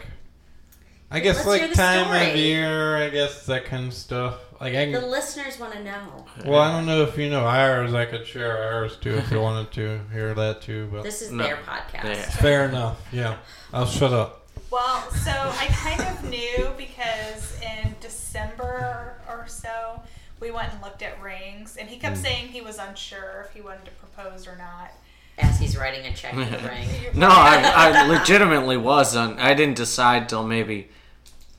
I 1.12 1.19
guess 1.19 1.38
Let's 1.38 1.47
like 1.47 1.69
the 1.71 1.75
time 1.75 2.29
of 2.29 2.36
year, 2.38 2.95
I 2.97 3.10
guess 3.10 3.47
that 3.47 3.65
kind 3.65 3.88
of 3.88 3.93
stuff. 3.93 4.36
Like 4.62 4.75
I 4.75 4.91
The 4.91 5.01
listeners 5.05 5.58
want 5.60 5.73
to 5.73 5.84
know. 5.84 6.25
well, 6.45 6.60
I 6.62 6.71
don't 6.71 6.86
know 6.86 7.01
if 7.03 7.17
you 7.17 7.29
know 7.29 7.45
ours. 7.45 7.93
I 7.93 8.05
could 8.05 8.27
share 8.27 8.62
ours 8.73 8.95
too 8.97 9.15
if 9.15 9.32
you 9.32 9.41
wanted 9.41 9.71
to 9.73 10.01
hear 10.13 10.34
that 10.36 10.62
too. 10.62 10.88
But 10.91 11.03
This 11.03 11.21
is 11.23 11.32
No. 11.32 11.43
their 11.45 11.58
podcast. 11.58 12.03
Yeah. 12.03 12.29
fair 12.29 12.65
enough. 12.69 13.01
Yeah, 13.12 13.38
I'll 13.73 13.86
shut 13.88 14.13
up. 14.13 14.38
Well, 14.71 15.10
so 15.12 15.32
I 15.32 15.67
kind 15.71 16.01
of 16.01 16.29
knew 16.29 16.69
because 16.77 17.60
in 17.62 17.95
December 18.01 19.15
or 19.27 19.45
so, 19.47 20.01
we 20.39 20.51
went 20.51 20.71
and 20.73 20.82
looked 20.82 21.01
at 21.01 21.19
rings, 21.21 21.75
and 21.77 21.89
he 21.89 21.97
kept 21.97 22.17
Hmm. 22.17 22.23
saying 22.23 22.47
he 22.49 22.62
was 22.62 22.77
unsure 22.77 23.45
if 23.47 23.53
he 23.55 23.62
wanted 23.62 23.86
to 23.86 23.91
propose 23.91 24.47
or 24.47 24.55
not. 24.55 24.91
As 25.38 25.58
he's 25.60 25.77
writing 25.77 26.05
a 26.05 26.13
check 26.13 26.34
to 26.34 26.45
the 26.45 26.67
ring. 26.67 26.88
No, 27.13 27.29
I, 27.29 27.62
I 27.73 28.08
legitimately 28.08 28.75
was 28.77 29.15
on. 29.15 29.39
I 29.39 29.53
didn't 29.53 29.77
decide 29.77 30.27
till 30.29 30.45
maybe 30.45 30.89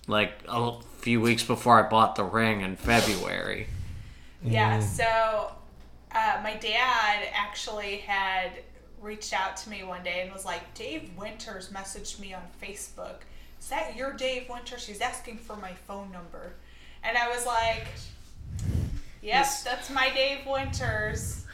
like 0.06 0.32
a 0.48 0.74
few 0.98 1.20
weeks 1.20 1.42
before 1.42 1.84
I 1.84 1.88
bought 1.88 2.14
the 2.14 2.24
ring 2.24 2.60
in 2.60 2.76
February. 2.76 3.68
Yeah, 4.44 4.80
so 4.80 5.52
uh, 6.14 6.40
my 6.42 6.56
dad 6.56 7.26
actually 7.34 7.98
had 7.98 8.50
reached 9.00 9.32
out 9.32 9.56
to 9.58 9.70
me 9.70 9.82
one 9.84 10.02
day 10.02 10.20
and 10.22 10.32
was 10.32 10.44
like, 10.44 10.74
Dave 10.74 11.10
Winters 11.16 11.68
messaged 11.70 12.18
me 12.20 12.34
on 12.34 12.42
Facebook. 12.62 13.16
Is 13.58 13.68
that 13.68 13.96
your 13.96 14.12
Dave 14.12 14.48
Winters? 14.48 14.82
She's 14.82 15.00
asking 15.00 15.38
for 15.38 15.56
my 15.56 15.72
phone 15.86 16.10
number. 16.12 16.52
And 17.02 17.16
I 17.16 17.28
was 17.28 17.46
like, 17.46 17.86
Yes. 19.22 19.62
that's 19.62 19.90
my 19.90 20.10
Dave 20.14 20.46
Winters. 20.46 21.44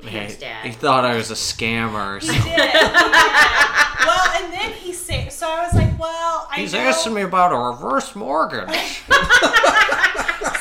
Thanks, 0.00 0.34
He- 0.34 0.40
Dad. 0.40 0.64
He 0.66 0.72
thought 0.72 1.04
I 1.04 1.16
was 1.16 1.30
a 1.30 1.34
scammer 1.34 2.16
or 2.16 2.18
He 2.18 2.26
something. 2.26 2.42
did. 2.44 2.60
He 2.60 2.78
did. 2.78 2.92
well, 2.92 4.42
and 4.42 4.52
then 4.52 4.72
he 4.72 4.92
said, 4.92 5.30
so 5.32 5.48
I 5.48 5.64
was 5.64 5.74
like, 5.74 5.98
well, 5.98 6.48
I 6.50 6.56
He's 6.60 6.72
know 6.72 6.80
asking 6.80 7.14
me 7.14 7.22
about 7.22 7.52
a 7.52 7.56
reverse 7.58 8.14
mortgage. 8.16 8.68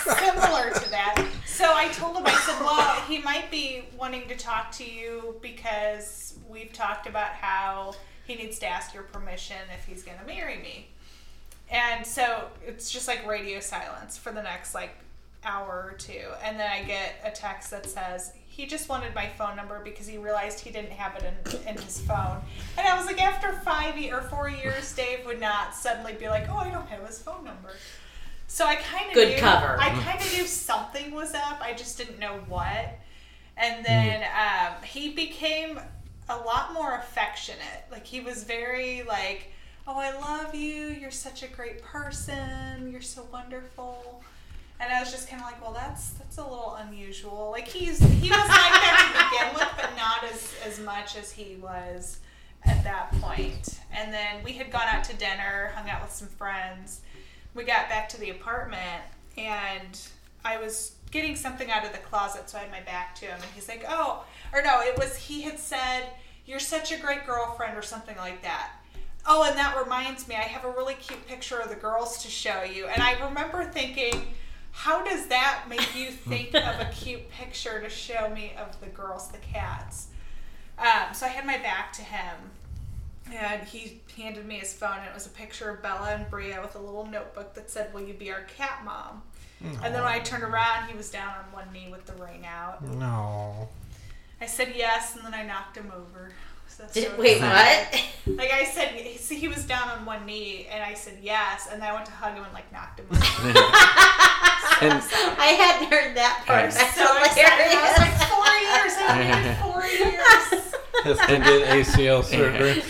similar 0.03 0.69
to 0.71 0.89
that. 0.91 1.25
So 1.61 1.75
I 1.75 1.89
told 1.89 2.17
him, 2.17 2.23
I 2.25 2.33
said, 2.33 2.59
well, 2.59 3.01
he 3.01 3.19
might 3.19 3.51
be 3.51 3.83
wanting 3.95 4.27
to 4.29 4.35
talk 4.35 4.71
to 4.77 4.83
you 4.83 5.35
because 5.43 6.33
we've 6.49 6.73
talked 6.73 7.05
about 7.05 7.33
how 7.33 7.93
he 8.25 8.33
needs 8.33 8.57
to 8.59 8.65
ask 8.65 8.95
your 8.95 9.03
permission 9.03 9.57
if 9.77 9.85
he's 9.85 10.01
going 10.01 10.17
to 10.17 10.25
marry 10.25 10.57
me. 10.57 10.87
And 11.69 12.03
so 12.03 12.47
it's 12.65 12.89
just 12.89 13.07
like 13.07 13.27
radio 13.27 13.59
silence 13.59 14.17
for 14.17 14.31
the 14.31 14.41
next 14.41 14.73
like 14.73 14.89
hour 15.43 15.91
or 15.91 15.95
two. 15.99 16.31
And 16.43 16.59
then 16.59 16.67
I 16.67 16.81
get 16.81 17.21
a 17.23 17.29
text 17.29 17.69
that 17.69 17.85
says, 17.85 18.31
he 18.47 18.65
just 18.65 18.89
wanted 18.89 19.13
my 19.13 19.27
phone 19.27 19.55
number 19.55 19.81
because 19.83 20.07
he 20.07 20.17
realized 20.17 20.61
he 20.61 20.71
didn't 20.71 20.93
have 20.93 21.15
it 21.15 21.31
in, 21.53 21.67
in 21.67 21.77
his 21.79 22.01
phone. 22.01 22.41
And 22.75 22.87
I 22.87 22.97
was 22.97 23.05
like, 23.05 23.21
after 23.21 23.53
five 23.63 23.93
or 24.11 24.23
four 24.23 24.49
years, 24.49 24.95
Dave 24.95 25.27
would 25.27 25.39
not 25.39 25.75
suddenly 25.75 26.13
be 26.13 26.27
like, 26.27 26.49
oh, 26.49 26.57
I 26.57 26.71
don't 26.71 26.87
have 26.87 27.05
his 27.05 27.19
phone 27.19 27.43
number. 27.43 27.69
So 28.51 28.65
I 28.65 28.75
kind 28.75 29.07
of 29.07 29.13
Good 29.13 29.29
knew, 29.29 29.37
cover. 29.37 29.77
I 29.79 29.91
kind 29.91 30.19
of 30.19 30.33
knew 30.33 30.45
something 30.45 31.11
was 31.11 31.33
up. 31.33 31.61
I 31.61 31.71
just 31.73 31.97
didn't 31.97 32.19
know 32.19 32.41
what. 32.49 32.99
And 33.55 33.85
then 33.85 34.23
um, 34.23 34.83
he 34.83 35.13
became 35.13 35.79
a 36.27 36.35
lot 36.35 36.73
more 36.73 36.95
affectionate. 36.97 37.85
Like 37.89 38.05
he 38.05 38.19
was 38.19 38.43
very 38.43 39.03
like, 39.03 39.53
"Oh, 39.87 39.97
I 39.97 40.11
love 40.19 40.53
you. 40.53 40.87
You're 40.87 41.11
such 41.11 41.43
a 41.43 41.47
great 41.47 41.81
person. 41.81 42.91
You're 42.91 42.99
so 42.99 43.25
wonderful." 43.31 44.21
And 44.81 44.91
I 44.91 44.99
was 44.99 45.11
just 45.11 45.29
kind 45.29 45.41
of 45.41 45.47
like, 45.47 45.61
"Well, 45.61 45.71
that's 45.71 46.09
that's 46.11 46.37
a 46.37 46.43
little 46.43 46.75
unusual." 46.75 47.51
Like 47.51 47.69
he's 47.69 47.99
he 47.99 48.29
was 48.29 48.37
like 48.37 48.49
that 48.49 49.13
to 49.15 49.29
begin 49.29 49.53
with, 49.55 49.69
but 49.77 49.95
not 49.95 50.29
as 50.29 50.53
as 50.65 50.77
much 50.77 51.15
as 51.15 51.31
he 51.31 51.55
was 51.55 52.19
at 52.65 52.83
that 52.83 53.13
point. 53.21 53.79
And 53.93 54.13
then 54.13 54.43
we 54.43 54.51
had 54.51 54.71
gone 54.71 54.87
out 54.89 55.05
to 55.05 55.15
dinner, 55.15 55.71
hung 55.73 55.89
out 55.89 56.01
with 56.01 56.11
some 56.11 56.27
friends. 56.27 56.99
We 57.53 57.63
got 57.63 57.89
back 57.89 58.09
to 58.09 58.19
the 58.19 58.29
apartment 58.29 59.03
and 59.37 59.99
I 60.43 60.57
was 60.57 60.95
getting 61.11 61.35
something 61.35 61.69
out 61.69 61.85
of 61.85 61.91
the 61.91 61.99
closet, 61.99 62.49
so 62.49 62.57
I 62.57 62.61
had 62.61 62.71
my 62.71 62.81
back 62.81 63.15
to 63.15 63.25
him, 63.25 63.35
and 63.35 63.51
he's 63.53 63.67
like, 63.67 63.85
"Oh," 63.87 64.25
or 64.53 64.61
no, 64.61 64.81
it 64.81 64.97
was 64.97 65.15
he 65.15 65.41
had 65.41 65.59
said, 65.59 66.07
"You're 66.45 66.59
such 66.59 66.91
a 66.91 66.97
great 66.97 67.25
girlfriend," 67.25 67.77
or 67.77 67.81
something 67.81 68.17
like 68.17 68.41
that. 68.41 68.71
Oh, 69.25 69.43
and 69.43 69.57
that 69.57 69.77
reminds 69.77 70.27
me, 70.27 70.35
I 70.35 70.41
have 70.41 70.65
a 70.65 70.71
really 70.71 70.95
cute 70.95 71.27
picture 71.27 71.59
of 71.59 71.69
the 71.69 71.75
girls 71.75 72.23
to 72.23 72.29
show 72.29 72.63
you, 72.63 72.87
and 72.87 73.03
I 73.03 73.23
remember 73.23 73.63
thinking, 73.63 74.33
how 74.71 75.03
does 75.03 75.27
that 75.27 75.65
make 75.69 75.95
you 75.95 76.11
think 76.11 76.55
of 76.55 76.79
a 76.79 76.89
cute 76.91 77.29
picture 77.29 77.81
to 77.81 77.89
show 77.89 78.29
me 78.29 78.53
of 78.57 78.79
the 78.79 78.87
girls, 78.87 79.27
the 79.27 79.37
cats? 79.37 80.07
Um, 80.79 81.13
so 81.13 81.27
I 81.27 81.29
had 81.29 81.45
my 81.45 81.57
back 81.57 81.93
to 81.93 82.01
him, 82.01 82.35
and 83.31 83.63
he 83.63 84.01
handed 84.17 84.45
me 84.45 84.55
his 84.59 84.73
phone, 84.73 84.97
and 84.99 85.07
it 85.07 85.13
was 85.13 85.25
a 85.25 85.29
picture 85.29 85.69
of 85.69 85.81
Bella 85.81 86.15
and 86.15 86.29
Bria 86.29 86.61
with 86.61 86.75
a 86.75 86.79
little 86.79 87.05
notebook 87.05 87.53
that 87.55 87.69
said, 87.69 87.93
"Will 87.93 88.01
you 88.01 88.13
be 88.13 88.31
our 88.31 88.43
cat 88.43 88.83
mom?" 88.83 89.23
And 89.63 89.93
then 89.93 90.03
when 90.03 90.11
I 90.11 90.19
turned 90.19 90.43
around, 90.43 90.89
he 90.89 90.97
was 90.97 91.11
down 91.11 91.35
on 91.37 91.51
one 91.51 91.71
knee 91.71 91.87
with 91.91 92.07
the 92.07 92.13
ring 92.13 92.47
out. 92.47 92.83
No. 92.83 93.69
I 94.39 94.47
said 94.47 94.73
yes, 94.75 95.15
and 95.15 95.23
then 95.23 95.35
I 95.35 95.43
knocked 95.43 95.77
him 95.77 95.91
over. 95.95 96.31
So 96.77 96.83
that's 96.83 96.93
Did, 96.93 97.07
so 97.07 97.15
wait, 97.19 97.41
what? 97.41 98.01
Like 98.37 98.51
I 98.53 98.63
said, 98.65 98.89
he 98.89 99.35
he 99.35 99.47
was 99.47 99.65
down 99.65 99.89
on 99.89 100.05
one 100.05 100.25
knee, 100.25 100.67
and 100.71 100.83
I 100.83 100.93
said 100.93 101.17
yes, 101.21 101.67
and 101.71 101.81
then 101.81 101.89
I 101.89 101.93
went 101.93 102.05
to 102.05 102.11
hug 102.11 102.35
him 102.35 102.43
and 102.43 102.53
like 102.53 102.71
knocked 102.71 102.99
him 102.99 103.07
over. 103.11 103.19
And 104.81 104.93
I 105.37 105.53
hadn't 105.61 105.89
heard 105.91 106.15
that 106.17 106.43
part. 106.47 106.65
And- 106.65 106.73
That's 106.73 106.95
so 106.95 107.17
excited. 107.17 107.69
I 107.69 107.81
was 107.85 107.97
like, 108.01 108.17
four 108.33 108.53
years, 108.71 108.93
I 108.97 109.09
needed 109.29 109.57
four 109.61 109.83
years. 109.85 110.73
Has 111.03 111.17
to 111.27 111.37
get 111.37 111.61
ACL 111.69 112.23
surgery. 112.23 112.83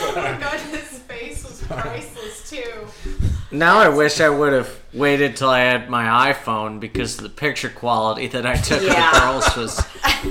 oh 0.00 0.12
my 0.16 0.38
god, 0.40 0.60
his 0.60 0.98
face 1.00 1.44
was 1.44 1.62
priceless 1.62 2.50
too. 2.50 2.86
Now 3.54 3.78
I 3.78 3.88
wish 3.88 4.20
I 4.20 4.28
would 4.28 4.52
have 4.52 4.70
waited 4.92 5.36
till 5.36 5.48
I 5.48 5.60
had 5.60 5.88
my 5.88 6.32
iPhone 6.32 6.80
because 6.80 7.16
the 7.16 7.28
picture 7.28 7.68
quality 7.68 8.26
that 8.28 8.46
I 8.46 8.56
took 8.56 8.82
Yeah. 8.82 9.08
of 9.08 9.14
the 9.14 9.20
girls 9.20 9.56
was 9.56 9.78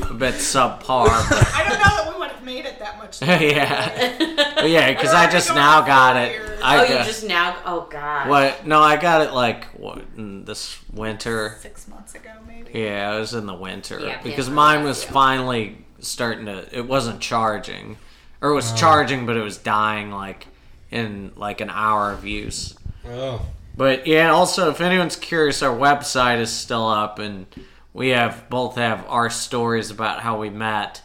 a 0.09 0.13
bit 0.13 0.35
subpar. 0.35 1.29
But 1.29 1.51
I 1.55 1.67
don't 1.67 1.79
know 1.79 2.03
that 2.03 2.13
we 2.13 2.19
would 2.19 2.31
have 2.31 2.43
made 2.43 2.65
it 2.65 2.79
that 2.79 2.97
much. 2.97 3.21
yeah, 3.21 4.53
But 4.55 4.69
yeah, 4.69 4.91
because 4.91 5.13
I 5.13 5.29
just 5.29 5.49
now 5.49 5.81
got 5.81 6.17
it. 6.17 6.41
I 6.63 6.79
oh, 6.79 6.83
you 6.83 6.89
got, 6.89 7.05
just 7.05 7.25
now. 7.27 7.57
Oh 7.65 7.87
God. 7.89 8.29
what? 8.29 8.65
No, 8.65 8.81
I 8.81 8.95
got 8.97 9.21
it 9.21 9.33
like 9.33 9.65
what 9.77 10.03
in 10.17 10.45
this 10.45 10.79
winter. 10.91 11.57
Six 11.59 11.87
months 11.87 12.15
ago, 12.15 12.31
maybe. 12.47 12.79
Yeah, 12.79 13.15
it 13.15 13.19
was 13.19 13.33
in 13.33 13.45
the 13.45 13.53
winter 13.53 13.99
Yeah, 13.99 14.21
because 14.21 14.47
yeah, 14.47 14.53
mine 14.53 14.79
yeah. 14.79 14.85
was 14.85 15.03
finally 15.03 15.85
starting 15.99 16.45
to. 16.45 16.67
It 16.75 16.87
wasn't 16.87 17.19
charging, 17.19 17.97
or 18.41 18.51
it 18.51 18.55
was 18.55 18.71
oh. 18.71 18.75
charging, 18.75 19.25
but 19.25 19.35
it 19.35 19.43
was 19.43 19.57
dying 19.57 20.11
like 20.11 20.47
in 20.89 21.33
like 21.35 21.59
an 21.59 21.69
hour 21.69 22.11
of 22.11 22.25
use. 22.25 22.75
Oh. 23.05 23.45
But 23.75 24.05
yeah, 24.05 24.31
also 24.31 24.69
if 24.69 24.81
anyone's 24.81 25.15
curious, 25.15 25.61
our 25.61 25.75
website 25.75 26.39
is 26.39 26.51
still 26.51 26.87
up, 26.87 27.19
and 27.19 27.47
we 27.93 28.09
have 28.09 28.49
both 28.49 28.75
have 28.75 29.05
our 29.07 29.29
stories 29.29 29.89
about 29.89 30.21
how 30.21 30.39
we 30.39 30.49
met, 30.49 31.01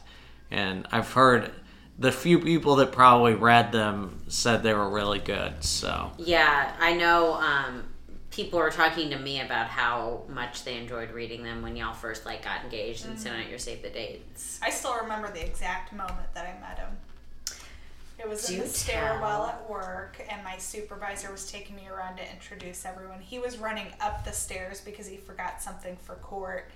and 0.50 0.86
I've 0.92 1.12
heard 1.12 1.52
the 1.98 2.12
few 2.12 2.38
people 2.38 2.76
that 2.76 2.92
probably 2.92 3.34
read 3.34 3.72
them 3.72 4.22
said 4.28 4.62
they 4.62 4.74
were 4.74 4.88
really 4.88 5.18
good. 5.18 5.64
So 5.64 6.12
Yeah, 6.18 6.74
I 6.78 6.94
know. 6.94 7.34
Um, 7.34 7.84
people 8.30 8.58
were 8.58 8.70
talking 8.70 9.10
to 9.10 9.18
me 9.18 9.40
about 9.40 9.66
how 9.66 10.22
much 10.28 10.64
they 10.64 10.76
enjoyed 10.76 11.10
reading 11.10 11.42
them 11.42 11.62
when 11.62 11.74
y'all 11.74 11.94
first 11.94 12.24
like 12.24 12.44
got 12.44 12.62
engaged 12.62 13.04
and 13.04 13.18
sent 13.18 13.34
out 13.34 13.48
your 13.48 13.58
save 13.58 13.82
the 13.82 13.90
dates. 13.90 14.60
I 14.62 14.70
still 14.70 14.96
remember 14.96 15.32
the 15.32 15.44
exact 15.44 15.92
moment 15.92 16.32
that 16.34 16.46
I 16.46 16.60
met 16.60 16.78
him. 16.78 16.96
It 18.18 18.28
was 18.28 18.50
in 18.50 18.58
the 18.58 18.66
stairwell 18.66 19.20
tell. 19.20 19.48
at 19.48 19.70
work, 19.70 20.20
and 20.28 20.42
my 20.42 20.56
supervisor 20.58 21.30
was 21.30 21.50
taking 21.50 21.76
me 21.76 21.86
around 21.88 22.16
to 22.16 22.30
introduce 22.32 22.84
everyone. 22.84 23.20
He 23.20 23.38
was 23.38 23.58
running 23.58 23.86
up 24.00 24.24
the 24.24 24.32
stairs 24.32 24.80
because 24.80 25.06
he 25.06 25.16
forgot 25.16 25.62
something 25.62 25.96
for 26.02 26.16
court. 26.16 26.68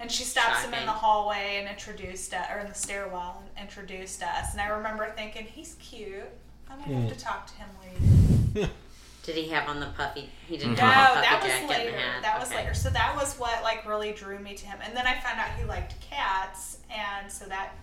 And 0.00 0.10
she 0.10 0.24
stops 0.24 0.64
him 0.64 0.74
in 0.74 0.84
the 0.86 0.92
hallway 0.92 1.58
and 1.60 1.68
introduced 1.68 2.34
us, 2.34 2.46
or 2.52 2.58
in 2.58 2.66
the 2.66 2.74
stairwell 2.74 3.42
and 3.56 3.68
introduced 3.68 4.22
us. 4.22 4.52
And 4.52 4.60
I 4.60 4.66
remember 4.68 5.12
thinking, 5.16 5.44
he's 5.44 5.76
cute. 5.80 6.24
I 6.68 6.74
might 6.76 6.88
have 6.88 7.08
to 7.08 7.14
hmm. 7.14 7.20
talk 7.20 7.46
to 7.46 7.54
him 7.54 7.68
later. 7.80 8.70
Did 9.22 9.36
he 9.36 9.48
have 9.48 9.68
on 9.68 9.80
the 9.80 9.86
puffy? 9.86 10.28
He 10.46 10.56
didn't 10.58 10.74
No, 10.74 10.82
have 10.82 11.12
a 11.12 11.14
puffy 11.14 11.26
that 11.26 11.42
was 11.42 11.52
jacket 11.52 11.68
later. 11.86 11.98
hat. 11.98 12.22
That 12.22 12.40
was 12.40 12.48
Okay. 12.48 12.58
later. 12.58 12.74
So 12.74 12.90
that 12.90 13.14
was 13.16 13.36
what 13.36 13.62
like 13.62 13.86
really 13.88 14.12
drew 14.12 14.38
me 14.38 14.54
to 14.54 14.66
him. 14.66 14.78
And 14.82 14.94
then 14.96 15.06
I 15.06 15.18
found 15.20 15.38
out 15.40 15.50
he 15.56 15.64
liked 15.64 15.94
cats, 16.00 16.78
and 16.90 17.30
so 17.30 17.46
that 17.46 17.74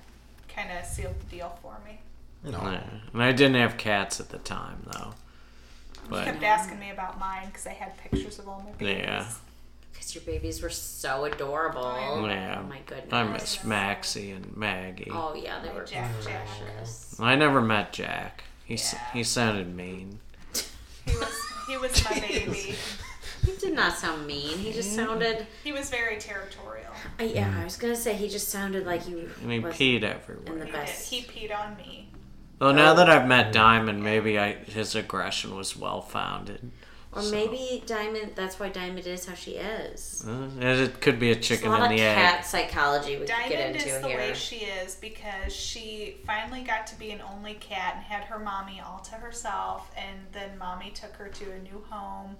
kind 0.48 0.70
of 0.78 0.86
sealed 0.86 1.16
the 1.20 1.36
deal 1.38 1.58
for 1.62 1.78
me. 1.86 2.00
No. 2.44 2.52
yeah. 2.64 2.84
and 3.14 3.22
I 3.24 3.32
didn't 3.32 3.56
have 3.56 3.78
cats 3.78 4.20
at 4.20 4.30
the 4.30 4.40
time 4.40 4.84
though. 4.94 5.14
He 6.04 6.10
But 6.10 6.26
kept 6.26 6.44
asking 6.44 6.80
me 6.80 6.90
about 6.92 7.20
mine 7.20 7.48
because 7.48 7.68
I 7.68 7.72
had 7.74 7.96
pictures 7.98 8.40
of 8.40 8.48
all 8.48 8.62
my 8.66 8.72
babies. 8.72 8.98
Yeah. 9.06 9.26
Because 9.92 10.16
your 10.16 10.24
babies 10.24 10.62
were 10.64 10.70
so 10.70 11.26
adorable. 11.26 11.84
Oh, 11.86 12.26
yeah, 12.26 12.60
Oh 12.64 12.68
my 12.68 12.80
goodness. 12.88 13.14
I 13.14 13.24
miss 13.24 13.64
Maxie 13.64 14.32
and 14.32 14.56
Maggie. 14.58 15.10
Oh 15.12 15.36
yeah, 15.36 15.62
they 15.62 15.70
were 15.70 15.86
Jack, 15.86 16.10
Jack. 16.24 16.48
precious. 16.48 17.16
I 17.20 17.36
never 17.36 17.62
met 17.62 17.94
Jack. 17.94 18.44
He 18.66 18.74
s 18.76 18.94
Yeah. 18.94 19.12
he 19.14 19.24
sounded 19.24 19.74
mean. 19.76 20.20
He 21.06 21.16
was 21.18 21.36
he 21.68 21.78
was 21.78 22.04
my 22.06 22.20
baby. 22.28 22.76
He 23.46 23.52
did 23.58 23.74
not 23.76 23.98
sound 23.98 24.26
mean. 24.28 24.58
He 24.58 24.72
just 24.72 24.94
sounded. 24.96 25.46
He 25.64 25.72
was 25.72 25.90
very 25.90 26.18
territorial. 26.18 26.92
I, 27.20 27.24
yeah, 27.24 27.50
mm. 27.52 27.62
I 27.62 27.64
was 27.64 27.76
gonna 27.78 27.96
say 27.96 28.14
he 28.14 28.28
just 28.30 28.50
sounded 28.50 28.86
like 28.86 29.04
he 29.04 29.14
And 29.42 29.52
he 29.52 29.60
was 29.60 29.76
peed 29.76 29.98
in 29.98 30.04
everywhere. 30.06 30.60
the 30.60 30.66
He, 30.66 30.72
did. 30.72 30.90
he 30.90 31.48
peed 31.48 31.58
on 31.60 31.76
me. 31.78 32.08
Though 32.62 32.72
now 32.72 32.94
that 32.94 33.10
I've 33.10 33.28
met 33.28 33.52
Diamond, 33.52 34.04
maybe 34.04 34.38
I 34.38 34.54
his 34.54 34.94
aggression 34.94 35.56
was 35.58 35.76
well 35.76 36.00
founded. 36.00 36.70
Or 37.12 37.24
maybe 37.24 37.82
Diamond. 37.88 38.34
That's 38.36 38.60
why 38.60 38.70
Diamond 38.70 39.08
is 39.08 39.26
how 39.26 39.34
she 39.34 39.54
is. 39.54 40.24
Uh, 40.28 40.48
it 40.62 41.02
could 41.02 41.20
be 41.20 41.32
a 41.32 41.34
There's 41.34 41.48
chicken 41.48 41.70
a 41.70 41.72
lot 41.72 41.86
in 41.86 41.92
of 41.94 41.98
the 41.98 42.04
egg. 42.04 42.16
cat 42.16 42.46
psychology 42.46 43.14
we 43.14 43.18
could 43.22 43.28
Diamond 43.30 43.50
get 43.50 43.76
is 43.78 43.84
into 43.88 44.02
the 44.04 44.08
here. 44.10 44.18
way 44.20 44.34
she 44.36 44.58
is 44.58 44.94
because 44.94 45.52
she 45.52 46.18
finally 46.28 46.62
got 46.62 46.86
to 46.86 47.00
be 47.00 47.10
an 47.10 47.22
only 47.34 47.56
cat 47.56 47.96
and 47.96 48.04
had 48.06 48.26
her 48.26 48.38
mommy 48.38 48.80
all 48.80 49.00
to 49.00 49.16
herself, 49.16 49.92
and 49.98 50.20
then 50.32 50.56
mommy 50.60 50.92
took 50.92 51.14
her 51.16 51.30
to 51.30 51.52
a 51.54 51.60
new 51.60 51.84
home 51.90 52.36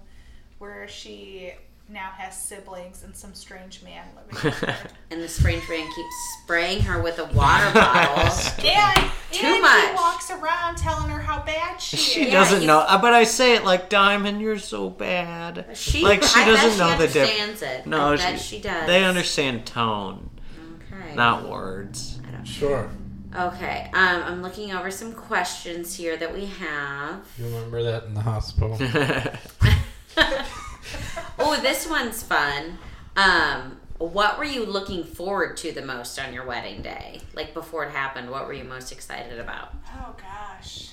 where 0.58 0.86
she 0.86 1.52
now 1.88 2.10
has 2.16 2.36
siblings 2.40 3.02
and 3.02 3.14
some 3.14 3.34
strange 3.34 3.82
man 3.82 4.04
living 4.16 4.44
with 4.44 4.54
her. 4.60 4.88
and 5.10 5.20
the 5.22 5.28
strange 5.28 5.62
man 5.68 5.86
keeps 5.94 6.14
spraying 6.42 6.80
her 6.82 7.02
with 7.02 7.18
a 7.18 7.24
water 7.26 7.70
bottle. 7.74 8.24
and 8.64 9.10
Too 9.30 9.46
and 9.46 9.60
much. 9.62 9.88
he 9.90 9.94
walks 9.94 10.30
around 10.30 10.76
telling 10.78 11.10
her 11.10 11.18
how 11.20 11.42
bad 11.42 11.80
she, 11.80 11.96
She 11.96 12.20
is. 12.22 12.26
Yeah, 12.28 12.32
doesn't 12.32 12.58
he's- 12.60 12.66
know, 12.66 12.78
uh, 12.78 13.00
but 13.00 13.12
I 13.12 13.24
say 13.24 13.56
it 13.56 13.64
like 13.64 13.90
Diamond. 13.90 14.40
You're 14.40 14.58
so 14.58 14.88
bad. 14.88 15.66
She, 15.74 16.02
like 16.02 16.22
she 16.22 16.40
I 16.40 16.46
doesn't 16.46 16.68
bet 16.70 16.72
she 16.72 16.78
know 16.78 16.98
the 16.98 17.06
difference. 17.12 17.40
understands 17.40 17.62
it. 17.62 17.86
No, 17.86 18.06
I 18.12 18.16
bet 18.16 18.40
she, 18.40 18.60
does. 18.60 18.86
They 18.86 19.04
understand 19.04 19.66
tone, 19.66 20.30
Okay. 20.92 21.14
not 21.14 21.48
words. 21.48 22.18
Sure. 22.44 22.88
Okay. 23.38 23.88
Um, 23.94 24.22
I'm 24.24 24.42
looking 24.42 24.72
over 24.72 24.90
some 24.90 25.12
questions 25.12 25.94
here 25.94 26.16
that 26.16 26.34
we 26.34 26.46
have. 26.46 27.24
You 27.38 27.44
remember 27.46 27.82
that 27.82 28.04
in 28.04 28.14
the 28.14 28.20
hospital? 28.20 28.76
Oh, 31.38 31.60
this 31.60 31.88
one's 31.88 32.22
fun. 32.22 32.78
Um, 33.16 33.80
what 33.98 34.38
were 34.38 34.44
you 34.44 34.64
looking 34.64 35.04
forward 35.04 35.56
to 35.58 35.72
the 35.72 35.82
most 35.82 36.18
on 36.18 36.32
your 36.32 36.44
wedding 36.44 36.82
day? 36.82 37.20
Like 37.34 37.54
before 37.54 37.84
it 37.84 37.90
happened, 37.90 38.30
what 38.30 38.46
were 38.46 38.52
you 38.52 38.64
most 38.64 38.92
excited 38.92 39.38
about? 39.38 39.74
Oh 39.94 40.14
gosh, 40.16 40.90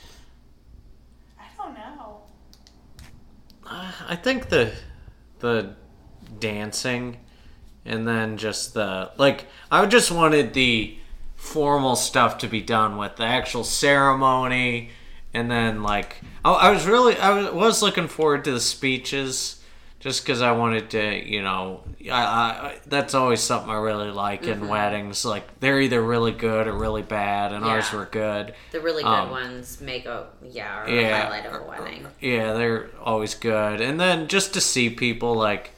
I 1.40 1.46
don't 1.58 1.74
know. 1.74 2.22
Uh, 3.66 3.92
I 4.08 4.16
think 4.16 4.50
the 4.50 4.72
the 5.40 5.76
dancing 6.40 7.18
and 7.86 8.08
then 8.08 8.38
just 8.38 8.74
the 8.74 9.12
like 9.18 9.46
I 9.72 9.86
just 9.86 10.12
wanted 10.12 10.54
the 10.54 10.98
formal 11.36 11.96
stuff 11.96 12.40
to 12.40 12.48
be 12.48 12.62
done 12.62 12.98
with 12.98 13.16
the 13.16 13.24
actual 13.24 13.64
ceremony 13.64 14.90
and 15.34 15.50
then 15.50 15.82
like 15.82 16.18
I, 16.44 16.52
I 16.52 16.72
was 16.72 16.86
really 16.86 17.18
I 17.18 17.30
was, 17.32 17.52
was 17.52 17.82
looking 17.82 18.08
forward 18.08 18.44
to 18.44 18.52
the 18.52 18.60
speeches 18.60 19.59
just 20.00 20.24
because 20.24 20.42
I 20.42 20.52
wanted 20.52 20.90
to 20.92 21.30
you 21.30 21.42
know 21.42 21.84
I, 22.10 22.22
I 22.22 22.78
that's 22.88 23.14
always 23.14 23.42
something 23.42 23.70
I 23.70 23.78
really 23.78 24.12
like 24.12 24.44
in 24.44 24.60
mm-hmm. 24.60 24.68
weddings 24.68 25.26
like 25.26 25.60
they're 25.60 25.82
either 25.82 26.02
really 26.02 26.32
good 26.32 26.68
or 26.68 26.74
really 26.74 27.02
bad 27.02 27.52
and 27.52 27.66
ours 27.66 27.92
were 27.92 28.06
good 28.06 28.54
The 28.72 28.80
really 28.80 29.04
good 29.04 29.10
Um, 29.10 29.30
ones 29.30 29.82
make 29.82 30.06
a 30.06 30.28
yeah, 30.42 30.84
or 30.84 30.90
yeah. 30.90 31.24
highlight 31.24 31.46
of 31.46 31.54
a 31.54 31.58
uh, 31.58 31.60
uh, 31.60 31.68
wedding. 31.68 32.08
Yeah, 32.20 32.54
they're 32.54 32.90
always 33.02 33.36
good. 33.36 33.82
And 33.82 34.00
then 34.00 34.28
just 34.28 34.54
to 34.54 34.62
see 34.62 34.90
people 34.90 35.36
like 35.36 35.72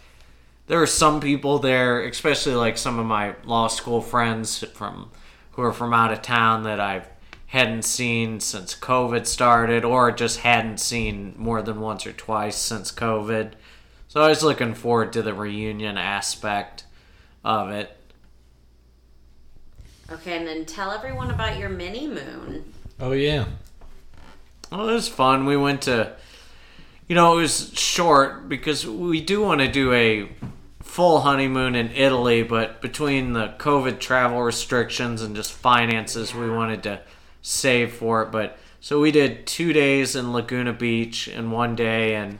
there 0.68 0.80
were 0.80 0.88
some 0.88 1.20
people 1.20 1.60
there, 1.60 2.02
especially 2.04 2.56
like 2.56 2.78
some 2.78 3.00
of 3.00 3.06
my 3.06 3.36
law 3.44 3.68
school 3.68 4.02
friends 4.02 4.64
from 4.74 5.12
who 5.52 5.62
are 5.64 5.74
from 5.74 5.94
out 5.94 6.14
of 6.14 6.22
town 6.22 6.64
that 6.64 6.80
I 6.80 7.04
hadn't 7.48 7.84
seen 7.84 8.40
since 8.40 8.74
COVID 8.74 9.26
started, 9.28 9.84
or 9.84 10.12
just 10.12 10.40
hadn't 10.40 10.80
seen 10.80 11.34
more 11.38 11.62
than 11.62 11.82
once 11.82 12.08
or 12.08 12.14
twice 12.14 12.56
since 12.56 12.92
COVID. 12.92 13.54
So 14.12 14.22
I 14.22 14.28
was 14.28 14.44
looking 14.44 14.74
forward 14.74 15.14
to 15.14 15.22
the 15.22 15.34
reunion 15.34 15.98
aspect 15.98 16.84
of 17.46 17.70
it. 17.70 17.96
Okay, 20.12 20.36
and 20.36 20.46
then 20.46 20.66
tell 20.66 20.92
everyone 20.92 21.32
about 21.32 21.58
your 21.58 21.70
mini 21.70 22.08
moon. 22.08 22.74
Oh 23.00 23.14
yeah. 23.14 23.46
Well, 24.70 24.90
it 24.90 24.92
was 24.92 25.08
fun. 25.08 25.46
We 25.46 25.56
went 25.56 25.84
to, 25.84 26.12
you 27.08 27.16
know, 27.16 27.38
it 27.38 27.42
was 27.44 27.72
short 27.74 28.50
because 28.50 28.86
we 28.86 29.22
do 29.22 29.42
want 29.42 29.62
to 29.62 29.72
do 29.72 29.94
a 29.94 30.30
full 30.84 31.22
honeymoon 31.22 31.76
in 31.76 31.90
Italy, 31.92 32.44
but 32.44 32.82
between 32.82 33.32
the 33.32 33.56
COVID 33.60 34.02
travel 34.02 34.42
restrictions 34.42 35.22
and 35.22 35.38
just 35.38 35.54
finances, 35.54 36.36
we 36.36 36.50
wanted 36.50 36.84
to 36.84 37.00
save 37.42 37.94
for 37.94 38.24
it. 38.24 38.32
But 38.34 38.58
so 38.82 39.00
we 39.00 39.14
did 39.14 39.48
two 39.48 39.72
days 39.72 40.18
in 40.18 40.34
Laguna 40.34 40.74
Beach 40.74 41.30
and 41.30 41.54
one 41.54 41.78
day 41.78 42.16
in 42.16 42.40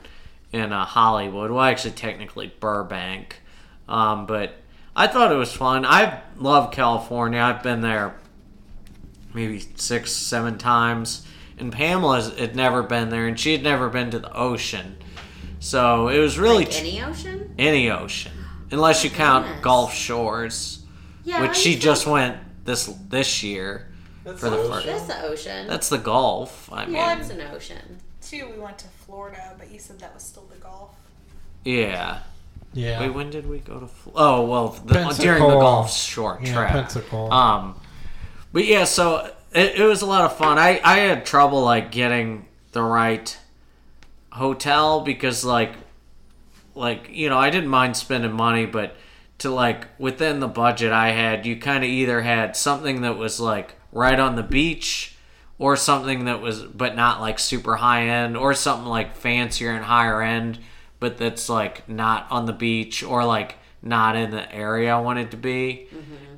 in 0.52 0.72
uh, 0.72 0.84
Hollywood. 0.84 1.50
Well, 1.50 1.62
actually, 1.64 1.92
technically 1.92 2.52
Burbank, 2.60 3.40
um, 3.88 4.26
but 4.26 4.54
I 4.94 5.06
thought 5.06 5.32
it 5.32 5.36
was 5.36 5.52
fun. 5.52 5.84
I 5.86 6.20
love 6.36 6.70
California. 6.72 7.40
I've 7.40 7.62
been 7.62 7.80
there 7.80 8.14
maybe 9.34 9.60
six, 9.76 10.12
seven 10.12 10.58
times. 10.58 11.26
And 11.58 11.72
Pamela 11.72 12.20
had 12.38 12.56
never 12.56 12.82
been 12.82 13.10
there, 13.10 13.26
and 13.26 13.38
she 13.38 13.52
had 13.52 13.62
never 13.62 13.88
been 13.88 14.10
to 14.10 14.18
the 14.18 14.34
ocean. 14.36 14.96
So 15.60 16.08
it 16.08 16.18
was 16.18 16.38
really 16.38 16.64
Like 16.64 16.78
any 16.80 17.02
ocean? 17.02 17.54
any 17.58 17.88
ocean, 17.90 18.32
unless 18.72 19.04
you 19.04 19.10
count 19.10 19.44
goodness. 19.46 19.62
Gulf 19.62 19.94
Shores, 19.94 20.84
Yeah. 21.24 21.40
which 21.42 21.54
she 21.56 21.72
think 21.72 21.82
just 21.82 22.06
went 22.06 22.36
this 22.64 22.86
this 23.08 23.42
year. 23.44 23.88
That's 24.24 24.40
For 24.40 24.50
the 24.50 24.56
the 24.56 24.68
first- 24.68 24.86
That's 24.86 25.02
the 25.06 25.22
ocean. 25.24 25.66
That's 25.68 25.88
the 25.88 25.98
Gulf. 25.98 26.68
I 26.72 26.86
mean, 26.86 26.94
yeah, 26.96 27.16
it's 27.18 27.30
an 27.30 27.42
ocean. 27.54 27.98
Two, 28.32 28.48
we 28.48 28.58
went 28.58 28.78
to 28.78 28.88
Florida, 28.88 29.54
but 29.58 29.70
you 29.70 29.78
said 29.78 29.98
that 29.98 30.14
was 30.14 30.22
still 30.22 30.48
the 30.50 30.56
golf. 30.56 30.94
yeah. 31.64 32.20
Yeah. 32.72 33.00
Wait, 33.00 33.10
when 33.10 33.28
did 33.28 33.46
we 33.46 33.58
go 33.58 33.80
to? 33.80 33.86
Fl- 33.86 34.10
oh, 34.14 34.46
well, 34.46 34.68
the, 34.68 34.94
during 35.20 35.42
the 35.42 35.48
golf 35.48 35.88
Gulf 35.88 35.94
short 35.94 36.40
yeah, 36.42 36.54
trip. 36.54 36.68
Pensacola. 36.70 37.30
Um, 37.30 37.80
but 38.50 38.64
yeah, 38.64 38.84
so 38.84 39.30
it, 39.52 39.78
it 39.78 39.84
was 39.84 40.00
a 40.00 40.06
lot 40.06 40.22
of 40.22 40.34
fun. 40.38 40.58
I 40.58 40.80
I 40.82 41.00
had 41.00 41.26
trouble 41.26 41.62
like 41.62 41.92
getting 41.92 42.46
the 42.72 42.82
right 42.82 43.38
hotel 44.30 45.02
because 45.02 45.44
like 45.44 45.74
like 46.74 47.10
you 47.10 47.28
know 47.28 47.36
I 47.36 47.50
didn't 47.50 47.68
mind 47.68 47.98
spending 47.98 48.32
money, 48.32 48.64
but 48.64 48.96
to 49.40 49.50
like 49.50 49.88
within 49.98 50.40
the 50.40 50.48
budget 50.48 50.92
I 50.92 51.10
had, 51.10 51.44
you 51.44 51.56
kind 51.56 51.84
of 51.84 51.90
either 51.90 52.22
had 52.22 52.56
something 52.56 53.02
that 53.02 53.18
was 53.18 53.38
like 53.38 53.74
right 53.92 54.18
on 54.18 54.36
the 54.36 54.42
beach. 54.42 55.11
Or 55.62 55.76
something 55.76 56.24
that 56.24 56.40
was, 56.40 56.62
but 56.62 56.96
not 56.96 57.20
like 57.20 57.38
super 57.38 57.76
high 57.76 58.02
end, 58.08 58.36
or 58.36 58.52
something 58.52 58.88
like 58.88 59.14
fancier 59.14 59.70
and 59.70 59.84
higher 59.84 60.20
end, 60.20 60.58
but 60.98 61.18
that's 61.18 61.48
like 61.48 61.88
not 61.88 62.26
on 62.30 62.46
the 62.46 62.52
beach 62.52 63.02
or 63.04 63.24
like 63.24 63.54
not 63.80 64.16
in 64.16 64.30
the 64.30 64.52
area 64.52 64.92
I 64.94 65.00
wanted 65.00 65.30
to 65.30 65.36
be. 65.36 65.86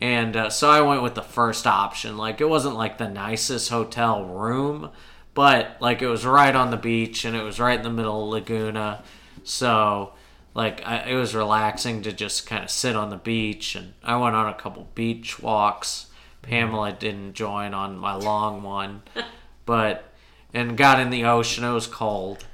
And 0.01 0.37
uh, 0.37 0.51
so 0.51 0.71
I 0.71 0.83
went 0.83 1.03
with 1.03 1.15
the 1.15 1.23
first 1.23 1.67
option. 1.67 2.19
Like 2.19 2.41
it 2.41 2.49
wasn't 2.49 2.77
like 2.77 2.99
the 2.99 3.09
nicest 3.09 3.71
hotel 3.71 4.25
room, 4.27 4.91
but 5.33 5.77
like 5.81 6.03
it 6.03 6.09
was 6.09 6.27
right 6.27 6.55
on 6.55 6.71
the 6.71 6.77
beach 6.77 7.25
and 7.25 7.35
it 7.35 7.43
was 7.43 7.59
right 7.59 7.79
in 7.79 7.83
the 7.85 7.91
middle 7.91 8.25
of 8.25 8.29
Laguna. 8.29 9.03
So 9.43 10.13
like 10.55 10.83
I, 10.87 11.11
it 11.11 11.15
was 11.17 11.35
relaxing 11.35 12.03
to 12.03 12.13
just 12.13 12.47
kind 12.47 12.65
of 12.65 12.71
sit 12.71 12.95
on 12.95 13.09
the 13.11 13.17
beach 13.17 13.75
and 13.75 13.95
I 14.03 14.17
went 14.17 14.37
on 14.37 14.49
a 14.49 14.55
couple 14.55 14.89
beach 14.95 15.39
walks. 15.41 16.07
Pamela 16.47 16.93
didn't 16.93 17.35
join 17.35 17.75
on 17.75 17.97
my 17.99 18.15
long 18.15 18.63
one, 18.63 19.03
but 19.67 20.13
and 20.53 20.77
got 20.77 21.01
in 21.01 21.11
the 21.11 21.25
ocean. 21.25 21.65
It 21.65 21.73
was 21.73 21.87
cold. 21.87 22.45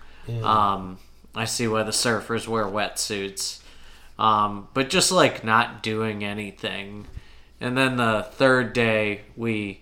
Um, 0.43 0.99
I 1.35 1.45
see 1.45 1.67
why 1.69 1.83
the 1.83 1.91
surfers 1.91 2.47
wear 2.47 2.65
wetsuits. 2.65 3.61
Um, 4.19 4.69
but 4.75 4.91
just 4.91 5.11
like 5.11 5.45
not 5.45 5.83
doing 5.83 6.23
anything. 6.23 7.07
And 7.61 7.77
then 7.77 7.97
the 7.97 8.27
third 8.33 8.73
day 8.73 9.23
we 9.37 9.81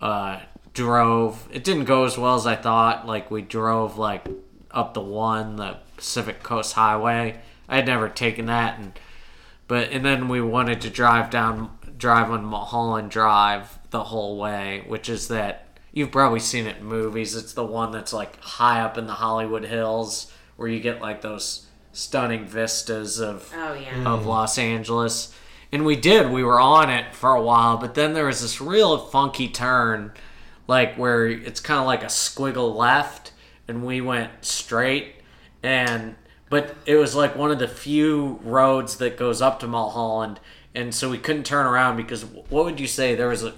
uh, 0.00 0.40
drove. 0.72 1.48
It 1.52 1.64
didn't 1.64 1.84
go 1.84 2.04
as 2.04 2.18
well 2.18 2.34
as 2.34 2.46
I 2.46 2.56
thought. 2.56 3.06
Like 3.06 3.30
we 3.30 3.42
drove 3.42 3.98
like 3.98 4.26
up 4.70 4.94
the 4.94 5.00
one, 5.00 5.56
the 5.56 5.78
Pacific 5.96 6.42
Coast 6.42 6.74
Highway. 6.74 7.40
I 7.68 7.76
had 7.76 7.86
never 7.86 8.08
taken 8.08 8.46
that, 8.46 8.78
and 8.78 8.98
but 9.66 9.90
and 9.90 10.04
then 10.04 10.28
we 10.28 10.40
wanted 10.40 10.80
to 10.82 10.90
drive 10.90 11.30
down, 11.30 11.77
drive 11.98 12.30
on 12.30 12.44
Mulholland 12.44 13.10
Drive 13.10 13.78
the 13.90 14.04
whole 14.04 14.38
way, 14.38 14.84
which 14.86 15.08
is 15.08 15.28
that 15.28 15.66
you've 15.92 16.10
probably 16.10 16.40
seen 16.40 16.66
it 16.66 16.78
in 16.78 16.84
movies. 16.84 17.34
It's 17.34 17.52
the 17.52 17.64
one 17.64 17.90
that's 17.90 18.12
like 18.12 18.40
high 18.40 18.80
up 18.80 18.96
in 18.96 19.06
the 19.06 19.14
Hollywood 19.14 19.64
Hills 19.64 20.32
where 20.56 20.68
you 20.68 20.80
get 20.80 21.00
like 21.00 21.20
those 21.22 21.66
stunning 21.92 22.46
vistas 22.46 23.20
of 23.20 23.52
Oh 23.54 23.74
yeah. 23.74 24.12
of 24.12 24.22
mm. 24.22 24.26
Los 24.26 24.58
Angeles. 24.58 25.34
And 25.70 25.84
we 25.84 25.96
did. 25.96 26.30
We 26.30 26.44
were 26.44 26.60
on 26.60 26.88
it 26.88 27.14
for 27.14 27.34
a 27.34 27.42
while, 27.42 27.76
but 27.76 27.94
then 27.94 28.14
there 28.14 28.26
was 28.26 28.40
this 28.40 28.60
real 28.60 28.96
funky 28.96 29.48
turn, 29.48 30.12
like 30.66 30.94
where 30.96 31.26
it's 31.26 31.60
kind 31.60 31.78
of 31.80 31.86
like 31.86 32.02
a 32.02 32.06
squiggle 32.06 32.74
left, 32.74 33.32
and 33.66 33.84
we 33.84 34.00
went 34.00 34.44
straight. 34.44 35.16
And 35.62 36.16
but 36.48 36.74
it 36.86 36.96
was 36.96 37.14
like 37.14 37.36
one 37.36 37.50
of 37.50 37.58
the 37.58 37.68
few 37.68 38.40
roads 38.42 38.96
that 38.96 39.18
goes 39.18 39.42
up 39.42 39.60
to 39.60 39.66
Mulholland, 39.66 40.40
and 40.74 40.94
so 40.94 41.10
we 41.10 41.18
couldn't 41.18 41.44
turn 41.44 41.66
around 41.66 41.96
because 41.96 42.24
what 42.24 42.64
would 42.64 42.80
you 42.80 42.86
say? 42.86 43.14
There 43.14 43.28
was 43.28 43.44
a, 43.44 43.54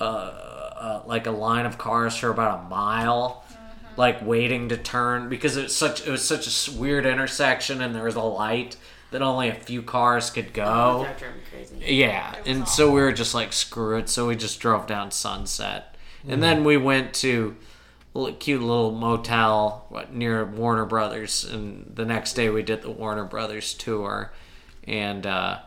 uh, 0.00 0.04
uh, 0.04 1.02
like 1.06 1.26
a 1.26 1.30
line 1.30 1.66
of 1.66 1.78
cars 1.78 2.16
for 2.16 2.30
about 2.30 2.60
a 2.60 2.68
mile 2.68 3.44
like 3.96 4.24
waiting 4.24 4.68
to 4.70 4.76
turn 4.76 5.28
because 5.28 5.56
it's 5.56 5.74
such 5.74 6.06
it 6.06 6.10
was 6.10 6.24
such 6.24 6.46
a 6.46 6.72
weird 6.72 7.04
intersection 7.04 7.82
and 7.82 7.94
there 7.94 8.04
was 8.04 8.14
a 8.14 8.22
light 8.22 8.76
that 9.10 9.22
only 9.22 9.48
a 9.48 9.54
few 9.54 9.82
cars 9.82 10.30
could 10.30 10.52
go. 10.52 11.04
That 11.04 11.22
crazy. 11.50 11.76
Yeah, 11.84 12.32
It 12.32 12.38
was 12.38 12.46
and 12.46 12.68
so 12.68 12.90
we 12.90 13.00
were 13.00 13.12
just 13.12 13.34
like 13.34 13.52
screw 13.52 13.98
it. 13.98 14.08
So 14.08 14.28
we 14.28 14.36
just 14.36 14.60
drove 14.60 14.86
down 14.86 15.10
Sunset, 15.10 15.96
and 16.28 16.42
then 16.42 16.64
we 16.64 16.76
went 16.76 17.14
to 17.14 17.56
a 18.14 18.32
cute 18.32 18.62
little 18.62 18.92
motel 18.92 19.86
near 20.12 20.44
Warner 20.44 20.84
Brothers, 20.84 21.44
and 21.44 21.90
the 21.94 22.04
next 22.04 22.34
day 22.34 22.50
we 22.50 22.62
did 22.62 22.82
the 22.82 22.90
Warner 22.90 23.24
Brothers 23.24 23.74
tour, 23.74 24.32
and 24.86 25.26
uh, 25.26 25.58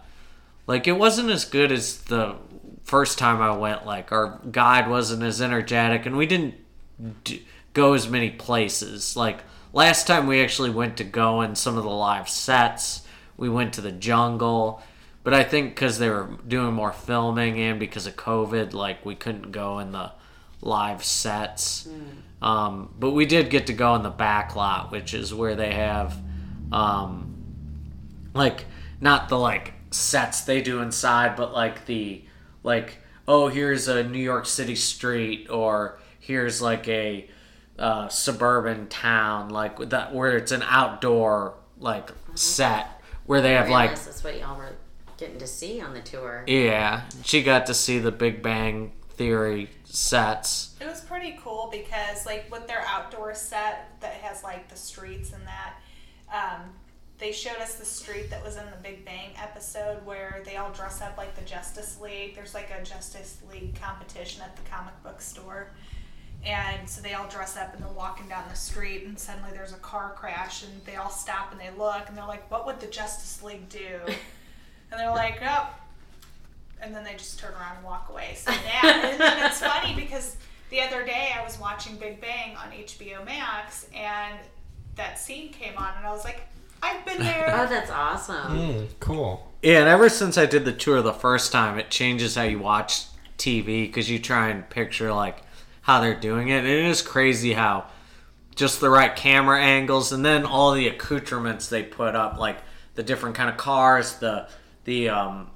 like 0.67 0.87
it 0.87 0.93
wasn't 0.93 1.29
as 1.29 1.45
good 1.45 1.71
as 1.71 1.97
the 2.03 2.35
first 2.83 3.17
time 3.17 3.41
I 3.41 3.55
went. 3.55 3.85
Like 3.85 4.11
our 4.11 4.39
guide 4.51 4.89
wasn't 4.89 5.23
as 5.23 5.41
energetic, 5.41 6.05
and 6.05 6.17
we 6.17 6.25
didn't 6.25 6.55
d- 7.23 7.45
go 7.73 7.93
as 7.93 8.07
many 8.07 8.29
places. 8.29 9.15
Like 9.15 9.39
last 9.71 10.07
time 10.07 10.27
we 10.27 10.41
actually 10.41 10.69
went 10.69 10.97
to 10.97 11.03
go 11.03 11.41
in 11.41 11.55
some 11.55 11.77
of 11.77 11.83
the 11.83 11.89
live 11.89 12.29
sets. 12.29 13.05
We 13.35 13.49
went 13.49 13.73
to 13.73 13.81
the 13.81 13.91
jungle, 13.91 14.81
but 15.23 15.33
I 15.33 15.43
think 15.43 15.73
because 15.73 15.97
they 15.97 16.09
were 16.09 16.37
doing 16.47 16.73
more 16.73 16.93
filming 16.93 17.59
and 17.59 17.79
because 17.79 18.05
of 18.05 18.15
COVID, 18.15 18.73
like 18.73 19.05
we 19.05 19.15
couldn't 19.15 19.51
go 19.51 19.79
in 19.79 19.91
the 19.91 20.11
live 20.61 21.03
sets. 21.03 21.87
Um, 22.41 22.93
but 22.99 23.11
we 23.11 23.25
did 23.25 23.49
get 23.49 23.67
to 23.67 23.73
go 23.73 23.95
in 23.95 24.03
the 24.03 24.09
back 24.09 24.55
lot, 24.55 24.91
which 24.91 25.13
is 25.13 25.33
where 25.33 25.55
they 25.55 25.73
have, 25.73 26.15
um, 26.71 27.35
like 28.33 28.65
not 28.99 29.29
the 29.29 29.37
like 29.39 29.73
sets 29.93 30.41
they 30.41 30.61
do 30.61 30.81
inside, 30.81 31.35
but 31.35 31.53
like 31.53 31.85
the 31.85 32.23
like 32.63 32.97
oh 33.27 33.47
here's 33.47 33.87
a 33.87 34.03
New 34.03 34.19
York 34.21 34.45
City 34.45 34.75
street 34.75 35.49
or 35.49 35.99
here's 36.19 36.61
like 36.61 36.87
a 36.87 37.29
uh, 37.77 38.07
suburban 38.07 38.87
town 38.87 39.49
like 39.49 39.77
that 39.89 40.13
where 40.13 40.37
it's 40.37 40.51
an 40.51 40.63
outdoor 40.63 41.55
like 41.79 42.11
set 42.35 43.01
where 43.25 43.41
they 43.41 43.53
have 43.53 43.67
like 43.69 43.89
realized 43.89 44.07
that's 44.07 44.23
what 44.23 44.39
y'all 44.39 44.55
were 44.57 44.75
getting 45.17 45.39
to 45.39 45.47
see 45.47 45.81
on 45.81 45.93
the 45.93 46.01
tour. 46.01 46.43
yeah 46.47 47.01
she 47.23 47.41
got 47.41 47.65
to 47.65 47.73
see 47.73 47.97
the 47.99 48.11
Big 48.11 48.41
Bang 48.43 48.91
Theory 49.09 49.69
sets 49.85 50.75
It 50.81 50.87
was 50.87 51.01
pretty 51.01 51.37
cool 51.43 51.69
because, 51.71 52.25
like, 52.25 52.51
with 52.51 52.67
their 52.67 52.83
outdoor 52.87 53.33
set 53.35 53.89
that 54.01 54.13
has 54.15 54.43
like 54.43 54.67
the 54.69 54.75
streets 54.75 55.31
and 55.33 55.43
that, 55.47 55.75
um, 56.33 56.61
they 57.23 57.31
showed 57.31 57.57
us 57.59 57.75
the 57.75 57.85
street 57.85 58.29
that 58.29 58.43
was 58.43 58.57
in 58.57 58.65
the 58.65 58.77
Big 58.83 59.05
Bang 59.05 59.29
episode 59.41 60.05
where 60.05 60.43
they 60.45 60.57
all 60.57 60.73
dress 60.73 61.01
up 61.01 61.17
like 61.17 61.33
the 61.35 61.45
Justice 61.45 61.97
League. 62.01 62.35
There's 62.35 62.53
like 62.53 62.69
a 62.69 62.83
Justice 62.83 63.37
League 63.49 63.79
competition 63.79 64.41
at 64.41 64.57
the 64.57 64.61
comic 64.69 64.93
book 65.03 65.21
store. 65.21 65.69
And 66.45 66.89
so 66.89 67.01
they 67.01 67.13
all 67.13 67.29
dress 67.29 67.55
up 67.55 67.73
and 67.73 67.81
they're 67.81 67.93
walking 67.93 68.27
down 68.27 68.43
the 68.49 68.57
street, 68.57 69.05
and 69.05 69.17
suddenly 69.17 69.51
there's 69.53 69.71
a 69.71 69.77
car 69.77 70.13
crash, 70.17 70.65
and 70.65 70.85
they 70.85 70.97
all 70.97 71.09
stop 71.09 71.53
and 71.53 71.61
they 71.61 71.69
look, 71.77 72.09
and 72.09 72.17
they're 72.17 72.27
like, 72.27 72.51
"What 72.51 72.65
would 72.65 72.81
the 72.81 72.87
Justice 72.87 73.41
League 73.41 73.69
do?" 73.69 73.99
And 74.91 74.99
they're 74.99 75.09
like, 75.09 75.39
"Oh," 75.41 75.69
and 76.81 76.93
then 76.93 77.05
they 77.05 77.13
just 77.13 77.39
turn 77.39 77.53
around 77.53 77.77
and 77.77 77.85
walk 77.85 78.09
away. 78.09 78.35
So 78.35 78.51
that, 78.51 79.17
and 79.19 79.45
it's 79.45 79.59
funny 79.59 79.95
because 79.95 80.35
the 80.69 80.81
other 80.81 81.03
day 81.03 81.31
I 81.33 81.43
was 81.43 81.57
watching 81.57 81.95
Big 81.95 82.19
Bang 82.19 82.57
on 82.57 82.69
HBO 82.71 83.25
Max, 83.25 83.87
and 83.95 84.37
that 84.97 85.17
scene 85.17 85.51
came 85.51 85.77
on, 85.77 85.93
and 85.97 86.05
I 86.05 86.11
was 86.11 86.25
like, 86.25 86.41
I've 86.83 87.05
been 87.05 87.19
there. 87.23 87.49
Oh, 87.53 87.65
that's 87.65 87.89
awesome. 87.89 88.57
Mm, 88.57 88.87
cool. 88.99 89.51
Yeah, 89.61 89.79
and 89.79 89.87
ever 89.87 90.09
since 90.09 90.37
I 90.37 90.45
did 90.45 90.65
the 90.65 90.73
tour 90.73 91.01
the 91.01 91.13
first 91.13 91.51
time, 91.51 91.79
it 91.79 91.89
changes 91.89 92.35
how 92.35 92.43
you 92.43 92.59
watch 92.59 93.05
TV 93.37 93.87
because 93.87 94.09
you 94.09 94.19
try 94.19 94.49
and 94.49 94.69
picture 94.69 95.13
like 95.13 95.37
how 95.81 96.01
they're 96.01 96.19
doing 96.19 96.49
it. 96.49 96.59
And 96.59 96.67
it 96.67 96.85
is 96.85 97.01
crazy 97.01 97.53
how 97.53 97.85
just 98.55 98.81
the 98.81 98.89
right 98.89 99.15
camera 99.15 99.61
angles 99.61 100.11
and 100.11 100.23
then 100.23 100.45
all 100.45 100.73
the 100.73 100.87
accoutrements 100.87 101.69
they 101.69 101.83
put 101.83 102.15
up, 102.15 102.37
like 102.37 102.57
the 102.95 103.03
different 103.03 103.35
kind 103.35 103.49
of 103.49 103.57
cars, 103.57 104.17
the 104.17 104.47
the 104.83 105.09
um, 105.09 105.49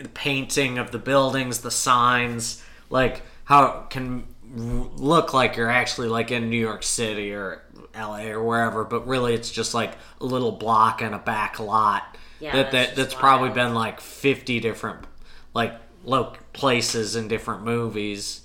the 0.00 0.08
painting 0.08 0.78
of 0.78 0.90
the 0.90 0.98
buildings, 0.98 1.60
the 1.60 1.70
signs, 1.70 2.64
like 2.88 3.22
how 3.44 3.82
it 3.82 3.90
can 3.90 4.24
look 4.54 5.34
like 5.34 5.56
you're 5.56 5.70
actually 5.70 6.08
like 6.08 6.30
in 6.30 6.48
New 6.48 6.60
York 6.60 6.82
City 6.82 7.32
or 7.32 7.62
LA 7.94 8.26
or 8.28 8.42
wherever, 8.42 8.84
but 8.84 9.06
really 9.06 9.34
it's 9.34 9.50
just 9.50 9.74
like 9.74 9.96
a 10.20 10.24
little 10.24 10.52
block 10.52 11.02
and 11.02 11.14
a 11.14 11.18
back 11.18 11.58
lot 11.60 12.16
Yeah, 12.40 12.52
that, 12.52 12.70
that's 12.70 12.72
that 12.72 12.96
just 12.96 12.96
that's 12.96 13.14
probably 13.14 13.50
been 13.50 13.74
like 13.74 14.00
50 14.00 14.60
different 14.60 15.06
like 15.54 15.74
lo- 16.04 16.34
places 16.52 17.16
in 17.16 17.28
different 17.28 17.64
movies. 17.64 18.42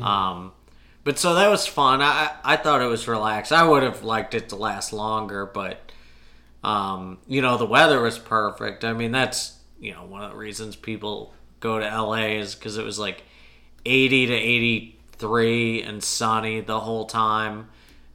Um, 0.00 0.52
but 1.04 1.18
so 1.18 1.34
that 1.34 1.48
was 1.48 1.66
fun. 1.66 2.02
I 2.02 2.32
I 2.44 2.56
thought 2.56 2.82
it 2.82 2.86
was 2.86 3.08
relaxed. 3.08 3.52
I 3.52 3.62
would 3.66 3.82
have 3.82 4.04
liked 4.04 4.34
it 4.34 4.50
to 4.50 4.56
last 4.56 4.92
longer, 4.92 5.46
but 5.46 5.90
um, 6.62 7.18
you 7.26 7.40
know 7.40 7.56
the 7.56 7.66
weather 7.66 8.02
was 8.02 8.18
perfect. 8.18 8.84
I 8.84 8.92
mean 8.92 9.12
that's 9.12 9.56
you 9.80 9.92
know 9.92 10.04
one 10.04 10.22
of 10.22 10.32
the 10.32 10.36
reasons 10.36 10.76
people 10.76 11.32
go 11.60 11.78
to 11.78 11.86
LA 11.86 12.36
is 12.38 12.54
because 12.54 12.76
it 12.76 12.84
was 12.84 12.98
like 12.98 13.22
80 13.86 14.26
to 14.26 14.34
83 14.34 15.82
and 15.82 16.02
sunny 16.04 16.60
the 16.60 16.80
whole 16.80 17.06
time, 17.06 17.68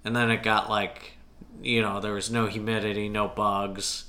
and 0.05 0.15
then 0.15 0.29
it 0.31 0.43
got 0.43 0.69
like 0.69 1.13
you 1.61 1.81
know 1.81 1.99
there 1.99 2.13
was 2.13 2.31
no 2.31 2.47
humidity, 2.47 3.09
no 3.09 3.27
bugs, 3.27 4.05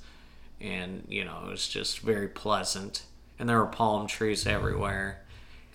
and 0.60 1.04
you 1.08 1.24
know 1.24 1.42
it 1.46 1.50
was 1.50 1.68
just 1.68 2.00
very 2.00 2.28
pleasant. 2.28 3.04
And 3.38 3.48
there 3.48 3.58
were 3.58 3.66
palm 3.66 4.06
trees 4.06 4.46
everywhere. 4.46 5.20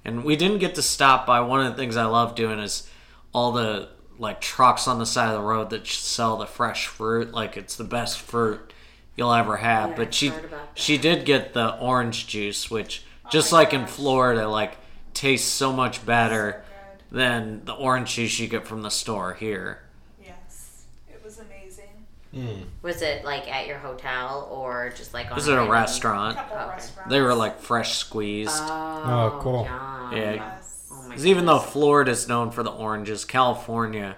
And 0.06 0.24
we 0.24 0.38
didn't 0.38 0.60
get 0.60 0.76
to 0.76 0.82
stop 0.82 1.28
by 1.28 1.42
one 1.42 1.60
of 1.60 1.72
the 1.72 1.78
things 1.78 1.98
I 1.98 2.06
love 2.06 2.34
doing 2.34 2.58
is 2.60 2.90
all 3.34 3.52
the 3.52 3.90
like 4.18 4.40
trucks 4.40 4.88
on 4.88 4.98
the 4.98 5.06
side 5.06 5.28
of 5.28 5.36
the 5.36 5.46
road 5.48 5.70
that 5.72 5.86
sell 5.86 6.38
the 6.38 6.46
fresh 6.46 6.88
fruit 6.88 7.32
like 7.34 7.58
it's 7.58 7.76
the 7.76 7.84
best 7.84 8.20
fruit 8.20 8.74
you'll 9.18 9.34
ever 9.34 9.58
have 9.58 9.90
Yeah, 9.92 9.96
but 9.98 10.14
she 10.14 10.28
heard 10.30 10.46
about 10.46 10.74
that. 10.74 10.80
she 10.82 10.98
did 10.98 11.26
get 11.26 11.54
the 11.54 11.78
orange 11.78 12.28
juice 12.28 12.72
which 12.72 13.04
oh 13.26 13.30
just 13.30 13.52
my 13.52 13.60
like 13.60 13.74
in. 13.74 13.86
Florida 13.88 14.48
like 14.48 14.78
tastes 15.14 15.50
so 15.52 15.72
much 15.74 16.06
better 16.06 16.64
So 16.66 17.16
than 17.18 17.66
the 17.66 17.74
orange 17.74 18.16
juice 18.16 18.40
you 18.40 18.48
get 18.48 18.66
from 18.68 18.82
the 18.82 18.90
store 18.92 19.34
here 19.34 19.82
Yes, 20.24 20.86
it 21.10 21.22
was 21.24 21.40
amazing. 21.40 21.90
Mm. 22.34 22.66
Was 22.84 23.02
it 23.02 23.26
like 23.26 23.52
at 23.52 23.66
your 23.66 23.80
hotel 23.80 24.48
or 24.52 24.94
just 24.96 25.14
like 25.16 25.32
on 25.32 25.36
this 25.36 25.44
is 25.46 25.48
a 25.50 25.54
random- 25.56 25.72
restaurant 25.72 26.36
couple 26.38 26.58
Okay. 26.58 26.68
restaurants. 26.70 27.10
they 27.10 27.22
were 27.22 27.34
like 27.34 27.60
fresh 27.60 27.98
squeezed 27.98 28.54
Oh, 28.66 29.04
Oh, 29.36 29.40
cool. 29.42 29.64
yum. 29.66 30.12
Yeah. 30.14 30.34
Yes. 30.34 30.88
Oh 30.92 31.02
my 31.04 31.10
Because 31.10 31.26
even 31.26 31.46
though 31.48 31.58
goodness. 31.58 31.74
Florida's 31.74 32.28
known 32.28 32.52
for 32.52 32.62
the 32.62 32.70
oranges, 32.72 33.26
California 33.26 34.16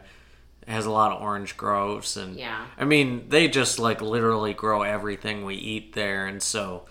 has 0.67 0.85
a 0.85 0.91
lot 0.91 1.11
of 1.13 1.21
orange 1.21 1.55
groves, 1.55 2.17
and 2.17 2.37
Yeah. 2.37 2.65
I 2.77 2.83
mean 2.83 3.29
they 3.29 3.47
just 3.47 3.79
like 3.79 4.01
literally 4.01 4.53
grow 4.53 4.81
everything 4.81 5.45
we 5.45 5.55
eat 5.55 5.93
there, 5.93 6.27
and 6.27 6.43
so 6.43 6.83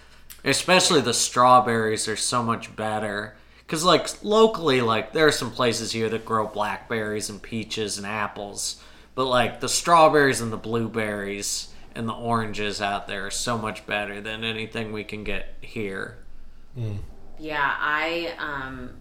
especially 0.42 1.02
the 1.02 1.12
strawberries 1.14 2.08
are 2.08 2.16
so 2.16 2.42
much 2.42 2.74
better. 2.74 3.36
Because 3.58 3.84
like 3.84 4.08
locally, 4.24 4.80
like 4.80 5.12
there 5.12 5.26
are 5.26 5.32
some 5.32 5.50
places 5.50 5.92
here 5.92 6.08
that 6.08 6.24
grow 6.24 6.46
blackberries 6.46 7.28
and 7.30 7.40
peaches 7.42 7.98
and 7.98 8.06
apples, 8.06 8.82
but 9.20 9.26
like 9.26 9.60
the 9.60 9.68
strawberries 9.68 10.40
and 10.40 10.50
the 10.50 10.56
blueberries 10.56 11.68
and 11.94 12.08
the 12.08 12.12
oranges 12.14 12.80
out 12.80 13.06
there 13.06 13.26
are 13.26 13.30
so 13.30 13.58
much 13.58 13.86
better 13.86 14.18
than 14.18 14.44
anything 14.44 14.92
we 14.92 15.04
can 15.04 15.24
get 15.24 15.56
here. 15.60 16.16
Yeah, 17.38 17.76
I 17.78 18.32
um 18.38 18.96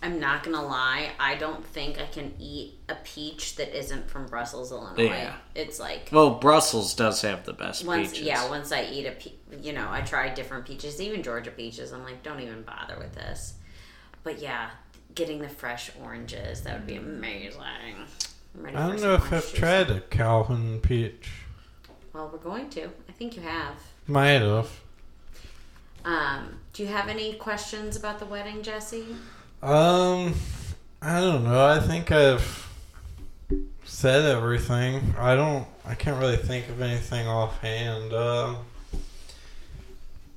I'm 0.00 0.20
not 0.20 0.44
gonna 0.44 0.64
lie, 0.64 1.10
I 1.18 1.34
don't 1.34 1.66
think 1.66 2.00
I 2.00 2.06
can 2.06 2.34
eat 2.38 2.78
a 2.88 2.94
peach 2.94 3.56
that 3.56 3.76
isn't 3.76 4.08
from 4.08 4.26
Brussels, 4.26 4.70
Illinois. 4.70 5.06
Yeah. 5.06 5.34
It's 5.56 5.80
like 5.80 6.08
Well, 6.12 6.36
Brussels 6.36 6.94
does 6.94 7.22
have 7.22 7.44
the 7.44 7.52
best 7.52 7.84
once 7.84 8.12
peaches. 8.12 8.26
yeah, 8.28 8.48
once 8.48 8.70
I 8.70 8.84
eat 8.84 9.06
a 9.06 9.10
pe- 9.10 9.58
you 9.60 9.72
know, 9.72 9.88
I 9.90 10.02
tried 10.02 10.34
different 10.34 10.66
peaches, 10.66 11.00
even 11.00 11.24
Georgia 11.24 11.50
peaches. 11.50 11.92
I'm 11.92 12.04
like, 12.04 12.22
don't 12.22 12.38
even 12.38 12.62
bother 12.62 12.96
with 12.96 13.16
this. 13.16 13.54
But 14.22 14.38
yeah, 14.38 14.70
getting 15.16 15.40
the 15.40 15.48
fresh 15.48 15.90
oranges, 16.00 16.62
that 16.62 16.74
would 16.78 16.86
be 16.86 16.94
amazing. 16.94 18.06
I 18.62 18.70
don't 18.70 19.00
know 19.00 19.14
if 19.14 19.32
I've 19.32 19.52
tried 19.52 19.90
a 19.90 20.00
Calhoun 20.00 20.80
peach. 20.80 21.30
Well, 22.12 22.30
we're 22.32 22.38
going 22.38 22.70
to. 22.70 22.84
I 23.08 23.12
think 23.12 23.36
you 23.36 23.42
have. 23.42 23.74
Might 24.06 24.42
have. 24.42 24.80
Um, 26.04 26.60
do 26.72 26.82
you 26.82 26.88
have 26.88 27.08
any 27.08 27.34
questions 27.34 27.96
about 27.96 28.18
the 28.18 28.26
wedding, 28.26 28.62
Jesse? 28.62 29.16
Um, 29.62 30.34
I 31.02 31.20
don't 31.20 31.44
know. 31.44 31.66
I 31.66 31.80
think 31.80 32.12
I've 32.12 32.70
said 33.84 34.24
everything. 34.24 35.14
I 35.18 35.34
don't. 35.34 35.66
I 35.84 35.94
can't 35.94 36.20
really 36.20 36.36
think 36.36 36.68
of 36.68 36.80
anything 36.80 37.26
offhand. 37.26 38.12
Um. 38.12 38.56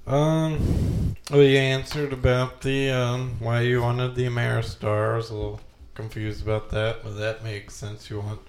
Um. 0.07 1.15
Well, 1.29 1.43
you 1.43 1.57
answered 1.57 2.13
about 2.13 2.61
the 2.61 2.89
um 2.89 3.35
why 3.39 3.61
you 3.61 3.81
wanted 3.81 4.15
the 4.15 4.25
Ameristar. 4.25 5.13
I 5.13 5.17
was 5.17 5.29
a 5.29 5.33
little 5.33 5.61
confused 5.97 6.43
about 6.43 6.69
that, 6.69 7.03
but 7.03 7.17
that 7.17 7.43
makes 7.43 7.75
sense. 7.75 8.09
You 8.09 8.19
want 8.19 8.39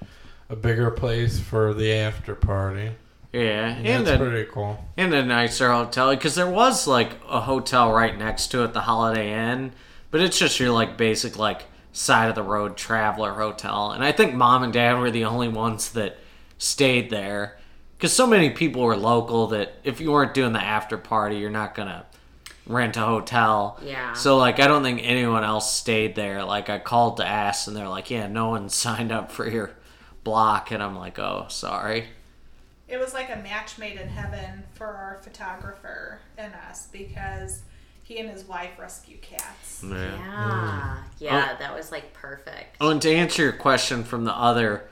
a 0.49 0.55
bigger 0.55 0.90
place 0.92 1.40
for 1.40 1.74
the 1.74 1.92
after 1.92 2.34
party. 2.36 2.90
Yeah, 3.32 3.76
And 3.76 3.86
and 3.86 4.07
that's 4.07 4.20
a, 4.20 4.24
pretty 4.24 4.51
cool. 4.53 4.78
and 4.96 5.12
a 5.12 5.24
nicer 5.24 5.70
hotel 5.72 6.14
because 6.14 6.34
there 6.34 6.49
was 6.49 6.86
like 6.86 7.11
a 7.28 7.40
hotel 7.40 7.92
right 7.92 8.16
next 8.16 8.49
to 8.49 8.62
it, 8.64 8.72
the 8.72 8.80
Holiday 8.82 9.32
Inn, 9.53 9.72
but 10.11 10.20
it's 10.20 10.38
just 10.38 10.61
your 10.61 10.70
like 10.70 10.96
basic 10.96 11.36
like 11.36 11.64
side 11.92 12.28
of 12.28 12.34
the 12.36 12.42
road 12.42 12.76
traveler 12.76 13.32
hotel. 13.34 13.90
And 13.90 14.03
I 14.05 14.12
think 14.12 14.34
mom 14.34 14.62
and 14.62 14.72
dad 14.72 14.99
were 14.99 15.11
the 15.11 15.24
only 15.26 15.49
ones 15.49 15.90
that 15.92 16.16
stayed 16.57 17.11
there 17.11 17.59
because 17.96 18.12
so 18.14 18.26
many 18.26 18.51
people 18.51 18.82
were 18.82 18.96
local 18.96 19.49
that 19.49 19.74
if 19.84 20.01
you 20.01 20.12
weren't 20.12 20.32
doing 20.34 20.53
the 20.55 20.62
after 20.62 20.96
party, 20.96 21.36
you're 21.36 21.51
not 21.51 21.74
gonna 21.74 22.07
rent 22.68 22.96
a 22.96 23.00
hotel. 23.00 23.78
Yeah. 23.82 24.12
So 24.12 24.36
like 24.36 24.60
I 24.60 24.66
don't 24.66 24.82
think 24.82 25.00
anyone 25.02 25.44
else 25.44 25.74
stayed 25.74 26.14
there. 26.14 26.44
Like 26.44 26.68
I 26.68 26.78
called 26.78 27.16
to 27.18 27.26
ask 27.26 27.66
and 27.66 27.76
they're 27.76 27.88
like, 27.88 28.10
"Yeah, 28.10 28.26
no 28.26 28.50
one 28.50 28.68
signed 28.68 29.10
up 29.12 29.32
for 29.32 29.48
your 29.48 29.72
block." 30.24 30.70
And 30.70 30.82
I'm 30.82 30.96
like, 30.96 31.18
"Oh, 31.18 31.46
sorry." 31.48 32.06
It 32.86 32.98
was 32.98 33.12
like 33.12 33.28
a 33.28 33.36
match 33.36 33.76
made 33.78 33.98
in 33.98 34.08
heaven 34.08 34.64
for 34.74 34.86
our 34.86 35.18
photographer 35.22 36.20
and 36.38 36.54
us 36.70 36.88
because 36.90 37.60
he 38.02 38.18
and 38.18 38.30
his 38.30 38.44
wife 38.44 38.78
rescue 38.78 39.18
cats. 39.18 39.84
Yeah. 39.86 41.02
Yeah, 41.18 41.48
mm. 41.48 41.54
oh. 41.54 41.56
that 41.58 41.74
was 41.74 41.92
like 41.92 42.14
perfect. 42.14 42.76
Oh, 42.80 42.88
and 42.88 43.02
to 43.02 43.12
answer 43.12 43.42
your 43.42 43.52
question 43.52 44.04
from 44.04 44.24
the 44.24 44.34
other, 44.34 44.88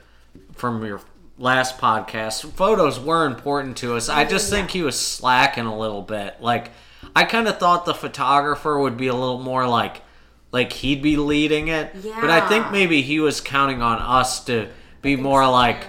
from 0.53 0.85
your 0.85 1.01
last 1.39 1.79
podcast, 1.79 2.51
photos 2.51 2.99
were 2.99 3.25
important 3.25 3.77
to 3.77 3.95
us. 3.95 4.09
I 4.09 4.25
just 4.25 4.51
think 4.51 4.69
he 4.69 4.83
was 4.83 4.99
slacking 4.99 5.65
a 5.65 5.77
little 5.77 6.03
bit. 6.03 6.35
Like, 6.41 6.71
I 7.17 7.23
kind 7.23 7.47
of 7.47 7.57
thought 7.57 7.85
the 7.85 7.95
photographer 7.95 8.77
would 8.77 8.95
be 8.95 9.07
a 9.07 9.13
little 9.15 9.39
more 9.39 9.67
like, 9.67 10.03
like 10.51 10.71
he'd 10.71 11.01
be 11.01 11.17
leading 11.17 11.67
it. 11.67 11.95
Yeah. 12.03 12.21
But 12.21 12.29
I 12.29 12.47
think 12.47 12.71
maybe 12.71 13.01
he 13.01 13.19
was 13.19 13.41
counting 13.41 13.81
on 13.81 13.97
us 13.97 14.45
to 14.45 14.69
be 15.01 15.15
more 15.15 15.49
like, 15.49 15.83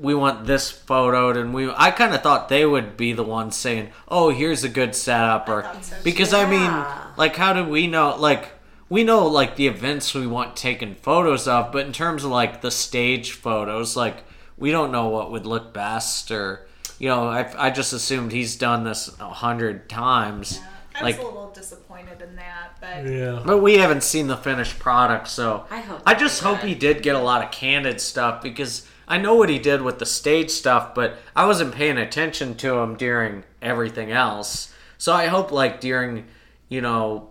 we 0.00 0.16
want 0.16 0.44
this 0.44 0.72
photoed, 0.72 1.36
and 1.40 1.54
we. 1.54 1.70
I 1.70 1.92
kind 1.92 2.12
of 2.12 2.22
thought 2.22 2.48
they 2.48 2.66
would 2.66 2.96
be 2.96 3.12
the 3.12 3.22
ones 3.22 3.54
saying, 3.54 3.92
"Oh, 4.08 4.30
here's 4.30 4.64
a 4.64 4.68
good 4.68 4.94
setup," 4.96 5.48
or 5.48 5.62
thought 5.62 5.84
so, 5.84 5.96
because 6.02 6.34
I 6.34 6.44
mean, 6.44 6.70
like, 7.16 7.36
how 7.36 7.52
do 7.52 7.64
we 7.64 7.86
know? 7.86 8.14
Like, 8.16 8.48
we 8.90 9.04
know 9.04 9.26
like 9.26 9.56
the 9.56 9.68
events 9.68 10.12
we 10.12 10.26
want 10.26 10.54
taken 10.56 10.96
photos 10.96 11.48
of, 11.48 11.72
but 11.72 11.86
in 11.86 11.92
terms 11.92 12.24
of 12.24 12.30
like 12.30 12.60
the 12.60 12.70
stage 12.70 13.32
photos, 13.32 13.96
like 13.96 14.24
we 14.58 14.70
don't 14.70 14.92
know 14.92 15.08
what 15.08 15.30
would 15.30 15.46
look 15.46 15.72
best, 15.72 16.30
or 16.30 16.66
you 16.98 17.08
know, 17.08 17.28
I 17.28 17.66
I 17.66 17.70
just 17.70 17.92
assumed 17.92 18.32
he's 18.32 18.56
done 18.56 18.84
this 18.84 19.08
a 19.20 19.28
hundred 19.30 19.88
times. 19.88 20.60
I 20.98 21.02
was 21.04 21.14
Like, 21.16 21.22
a 21.22 21.26
little 21.26 21.50
disappointed 21.50 22.22
in 22.22 22.36
that, 22.36 22.78
but 22.80 23.06
Yeah. 23.06 23.42
but 23.44 23.58
we 23.58 23.76
haven't 23.78 24.02
seen 24.02 24.28
the 24.28 24.36
finished 24.36 24.78
product, 24.78 25.28
so 25.28 25.66
I 25.70 25.80
hope 25.80 26.00
I 26.06 26.14
just 26.14 26.42
hope 26.42 26.60
good. 26.62 26.68
he 26.68 26.74
did 26.74 27.02
get 27.02 27.14
a 27.14 27.20
lot 27.20 27.44
of 27.44 27.50
candid 27.50 28.00
stuff 28.00 28.40
because 28.42 28.86
I 29.08 29.18
know 29.18 29.34
what 29.34 29.48
he 29.50 29.58
did 29.58 29.82
with 29.82 29.98
the 29.98 30.06
stage 30.06 30.50
stuff, 30.50 30.94
but 30.94 31.16
I 31.36 31.44
wasn't 31.46 31.74
paying 31.74 31.98
attention 31.98 32.54
to 32.56 32.78
him 32.78 32.96
during 32.96 33.44
everything 33.62 34.10
else. 34.10 34.72
So 34.98 35.12
I 35.12 35.26
hope 35.26 35.52
like 35.52 35.80
during, 35.80 36.24
you 36.68 36.80
know, 36.80 37.28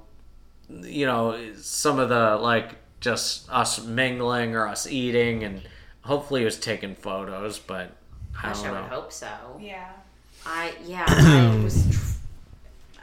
you 0.70 1.05
know, 1.07 1.38
some 1.59 1.97
of 1.99 2.09
the 2.09 2.38
like 2.38 2.76
just 3.01 3.49
us 3.51 3.84
mingling 3.84 4.55
or 4.55 4.68
us 4.68 4.88
eating 4.88 5.43
and 5.43 5.63
hopefully 6.01 6.41
he 6.41 6.45
was 6.45 6.57
taking 6.59 6.95
photos, 6.95 7.57
but 7.59 7.88
I 7.88 7.88
Gosh, 8.41 8.61
don't 8.61 8.71
I 8.71 8.75
know. 8.77 8.81
would 8.83 8.91
hope 8.91 9.11
so. 9.11 9.27
yeah. 9.61 9.89
I 10.45 10.73
yeah, 10.86 11.05
I 11.07 11.59
was 11.63 11.88
tr- 11.89 12.11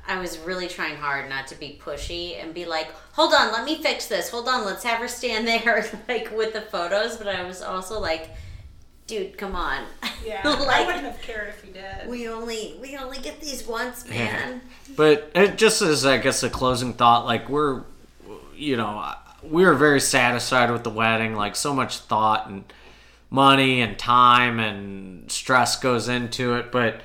I 0.08 0.18
was 0.20 0.38
really 0.40 0.68
trying 0.68 0.96
hard 0.96 1.28
not 1.28 1.46
to 1.48 1.54
be 1.56 1.80
pushy 1.82 2.40
and 2.42 2.54
be 2.54 2.64
like, 2.66 2.88
"Hold 3.14 3.34
on, 3.34 3.52
let 3.52 3.64
me 3.64 3.82
fix 3.82 4.06
this. 4.06 4.30
Hold 4.30 4.48
on, 4.48 4.64
let's 4.64 4.84
have 4.84 4.98
her 4.98 5.08
stand 5.08 5.46
there 5.48 5.84
like 6.08 6.30
with 6.36 6.52
the 6.52 6.60
photos." 6.60 7.16
But 7.16 7.28
I 7.28 7.42
was 7.44 7.60
also 7.62 7.98
like, 7.98 8.30
dude, 9.08 9.36
come 9.38 9.56
on. 9.56 9.84
Yeah, 10.24 10.40
I 10.44 10.64
like 10.64 10.86
wouldn't 10.86 11.04
have 11.04 11.20
cared 11.20 11.48
if 11.48 11.64
you 11.66 11.72
did. 11.72 12.08
we 12.08 12.28
only 12.28 12.76
we 12.80 12.96
only 12.96 13.18
get 13.18 13.40
these 13.40 13.66
once, 13.66 14.08
man. 14.08 14.60
But 14.96 15.30
it 15.34 15.56
just 15.56 15.82
as 15.82 16.04
I 16.06 16.18
guess 16.18 16.42
a 16.44 16.50
closing 16.50 16.92
thought, 16.94 17.24
like 17.24 17.48
we're, 17.48 17.82
you 18.54 18.76
know, 18.76 19.12
we 19.42 19.64
were 19.64 19.74
very 19.74 20.00
satisfied 20.00 20.70
with 20.70 20.84
the 20.84 20.90
wedding. 20.90 21.34
Like 21.34 21.56
so 21.56 21.74
much 21.74 21.98
thought 21.98 22.48
and 22.48 22.64
money 23.32 23.80
and 23.80 23.98
time 23.98 24.60
and 24.60 25.32
stress 25.32 25.76
goes 25.80 26.06
into 26.06 26.54
it. 26.54 26.70
But 26.70 27.00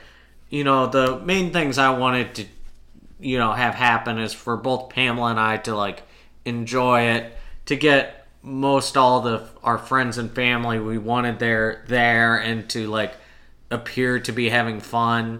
you 0.49 0.63
know, 0.63 0.85
the 0.85 1.19
main 1.19 1.51
things 1.51 1.77
I 1.77 1.97
wanted 1.97 2.35
to, 2.35 2.45
you 3.19 3.39
know, 3.39 3.53
have 3.53 3.73
happen 3.73 4.19
is 4.19 4.33
for 4.33 4.57
both 4.57 4.89
Pamela 4.89 5.31
and 5.31 5.39
I 5.39 5.57
to 5.57 5.75
like 5.75 6.03
enjoy 6.45 7.01
it, 7.03 7.33
to 7.65 7.75
get 7.75 8.27
most 8.43 8.95
all 8.95 9.21
the 9.21 9.43
our 9.63 9.77
friends 9.77 10.17
and 10.17 10.33
family 10.33 10.79
we 10.79 10.97
wanted 10.97 11.39
there 11.39 11.83
there 11.87 12.37
and 12.37 12.69
to 12.69 12.87
like 12.87 13.13
appear 13.69 14.19
to 14.19 14.31
be 14.31 14.49
having 14.49 14.79
fun 14.79 15.39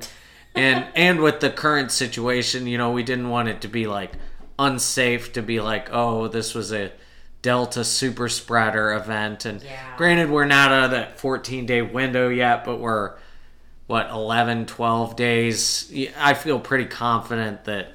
and 0.56 0.86
and 0.96 1.22
with 1.22 1.40
the 1.40 1.50
current 1.50 1.90
situation 1.90 2.68
you 2.68 2.78
know 2.78 2.92
we 2.92 3.04
didn't 3.04 3.30
want 3.30 3.48
it 3.48 3.62
to 3.62 3.68
be 3.70 3.88
like 3.88 4.12
unsafe 4.60 5.32
to 5.32 5.42
be 5.42 5.62
like 5.62 5.88
oh 5.94 6.28
this 6.28 6.54
was 6.54 6.74
a 6.74 6.92
delta 7.42 7.84
super 7.84 8.28
spreader 8.30 8.94
event. 8.94 9.46
And 9.46 9.62
Yeah. 9.62 9.96
granted 9.98 10.30
we're 10.30 10.46
not 10.46 10.72
out 10.72 10.86
of 10.86 10.92
that 10.92 11.20
14 11.20 11.66
day 11.66 11.82
window 11.82 12.30
yet 12.30 12.66
but 12.66 12.78
we're 12.80 13.14
what 13.86 14.10
11 14.10 14.66
12 14.66 15.16
days? 15.16 15.92
I 16.20 16.34
feel 16.34 16.60
pretty 16.60 16.86
confident 16.86 17.64
that 17.66 17.94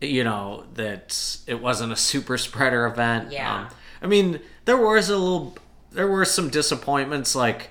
you 0.00 0.24
know 0.24 0.64
that 0.74 1.36
it 1.46 1.60
wasn't 1.62 1.92
a 1.92 1.96
super 1.96 2.36
spreader 2.38 2.86
event. 2.86 3.30
Yeah. 3.30 3.54
um, 3.54 3.68
i 4.02 4.06
mean 4.08 4.40
there 4.64 4.76
was 4.76 5.08
a 5.10 5.16
little 5.16 5.56
there 5.92 6.08
were 6.08 6.24
some 6.24 6.48
disappointments 6.48 7.36
like 7.36 7.68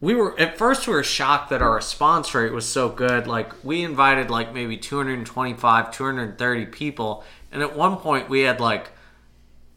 we 0.00 0.14
were 0.14 0.38
at 0.38 0.56
first 0.58 0.86
we 0.86 0.92
were 0.94 1.02
shocked 1.02 1.48
that 1.50 1.62
our 1.62 1.74
response 1.74 2.34
rate 2.34 2.52
was 2.52 2.66
so 2.66 2.88
good. 2.90 3.26
Like 3.26 3.64
we 3.64 3.82
invited 3.82 4.30
like 4.30 4.52
maybe 4.52 4.76
225 4.76 5.90
230 5.90 6.66
people. 6.66 7.24
And 7.50 7.62
at 7.62 7.74
one 7.74 7.96
point 7.96 8.28
we 8.28 8.40
had 8.42 8.60
like 8.60 8.90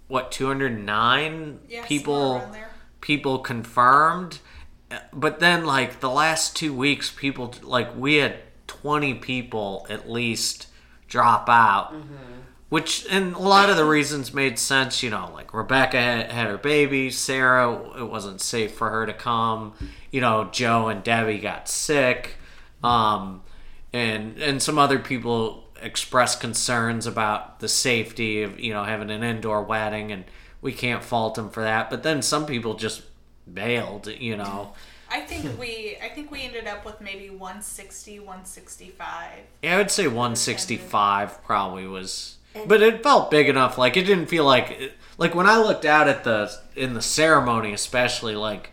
what 0.10 0.32
209 0.34 1.60
Yeah, 1.70 1.86
people 1.86 2.51
people 2.99 3.39
confirmed? 3.39 4.39
But 5.14 5.39
then 5.39 5.66
like 5.66 6.01
the 6.01 6.10
last 6.10 6.55
two 6.57 6.74
weeks 6.74 7.10
people 7.16 7.53
like 7.62 7.95
we 7.95 8.16
had 8.16 8.39
20 8.68 9.14
people 9.16 9.88
at 9.89 10.10
least 10.10 10.68
drop 11.07 11.47
out. 11.47 11.93
Which 12.70 13.07
and 13.10 13.34
a 13.36 13.39
lot 13.39 13.70
of 13.70 13.78
the 13.78 13.86
reasons 13.86 14.34
made 14.34 14.60
sense 14.60 15.01
you 15.01 15.10
know 15.10 15.32
like 15.34 15.53
rebecca 15.53 15.99
had, 15.99 16.32
had 16.32 16.47
her 16.47 16.57
baby 16.57 17.10
sarah 17.10 17.97
it 17.97 18.07
wasn't 18.10 18.41
safe 18.41 18.74
for 18.74 18.89
her 18.89 19.05
to 19.05 19.14
come. 19.14 19.74
You 20.12 20.22
know 20.22 20.49
joe 20.51 20.88
and 20.88 21.03
debbie 21.03 21.39
got 21.39 21.70
sick. 21.70 22.36
Um 22.84 23.43
and 23.93 24.39
and 24.39 24.62
some 24.62 24.78
other 24.78 24.99
people 24.99 25.68
expressed 25.82 26.39
concerns 26.39 27.05
about 27.07 27.59
the 27.59 27.67
safety 27.67 28.43
of 28.43 28.59
you 28.59 28.73
know 28.73 28.84
having 28.84 29.09
an 29.09 29.23
indoor 29.23 29.63
wedding 29.63 30.11
and 30.11 30.25
we 30.61 30.73
can't 30.73 31.03
fault 31.03 31.36
them 31.36 31.49
for 31.49 31.63
that. 31.63 31.89
But 31.89 32.03
then 32.03 32.21
some 32.21 32.45
people 32.45 32.75
just 32.75 33.03
bailed 33.51 34.07
you 34.07 34.38
know. 34.38 34.73
I 35.11 35.21
think 35.21 35.59
we 35.59 35.97
I 36.03 36.09
think 36.09 36.32
we 36.32 36.43
ended 36.43 36.67
up 36.67 36.86
with 36.86 37.01
maybe 37.01 37.30
160, 37.30 38.19
165. 38.19 39.32
Yeah, 39.63 39.75
I 39.75 39.77
would 39.77 39.91
say 39.91 40.07
165 40.07 41.43
probably 41.43 41.88
was, 41.88 42.38
but 42.67 42.82
it 42.82 43.01
felt 43.01 43.32
big 43.32 43.49
enough. 43.49 43.77
Like 43.77 43.97
it 43.97 44.03
didn't 44.03 44.27
feel 44.27 44.45
like 44.45 44.93
like 45.17 45.34
when 45.34 45.47
I 45.47 45.57
looked 45.57 45.86
out 45.86 46.07
at 46.07 46.23
the 46.23 46.51
in 46.75 46.93
the 46.93 47.01
ceremony, 47.01 47.73
especially 47.73 48.36
like 48.36 48.71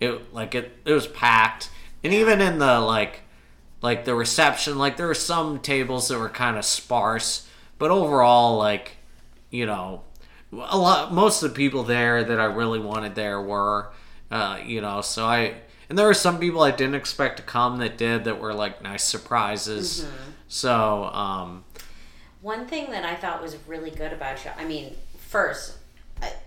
it 0.00 0.32
like 0.32 0.54
it 0.54 0.72
it 0.86 0.92
was 0.92 1.06
packed, 1.06 1.70
and 2.02 2.14
even 2.14 2.40
in 2.40 2.58
the 2.58 2.80
like 2.80 3.23
like 3.84 4.06
the 4.06 4.14
reception, 4.14 4.78
like 4.78 4.96
there 4.96 5.06
were 5.06 5.14
some 5.14 5.60
tables 5.60 6.08
that 6.08 6.18
were 6.18 6.30
kind 6.30 6.56
of 6.56 6.64
sparse, 6.64 7.46
but 7.78 7.90
overall, 7.90 8.56
like 8.56 8.96
you 9.50 9.66
know, 9.66 10.02
a 10.52 10.78
lot 10.78 11.12
most 11.12 11.42
of 11.42 11.50
the 11.50 11.54
people 11.54 11.82
there 11.82 12.24
that 12.24 12.40
I 12.40 12.46
really 12.46 12.78
wanted 12.80 13.14
there 13.14 13.40
were, 13.40 13.92
uh, 14.30 14.58
you 14.64 14.80
know, 14.80 15.02
so 15.02 15.26
I. 15.26 15.56
And 15.90 15.98
there 15.98 16.06
were 16.06 16.14
some 16.14 16.40
people 16.40 16.62
I 16.62 16.70
didn't 16.70 16.94
expect 16.94 17.36
to 17.36 17.42
come 17.42 17.76
that 17.78 17.98
did 17.98 18.24
that 18.24 18.40
were 18.40 18.54
like 18.54 18.82
nice 18.82 19.04
surprises. 19.04 20.06
So, 20.48 21.04
um, 21.04 21.64
One 22.40 22.66
thing 22.66 22.90
that 22.90 23.04
I 23.04 23.14
thought 23.16 23.42
was 23.42 23.58
really 23.66 23.90
good 23.90 24.12
about 24.14 24.42
you, 24.46 24.50
I 24.56 24.64
mean, 24.64 24.96
first, 25.18 25.76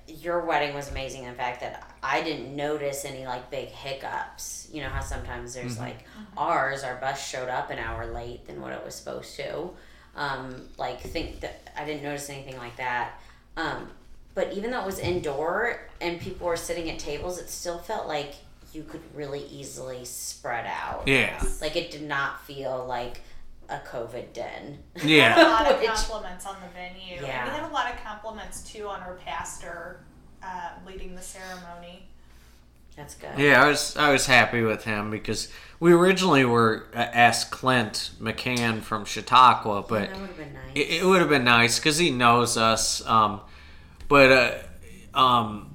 your 0.07 0.45
wedding 0.45 0.73
was 0.75 0.89
amazing. 0.89 1.23
In 1.23 1.35
fact, 1.35 1.61
that 1.61 1.95
I 2.01 2.21
didn't 2.23 2.55
notice 2.55 3.05
any 3.05 3.25
like 3.25 3.49
big 3.51 3.69
hiccups. 3.69 4.69
You 4.71 4.81
know 4.81 4.89
how 4.89 5.01
sometimes 5.01 5.53
there's 5.53 5.77
like 5.79 6.05
ours, 6.37 6.83
our 6.83 6.95
bus 6.95 7.25
showed 7.27 7.49
up 7.49 7.69
an 7.69 7.79
hour 7.79 8.05
late 8.13 8.47
than 8.47 8.61
what 8.61 8.71
it 8.73 8.83
was 8.83 8.95
supposed 8.95 9.35
to. 9.37 9.69
Um, 10.15 10.67
like 10.77 11.01
think 11.01 11.41
that 11.41 11.71
I 11.77 11.85
didn't 11.85 12.03
notice 12.03 12.29
anything 12.29 12.57
like 12.57 12.77
that. 12.77 13.19
Um, 13.55 13.89
but 14.33 14.53
even 14.53 14.71
though 14.71 14.81
it 14.81 14.85
was 14.85 14.99
indoor 14.99 15.79
and 15.99 16.19
people 16.19 16.47
were 16.47 16.57
sitting 16.57 16.89
at 16.89 16.99
tables, 16.99 17.39
it 17.39 17.49
still 17.49 17.79
felt 17.79 18.07
like 18.07 18.33
you 18.73 18.83
could 18.83 19.01
really 19.15 19.45
easily 19.51 20.05
spread 20.05 20.65
out. 20.67 21.07
yeah, 21.07 21.41
Like 21.61 21.75
it 21.75 21.89
did 21.91 22.03
not 22.03 22.43
feel 22.45 22.85
like 22.87 23.21
a 23.69 23.79
COVID 23.79 24.33
den. 24.33 24.79
Yeah. 25.03 25.41
a 25.41 25.49
lot 25.49 25.71
of 25.71 25.81
compliments 25.95 26.45
on 26.45 26.55
the 26.61 26.67
venue. 26.73 27.17
And 27.17 27.27
Yeah. 27.27 27.45
we 27.45 27.51
had 27.51 27.69
a 27.69 27.73
lot 27.73 27.91
of 27.93 28.01
compliments 28.03 28.61
too 28.69 28.87
on 28.87 29.01
our 29.01 29.15
pastor 29.15 30.01
uh, 30.43 30.69
leading 30.85 31.15
the 31.15 31.21
ceremony. 31.21 32.07
That's 32.95 33.13
good. 33.15 33.37
yeah. 33.37 33.63
I 33.63 33.67
was 33.67 33.95
I 33.97 34.11
was 34.11 34.25
happy 34.25 34.61
with 34.63 34.83
him 34.85 35.11
because 35.11 35.49
we 35.79 35.91
originally 35.93 36.45
were 36.45 36.87
uh, 36.95 36.97
asked 36.99 37.51
Clint 37.51 38.09
McCann 38.19 38.81
from 38.81 39.05
Chautauqua, 39.05 39.83
but 39.87 40.09
That 40.09 40.19
would 40.19 40.27
have 40.29 40.37
been 40.37 40.53
nice. 40.53 40.71
it, 40.73 40.89
it 41.01 41.05
would 41.05 41.19
have 41.19 41.29
been 41.29 41.43
nice 41.43 41.77
because 41.77 41.97
he 41.99 42.09
knows 42.09 42.57
us. 42.57 43.05
Um, 43.05 43.41
but 44.07 44.31
uh, 45.13 45.19
um, 45.19 45.69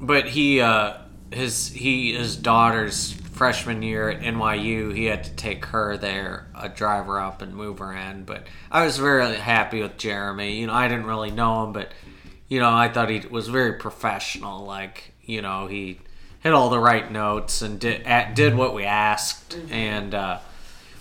but 0.00 0.28
he 0.28 0.60
uh, 0.60 0.98
his 1.32 1.68
he 1.72 2.12
his 2.14 2.36
daughter's 2.36 3.14
freshman 3.40 3.80
year 3.80 4.10
at 4.10 4.20
NYU, 4.20 4.94
he 4.94 5.06
had 5.06 5.24
to 5.24 5.30
take 5.30 5.64
her 5.64 5.96
there, 5.96 6.46
a 6.54 6.68
driver 6.68 7.18
up, 7.18 7.40
and 7.40 7.54
move 7.54 7.78
her 7.78 7.90
in. 7.94 8.24
But 8.24 8.46
I 8.70 8.84
was 8.84 8.98
very 8.98 9.34
happy 9.36 9.80
with 9.80 9.96
Jeremy. 9.96 10.60
You 10.60 10.66
know, 10.66 10.74
I 10.74 10.88
didn't 10.88 11.06
really 11.06 11.30
know 11.30 11.64
him, 11.64 11.72
but 11.72 11.90
you 12.48 12.60
know, 12.60 12.68
I 12.70 12.88
thought 12.90 13.08
he 13.08 13.20
was 13.30 13.48
very 13.48 13.72
professional. 13.78 14.66
Like 14.66 15.14
you 15.24 15.40
know, 15.40 15.68
he 15.68 16.00
hit 16.40 16.52
all 16.52 16.68
the 16.68 16.78
right 16.78 17.10
notes 17.10 17.62
and 17.62 17.80
did 17.80 18.02
at, 18.02 18.36
did 18.36 18.54
what 18.54 18.74
we 18.74 18.84
asked, 18.84 19.58
and. 19.70 20.14
Uh, 20.14 20.38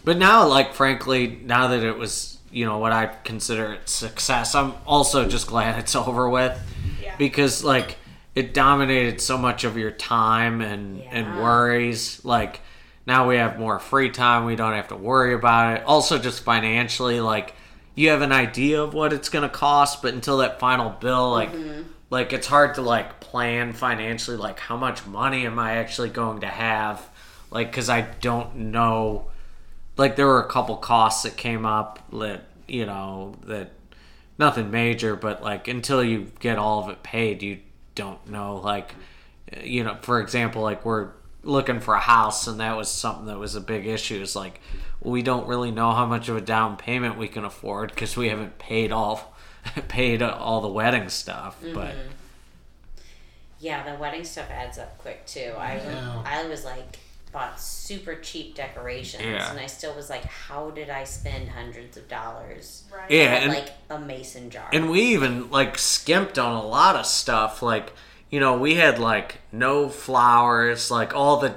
but 0.05 0.17
now, 0.17 0.47
like 0.47 0.73
frankly, 0.75 1.41
now 1.43 1.67
that 1.67 1.83
it 1.83 1.97
was 1.97 2.37
you 2.51 2.63
know 2.65 2.77
what 2.77 2.93
I 2.93 3.07
consider 3.25 3.79
success, 3.83 4.55
I'm 4.55 4.75
also 4.87 5.27
just 5.27 5.47
glad 5.47 5.77
it's 5.77 5.93
over 6.07 6.29
with 6.29 6.57
Yeah. 7.03 7.17
because 7.17 7.65
like 7.65 7.97
it 8.35 8.53
dominated 8.53 9.21
so 9.21 9.37
much 9.37 9.63
of 9.63 9.77
your 9.77 9.91
time 9.91 10.61
and 10.61 11.01
and 11.01 11.39
worries. 11.39 12.23
Like 12.23 12.61
now 13.05 13.27
we 13.27 13.37
have 13.37 13.59
more 13.59 13.79
free 13.79 14.09
time, 14.09 14.45
we 14.45 14.55
don't 14.55 14.73
have 14.73 14.89
to 14.89 14.95
worry 14.95 15.33
about 15.33 15.77
it. 15.77 15.83
Also, 15.85 16.17
just 16.17 16.43
financially, 16.43 17.19
like 17.21 17.53
you 17.95 18.09
have 18.09 18.21
an 18.21 18.31
idea 18.31 18.81
of 18.81 18.93
what 18.93 19.13
it's 19.13 19.29
gonna 19.29 19.49
cost, 19.49 20.01
but 20.01 20.13
until 20.13 20.37
that 20.37 20.59
final 20.59 20.89
bill, 20.89 21.31
like 21.31 21.51
mm-hmm. 21.51 21.83
like 22.09 22.33
it's 22.33 22.47
hard 22.47 22.75
to 22.75 22.81
like 22.81 23.19
plan 23.19 23.73
financially. 23.73 24.37
Like 24.37 24.59
how 24.59 24.77
much 24.77 25.05
money 25.05 25.45
am 25.45 25.59
I 25.59 25.77
actually 25.77 26.09
going 26.09 26.41
to 26.41 26.47
have? 26.47 27.07
Like 27.51 27.71
because 27.71 27.89
I 27.89 28.01
don't 28.01 28.55
know 28.55 29.25
like 29.99 30.15
there 30.15 30.25
were 30.25 30.41
a 30.41 30.47
couple 30.47 30.77
costs 30.77 31.23
that 31.23 31.35
came 31.35 31.65
up 31.65 31.99
that 32.11 32.45
you 32.67 32.85
know 32.85 33.35
that 33.45 33.71
nothing 34.39 34.71
major 34.71 35.15
but 35.15 35.43
like 35.43 35.67
until 35.67 36.03
you 36.03 36.31
get 36.39 36.57
all 36.57 36.81
of 36.81 36.89
it 36.89 37.03
paid 37.03 37.43
you 37.43 37.59
don't 37.95 38.29
know 38.29 38.55
like 38.57 38.95
you 39.61 39.83
know 39.83 39.97
for 40.01 40.21
example 40.21 40.61
like 40.61 40.85
we're 40.85 41.09
looking 41.43 41.79
for 41.79 41.93
a 41.93 41.99
house 41.99 42.47
and 42.47 42.59
that 42.59 42.75
was 42.75 42.89
something 42.89 43.25
that 43.25 43.39
was 43.39 43.55
a 43.55 43.61
big 43.61 43.87
issue 43.87 44.21
is 44.21 44.35
like 44.35 44.59
we 45.01 45.21
don't 45.21 45.47
really 45.47 45.71
know 45.71 45.91
how 45.91 46.05
much 46.05 46.27
of 46.27 46.35
a 46.35 46.41
down 46.41 46.75
payment 46.75 47.17
we 47.17 47.27
can 47.27 47.45
afford 47.45 47.89
because 47.89 48.17
we 48.17 48.29
haven't 48.29 48.59
paid 48.59 48.91
off 48.91 49.25
paid 49.87 50.21
all 50.21 50.61
the 50.61 50.67
wedding 50.67 51.09
stuff 51.09 51.57
but 51.73 51.95
mm-hmm. 51.95 52.09
Yeah, 53.59 53.91
the 53.91 53.99
wedding 53.99 54.23
stuff 54.23 54.49
adds 54.49 54.77
up 54.77 54.97
quick 54.99 55.25
too. 55.25 55.53
I 55.57 55.75
Yeah. 55.75 56.23
I 56.25 56.47
was 56.47 56.63
like 56.63 56.99
bought 57.31 57.59
super 57.59 58.15
cheap 58.15 58.55
decorations, 58.55 59.23
Yeah. 59.23 59.49
and 59.51 59.59
I 59.59 59.67
still 59.67 59.93
was 59.93 60.09
like, 60.09 60.23
how 60.25 60.71
did 60.71 60.89
I 60.89 61.03
spend 61.03 61.49
hundreds 61.49 61.95
of 61.97 62.07
dollars? 62.07 62.83
Right. 62.91 63.09
Yeah, 63.11 63.35
on, 63.37 63.43
and- 63.43 63.53
like 63.53 63.71
a 63.89 63.99
mason 63.99 64.49
jar. 64.49 64.67
And 64.73 64.89
we 64.89 65.01
even 65.01 65.49
like 65.51 65.77
skimped 65.77 66.39
on 66.39 66.55
a 66.55 66.65
lot 66.65 66.95
of 66.95 67.05
stuff. 67.05 67.61
Like, 67.61 67.93
you 68.29 68.39
know, 68.39 68.57
we 68.57 68.75
had 68.75 68.97
like 68.99 69.41
no 69.51 69.89
flowers. 69.89 70.89
Like 70.89 71.13
all 71.15 71.37
the 71.39 71.53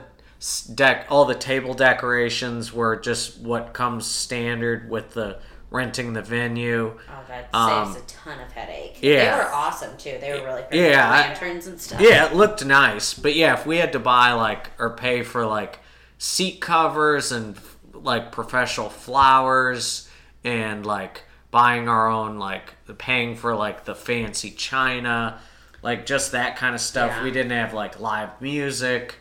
deck, 0.75 1.07
all 1.09 1.25
the 1.25 1.35
table 1.35 1.75
decorations 1.75 2.73
were 2.73 2.97
just 2.97 3.39
what 3.41 3.73
comes 3.73 4.07
standard 4.07 4.91
with 4.91 5.15
the 5.15 5.39
renting 5.73 6.13
the 6.13 6.23
venue. 6.23 6.99
Oh, 7.09 7.13
that 7.29 7.49
Um, 7.55 7.93
saves 7.95 8.05
a 8.05 8.07
ton 8.07 8.41
of 8.41 8.53
headache. 8.53 8.99
yeah. 9.01 9.37
They 9.39 9.45
were 9.45 9.53
awesome 9.53 9.97
too. 9.97 10.19
They 10.21 10.33
were 10.39 10.45
really 10.47 10.63
pretty. 10.63 10.85
Yeah, 10.85 11.11
lanterns 11.11 11.67
and 11.67 11.81
stuff. 11.81 12.01
Yeah, 12.01 12.27
it 12.27 12.35
looked 12.35 12.65
nice, 12.65 13.15
but 13.15 13.35
yeah, 13.35 13.55
if 13.55 13.67
we 13.67 13.79
had 13.79 13.93
to 13.93 13.99
buy 13.99 14.33
like 14.33 14.71
or 14.79 14.91
pay 14.91 15.23
for 15.23 15.47
like 15.47 15.81
seat 16.19 16.61
covers 16.61 17.33
and 17.33 17.57
like 17.95 18.31
professional 18.33 18.91
flowers 18.91 20.09
and 20.45 20.85
like 20.85 21.23
buying 21.51 21.89
our 21.89 22.09
own 22.09 22.39
like 22.39 22.75
paying 22.99 23.35
for 23.37 23.55
like 23.55 23.85
the 23.85 23.95
fancy 23.95 24.51
china, 24.51 25.41
like 25.83 26.05
just 26.07 26.33
that 26.33 26.57
kind 26.57 26.75
of 26.75 26.81
stuff. 26.81 27.11
Yeah. 27.17 27.25
We 27.25 27.31
didn't 27.31 27.53
have 27.53 27.73
like 27.75 27.99
live 27.99 28.41
music. 28.41 29.17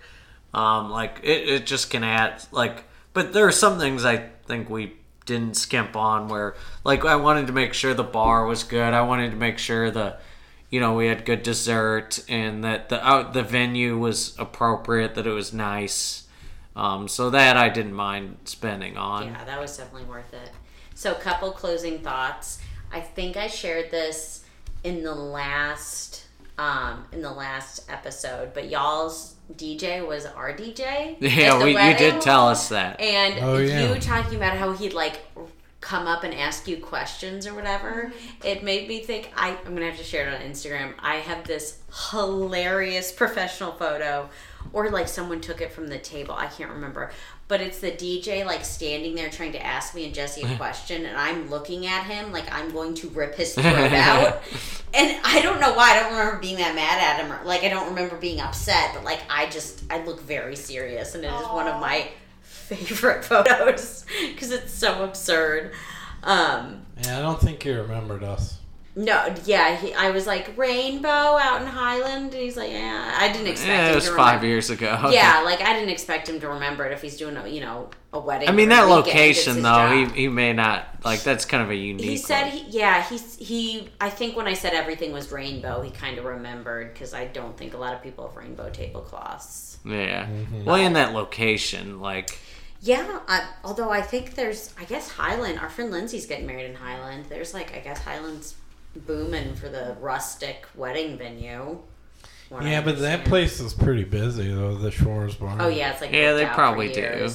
Um, 0.54 0.90
like 0.92 1.22
it, 1.24 1.48
it 1.48 1.66
just 1.66 1.90
can 1.90 2.04
add 2.04 2.44
like, 2.52 2.84
but 3.14 3.32
there 3.32 3.48
are 3.48 3.52
some 3.54 3.80
things 3.80 4.04
I 4.04 4.30
think 4.48 4.70
we 4.70 4.94
didn't 5.26 5.56
skimp 5.56 5.96
on 5.96 6.28
where 6.28 6.56
like 6.84 7.06
I 7.06 7.16
wanted 7.16 7.48
to 7.48 7.54
make 7.54 7.74
sure 7.74 7.94
the 7.94 8.04
bar 8.04 8.46
was 8.46 8.64
good. 8.64 8.94
I 8.94 9.02
wanted 9.02 9.32
to 9.32 9.38
make 9.38 9.58
sure 9.58 9.92
the 9.92 10.18
you 10.70 10.80
know 10.80 10.96
we 10.96 11.08
had 11.08 11.26
good 11.26 11.44
dessert 11.44 12.24
and 12.28 12.64
that 12.64 12.90
the 12.90 13.06
out 13.06 13.34
the 13.34 13.44
venue 13.44 13.98
was 13.98 14.38
appropriate, 14.40 15.16
that 15.16 15.28
it 15.28 15.32
was 15.32 15.54
nice. 15.54 16.28
Um, 16.76 17.08
so 17.08 17.30
that 17.32 17.58
I 17.58 17.68
didn't 17.68 17.94
mind 17.94 18.38
spending 18.46 18.96
on. 18.96 19.28
Yeah, 19.28 19.44
that 19.44 19.60
was 19.60 19.76
definitely 19.76 20.08
worth 20.08 20.34
it. 20.34 20.52
So, 20.96 21.14
couple 21.16 21.52
closing 21.52 22.00
thoughts. 22.00 22.60
I 22.94 23.02
think 23.02 23.36
I 23.36 23.48
shared 23.48 23.92
this 23.92 24.46
in 24.84 25.04
the 25.04 25.14
last 25.14 26.28
um, 26.58 27.06
in 27.12 27.22
the 27.22 27.32
last 27.32 27.90
episode, 27.90 28.54
but 28.54 28.70
y'all's 28.70 29.36
DJ 29.58 30.06
was 30.08 30.26
our 30.26 30.54
DJ. 30.54 31.18
Yeah, 31.22 31.64
we, 31.64 31.72
you 31.72 31.98
did 31.98 32.22
tell 32.22 32.48
us 32.48 32.70
that. 32.70 33.00
And 33.00 33.44
Oh, 33.44 33.58
yeah. 33.58 33.94
you 33.94 34.00
talking 34.00 34.36
about 34.36 34.58
how 34.58 34.72
he'd 34.74 34.94
like 34.94 35.20
come 35.82 36.06
up 36.06 36.24
and 36.24 36.34
ask 36.34 36.68
you 36.68 36.78
questions 36.78 37.48
or 37.48 37.54
whatever, 37.56 38.12
it 38.44 38.64
made 38.64 38.88
me 38.88 39.02
think 39.02 39.32
I, 39.36 39.58
I'm 39.66 39.74
gonna 39.74 39.88
have 39.88 39.98
to 39.98 40.04
share 40.04 40.28
it 40.30 40.34
on 40.34 40.42
Instagram. 40.42 40.94
I 41.00 41.16
have 41.16 41.46
this 41.48 41.80
hilarious 42.12 43.12
professional 43.12 43.72
photo, 43.72 44.30
or 44.74 44.90
like 44.92 45.08
someone 45.08 45.42
took 45.42 45.60
it 45.60 45.72
from 45.72 45.88
the 45.88 45.98
table. 45.98 46.36
I 46.36 46.46
can't 46.48 46.72
remember. 46.72 47.12
But 47.52 47.60
it's 47.60 47.80
the 47.80 47.92
DJ 47.92 48.46
like 48.46 48.64
standing 48.64 49.14
there 49.14 49.30
trying 49.30 49.52
to 49.52 49.62
ask 49.62 49.94
me 49.94 50.06
and 50.06 50.14
Jesse 50.14 50.42
a 50.42 50.56
question, 50.58 51.06
and 51.06 51.18
I'm 51.18 51.50
looking 51.50 51.86
at 51.86 52.06
him 52.06 52.32
like 52.32 52.50
I'm 52.50 52.72
going 52.72 52.94
to 52.94 53.10
rip 53.10 53.36
his 53.36 53.54
throat 53.56 53.92
out. 53.92 54.42
And 54.94 55.20
I 55.26 55.42
don't 55.42 55.60
know 55.60 55.74
why. 55.74 55.92
I 55.92 56.00
don't 56.00 56.14
remember 56.14 56.40
being 56.40 56.56
that 56.60 56.76
mad 56.76 57.04
at 57.04 57.20
him, 57.20 57.30
or 57.30 57.44
like 57.44 57.66
I 57.66 57.68
don't 57.68 57.90
remember 57.90 58.16
being 58.16 58.40
upset. 58.40 58.92
But 58.94 59.04
like 59.04 59.20
I 59.30 59.50
just 59.50 59.84
I 59.90 60.02
look 60.06 60.22
very 60.22 60.56
serious, 60.56 61.14
and 61.14 61.26
it 61.26 61.28
is 61.28 61.48
one 61.48 61.68
of 61.68 61.82
my 61.82 62.08
favorite 62.40 63.26
photos 63.26 64.06
because 64.30 64.52
it's 64.52 64.74
so 64.74 65.04
absurd. 65.04 65.74
Um, 66.24 66.86
Yeah, 67.04 67.20
I 67.20 67.22
don't 67.22 67.42
think 67.42 67.64
he 67.64 67.72
remembered 67.72 68.24
us. 68.24 68.60
No, 68.94 69.34
yeah, 69.46 69.76
he, 69.78 69.94
I 69.94 70.12
was 70.12 70.28
like 70.28 70.58
rainbow 70.58 71.08
out 71.08 71.62
in 71.62 71.68
Highland, 71.68 72.34
and 72.34 72.42
he's 72.42 72.58
like, 72.58 72.72
yeah, 72.72 73.18
I 73.18 73.32
didn't 73.32 73.48
expect. 73.48 73.70
Yeah, 73.70 73.86
him 73.88 73.92
it 73.94 73.96
was 73.96 74.06
to 74.06 74.16
five 74.16 74.44
years 74.44 74.70
ago. 74.70 74.98
Yeah, 75.12 75.42
like 75.46 75.62
I 75.62 75.74
didn't 75.74 75.90
expect 75.90 76.28
him 76.28 76.40
to 76.42 76.50
remember 76.50 76.86
it 76.86 76.92
if 76.92 77.02
he's 77.02 77.18
doing 77.18 77.38
a 77.38 77.48
you 77.48 77.62
know 77.62 77.90
a 78.12 78.20
wedding. 78.20 78.50
I 78.50 78.52
mean 78.52 78.70
that 78.70 78.90
location 78.90 79.56
his 79.56 79.64
though, 79.64 79.70
job. 79.70 80.12
he, 80.12 80.24
he 80.24 80.28
may 80.28 80.52
not 80.52 80.86
like 81.06 81.24
that's 81.24 81.46
kind 81.46 81.64
of 81.64 81.70
a 81.70 81.76
unique. 81.76 82.06
He 82.06 82.18
said, 82.18 82.44
one. 82.44 82.52
he, 82.52 82.80
yeah, 82.80 83.04
he's 83.04 83.38
he. 83.38 83.90
I 84.02 84.10
think 84.10 84.36
when 84.36 84.48
I 84.48 84.54
said 84.54 84.74
everything 84.74 85.14
was 85.14 85.32
rainbow, 85.32 85.82
he 85.82 85.92
kind 85.92 86.18
of 86.18 86.26
remembered 86.26 86.94
because 86.94 87.14
I 87.14 87.26
don't 87.26 87.56
think 87.56 87.74
a 87.74 87.78
lot 87.78 87.94
of 87.94 88.02
people 88.02 88.28
have 88.28 88.36
rainbow 88.36 88.70
tablecloths. 88.70 89.78
yeah. 89.86 90.26
Mm-hmm. 90.26 90.66
Well, 90.66 90.76
in 90.76 90.94
that 90.94 91.14
location, 91.14 92.02
like 92.02 92.38
Yeah, 92.82 93.20
I, 93.28 93.48
although 93.64 93.90
I 93.90 94.02
think 94.02 94.36
there's, 94.36 94.74
I 94.80 94.86
guess 94.86 95.10
Highland. 95.10 95.60
Our 95.60 95.70
friend 95.70 95.92
Lindsay's 95.92 96.26
getting 96.26 96.48
married 96.48 96.66
in 96.66 96.76
Highland. 96.76 97.26
There's 97.30 97.54
like, 97.54 97.76
I 97.76 97.80
guess 97.80 98.00
Highland's 98.00 98.56
booming 98.96 99.56
for 99.56 99.70
the 99.70 99.96
rustic 100.00 100.68
wedding 100.76 101.18
venue. 101.18 101.80
Yeah, 102.62 102.82
but 102.82 103.00
that 103.00 103.24
place 103.26 103.62
is 103.62 103.74
pretty 103.74 104.04
busy 104.04 104.54
though. 104.54 104.76
The 104.76 104.92
Shores 104.92 105.36
Bar. 105.36 105.58
Oh 105.60 105.70
yeah, 105.70 105.92
it's 105.92 106.02
like 106.02 106.12
Yeah, 106.12 106.34
they 106.34 106.46
probably 106.46 106.92
do. 106.92 107.30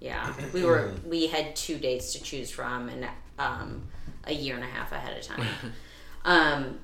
Yeah, 0.00 0.32
we 0.52 0.64
were 0.64 0.94
we 1.06 1.28
had 1.28 1.54
two 1.54 1.78
dates 1.78 2.12
to 2.14 2.22
choose 2.22 2.50
from, 2.50 2.88
and 2.88 3.06
um, 3.38 3.82
a 4.24 4.32
year 4.32 4.56
and 4.56 4.64
a 4.64 4.68
half 4.68 4.92
ahead 4.92 5.16
of 5.16 5.24
time. 5.24 5.46
um, 6.24 6.78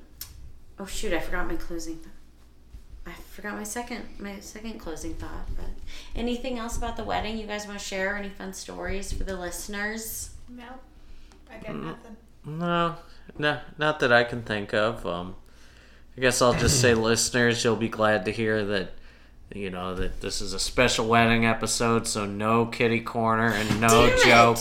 oh 0.79 0.85
shoot, 0.85 1.13
I 1.13 1.19
forgot 1.19 1.47
my 1.47 1.55
closing. 1.55 1.99
I 3.05 3.11
forgot 3.31 3.55
my 3.55 3.63
second 3.63 4.05
my 4.19 4.39
second 4.39 4.79
closing 4.79 5.13
thought. 5.15 5.47
But 5.55 5.69
anything 6.15 6.57
else 6.57 6.77
about 6.77 6.97
the 6.97 7.03
wedding 7.03 7.37
you 7.37 7.45
guys 7.45 7.67
want 7.67 7.79
to 7.79 7.85
share? 7.85 8.15
Any 8.15 8.29
fun 8.29 8.53
stories 8.53 9.11
for 9.11 9.25
the 9.25 9.35
listeners? 9.35 10.31
No, 10.49 10.63
I 11.51 11.57
got 11.57 11.75
nothing. 11.75 12.17
no, 12.45 12.95
no, 13.37 13.59
not 13.77 13.99
that 13.99 14.11
I 14.13 14.23
can 14.23 14.41
think 14.43 14.73
of. 14.73 15.05
Um, 15.05 15.35
I 16.17 16.21
guess 16.21 16.41
I'll 16.41 16.53
just 16.53 16.79
say, 16.81 16.93
listeners, 16.95 17.63
you'll 17.63 17.75
be 17.75 17.89
glad 17.89 18.25
to 18.25 18.31
hear 18.31 18.63
that. 18.65 18.91
You 19.53 19.69
know 19.69 19.93
that 19.95 20.21
this 20.21 20.41
is 20.41 20.53
a 20.53 20.59
special 20.59 21.07
wedding 21.07 21.45
episode, 21.45 22.07
so 22.07 22.25
no 22.25 22.65
kitty 22.65 22.99
corner 22.99 23.49
and 23.53 23.79
no 23.79 23.87
Damn 23.87 24.17
it! 24.17 24.25
joke. 24.25 24.57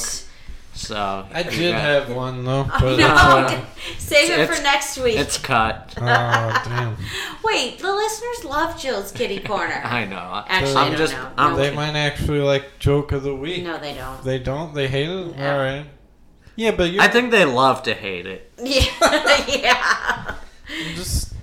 So 0.74 1.26
I 1.32 1.42
did 1.42 1.72
got- 1.72 1.80
have 1.80 2.10
one 2.14 2.44
though, 2.44 2.64
but 2.64 2.98
No, 2.98 3.46
it's, 3.48 3.54
uh, 3.54 3.64
save 3.98 4.30
it 4.30 4.46
for 4.54 4.62
next 4.62 4.98
week. 4.98 5.16
It's 5.18 5.38
cut. 5.38 5.94
oh 6.00 6.02
damn. 6.02 6.96
Wait, 7.42 7.78
the 7.78 7.92
listeners 7.94 8.44
love 8.44 8.78
Jill's 8.78 9.10
kitty 9.10 9.40
corner. 9.40 9.80
I 9.84 10.04
know. 10.04 10.44
Actually, 10.48 10.72
I'm 10.76 10.76
I 10.76 10.88
don't 10.90 10.98
just- 10.98 11.12
know. 11.14 11.30
I'm- 11.38 11.50
no, 11.52 11.56
They 11.56 11.74
might 11.74 11.96
actually 11.96 12.40
like 12.40 12.78
joke 12.78 13.12
of 13.12 13.22
the 13.22 13.34
week. 13.34 13.64
no, 13.64 13.78
they 13.78 13.94
don't. 13.94 14.22
They 14.22 14.38
don't. 14.38 14.74
They 14.74 14.86
hate 14.86 15.08
it. 15.08 15.36
No. 15.38 15.50
All 15.52 15.58
right. 15.58 15.86
Yeah, 16.56 16.70
but 16.72 16.90
you're 16.92 17.02
I 17.02 17.08
think 17.08 17.30
they 17.30 17.44
love 17.44 17.82
to 17.84 17.94
hate 17.94 18.26
it. 18.26 18.50
Yeah, 18.62 19.44
yeah. 19.48 20.34
just 20.94 21.34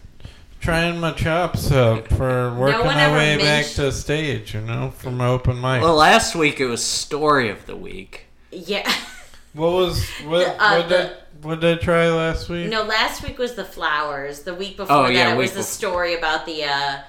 trying 0.59 0.99
my 0.99 1.11
chops 1.11 1.71
up 1.71 2.07
for 2.07 2.53
working 2.55 2.85
one 2.85 2.95
my 2.95 3.03
ever 3.03 3.15
way 3.17 3.37
back 3.37 3.43
mentioned- 3.65 3.75
to 3.75 3.91
stage. 3.91 4.53
You 4.53 4.61
know, 4.61 4.91
from 4.97 5.21
open 5.21 5.55
mic. 5.59 5.81
Well, 5.81 5.95
last 5.95 6.35
week 6.35 6.59
it 6.59 6.67
was 6.67 6.83
story 6.83 7.49
of 7.49 7.65
the 7.65 7.75
week. 7.75 8.25
Yeah. 8.51 8.91
what 9.53 9.71
was 9.71 10.07
what? 10.25 10.45
The, 10.45 10.63
uh, 10.63 10.77
what 10.77 10.89
did 10.89 11.11
what 11.41 11.59
did 11.59 11.79
I 11.79 11.81
try 11.81 12.09
last 12.09 12.49
week? 12.49 12.69
No, 12.69 12.83
last 12.83 13.23
week 13.23 13.37
was 13.37 13.55
the 13.55 13.65
flowers. 13.65 14.41
The 14.43 14.53
week 14.53 14.77
before 14.77 14.95
Oh, 14.95 15.03
that, 15.03 15.13
yeah, 15.13 15.33
it 15.33 15.37
was 15.37 15.51
the 15.53 15.61
bef- 15.61 15.63
story 15.63 16.15
about 16.15 16.45
the 16.45 16.63
uh, 16.65 16.99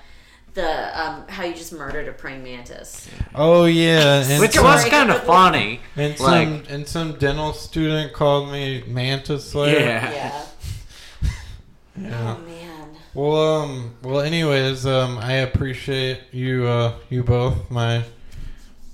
the 0.55 1.01
um, 1.01 1.27
how 1.29 1.45
you 1.45 1.55
just 1.55 1.73
murdered 1.73 2.09
a 2.09 2.13
praying 2.13 2.43
mantis. 2.43 3.09
Oh 3.35 3.65
yeah, 3.65 4.23
and 4.25 4.41
Which 4.41 4.53
some, 4.53 4.65
was 4.65 4.85
kind 4.87 5.11
of 5.11 5.23
funny. 5.25 5.81
and 5.97 6.17
some 6.17 6.27
like- 6.61 6.71
and 6.71 6.87
some 6.87 7.15
dental 7.19 7.53
student 7.53 8.13
called 8.13 8.51
me 8.53 8.85
mantis 8.87 9.51
slayer. 9.51 9.79
Yeah. 9.81 10.11
Yeah. 10.13 10.43
Yeah. 12.01 12.37
Oh 12.39 12.47
man. 12.47 12.89
Well, 13.15 13.37
um, 13.63 13.95
well, 14.03 14.21
anyways, 14.23 14.87
um, 14.87 15.19
I 15.19 15.33
appreciate 15.35 16.21
you, 16.33 16.67
uh, 16.67 16.95
you 17.11 17.23
both, 17.23 17.71
my, 17.71 18.05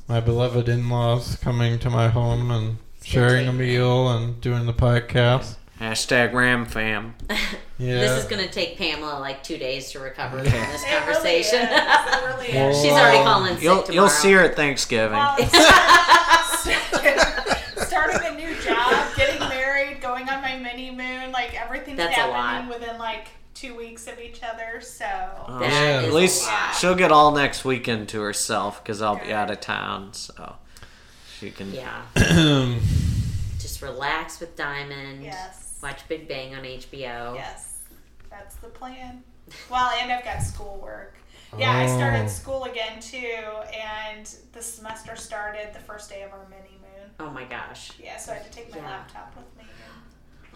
my 0.08 0.18
beloved 0.18 0.68
in-laws, 0.68 1.36
coming 1.36 1.78
to 1.78 1.88
my 1.90 2.08
home 2.08 2.50
and 2.50 2.78
sharing 3.04 3.46
a 3.46 3.52
meal 3.52 4.08
and 4.08 4.40
doing 4.40 4.66
the 4.66 4.72
podcast. 4.74 5.54
Hashtag 5.78 6.32
Ram 6.32 6.66
Fam. 6.66 7.14
Yeah. 7.78 8.00
This 8.00 8.22
is 8.22 8.28
gonna 8.28 8.48
take 8.48 8.76
Pamela 8.76 9.20
like 9.20 9.42
two 9.44 9.56
days 9.56 9.92
to 9.92 10.00
recover 10.00 10.42
Yeah. 10.42 10.50
from 10.50 10.72
this 10.72 10.82
It 10.82 10.86
really 10.88 11.00
conversation. 11.04 11.60
is. 11.60 11.70
It 11.70 12.24
really 12.26 12.52
Well, 12.54 12.70
is. 12.70 12.76
She's 12.82 12.92
already 12.92 13.18
calling 13.24 13.54
sick 13.54 13.62
You'll 13.62 13.82
tomorrow. 13.82 13.94
you'll 13.94 14.08
see 14.10 14.32
her 14.32 14.40
at 14.42 14.56
Thanksgiving. 14.56 15.16
Well, 15.18 15.36
starting 17.86 18.26
a 18.26 18.34
new 18.34 18.54
job, 18.62 19.14
getting 19.16 19.40
married, 19.48 20.00
going 20.00 20.28
on 20.28 20.42
my 20.42 20.56
mini 20.56 20.90
moon, 20.90 21.32
like 21.32 21.54
everything's 21.60 21.96
That's 21.98 22.16
a 22.16 22.20
happening 22.20 22.68
within 22.68 22.98
like 22.98 23.28
two 23.54 23.74
weeks 23.76 24.06
of 24.06 24.18
each 24.20 24.40
other. 24.42 24.80
So 24.80 25.04
Oh, 25.48 25.60
Yeah. 25.62 26.02
At 26.04 26.12
least 26.12 26.48
she'll 26.78 26.94
get 26.94 27.10
all 27.12 27.32
next 27.32 27.64
weekend 27.64 28.08
to 28.10 28.20
herself 28.20 28.82
because 28.82 29.02
I'll 29.02 29.16
be 29.24 29.32
out 29.32 29.50
of 29.50 29.60
town, 29.60 30.12
so 30.14 30.56
she 31.38 31.50
can. 31.50 31.72
Yeah. 31.72 32.02
Just 33.58 33.82
relax 33.82 34.40
with 34.40 34.56
Diamond. 34.56 35.24
yes, 35.24 35.67
Watch 35.82 36.06
Big 36.08 36.28
Bang 36.28 36.54
on 36.54 36.62
HBO. 36.64 37.34
yes, 37.34 37.78
that's 38.30 38.56
the 38.56 38.68
plan. 38.68 39.22
Well, 39.70 39.90
and 40.00 40.10
I've 40.12 40.24
got 40.24 40.42
schoolwork. 40.42 41.14
Yeah, 41.56 41.70
I 41.72 41.84
Oh. 41.90 41.96
started 41.96 42.28
school 42.28 42.64
again 42.64 43.00
too, 43.00 43.42
and 43.72 44.26
the 44.52 44.60
semester 44.62 45.16
started 45.16 45.72
the 45.72 45.78
first 45.80 46.10
day 46.10 46.22
of 46.22 46.32
our 46.32 46.46
mini 46.50 46.76
moon. 46.82 47.10
Oh 47.20 47.30
my 47.30 47.44
gosh. 47.44 47.92
Yeah, 47.98 48.18
so 48.18 48.32
I 48.32 48.36
had 48.36 48.44
to 48.44 48.50
take 48.50 48.70
my 48.70 48.78
Yeah. 48.78 48.86
laptop 48.90 49.32
with 49.36 49.46
me. 49.56 49.64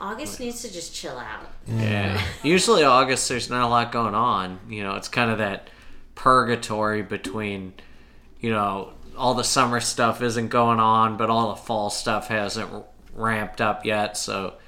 August 0.01 0.41
needs 0.41 0.61
to 0.62 0.73
just 0.73 0.95
chill 0.95 1.16
out. 1.18 1.47
Yeah. 1.66 2.20
Usually 2.43 2.83
August, 2.83 3.29
there's 3.29 3.49
not 3.49 3.62
a 3.64 3.68
lot 3.68 3.93
going 3.93 4.14
on. 4.14 4.59
You 4.68 4.83
know, 4.83 4.97
it's 4.97 5.09
kind 5.09 5.31
of 5.31 5.39
that 5.39 5.68
purgatory 6.14 7.03
between, 7.03 7.75
you 8.41 8.51
know, 8.51 8.93
all 9.16 9.35
the 9.35 9.45
summer 9.45 9.81
stuff 9.81 10.20
isn't 10.20 10.49
going 10.49 10.81
on, 10.81 11.16
but 11.16 11.31
all 11.31 11.51
the 11.51 11.57
fall 11.57 11.89
stuff 11.89 12.29
hasn't 12.29 12.70
ramped 13.14 13.61
up 13.61 13.85
yet. 13.87 14.16
So 14.16 14.55
Yeah. 14.55 14.61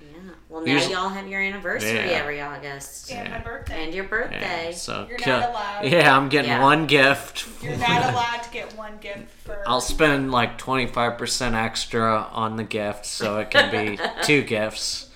Well, 0.49 0.65
now 0.65 0.73
Usually- 0.73 0.93
y'all 0.95 1.09
have 1.09 1.27
your 1.29 1.41
anniversary 1.41 1.95
Yeah. 1.95 2.19
every 2.19 2.41
August. 2.41 3.11
And 3.11 3.31
my 3.31 3.39
birthday. 3.39 3.85
And 3.85 3.95
your 3.95 4.05
birthday. 4.05 4.67
Yeah, 4.71 4.75
so 4.77 5.07
You're 5.09 5.19
not 5.27 5.51
allowed. 5.51 5.85
Yeah, 5.85 6.17
I'm 6.17 6.29
getting 6.29 6.51
Yeah. 6.51 6.63
one 6.63 6.87
gift. 6.87 7.47
You're 7.63 7.77
not 7.77 8.13
allowed 8.13 8.43
to 8.43 8.51
get 8.51 8.77
one 8.77 8.99
gift 9.01 9.29
for. 9.45 9.63
I'll 9.67 9.81
spend 9.81 10.31
like 10.33 10.59
25% 10.59 11.55
extra 11.55 12.29
on 12.33 12.57
the 12.57 12.65
gift 12.65 13.07
so 13.07 13.39
it 13.39 13.51
can 13.51 13.71
be 13.71 13.99
two 14.23 14.43
gifts. 14.43 15.09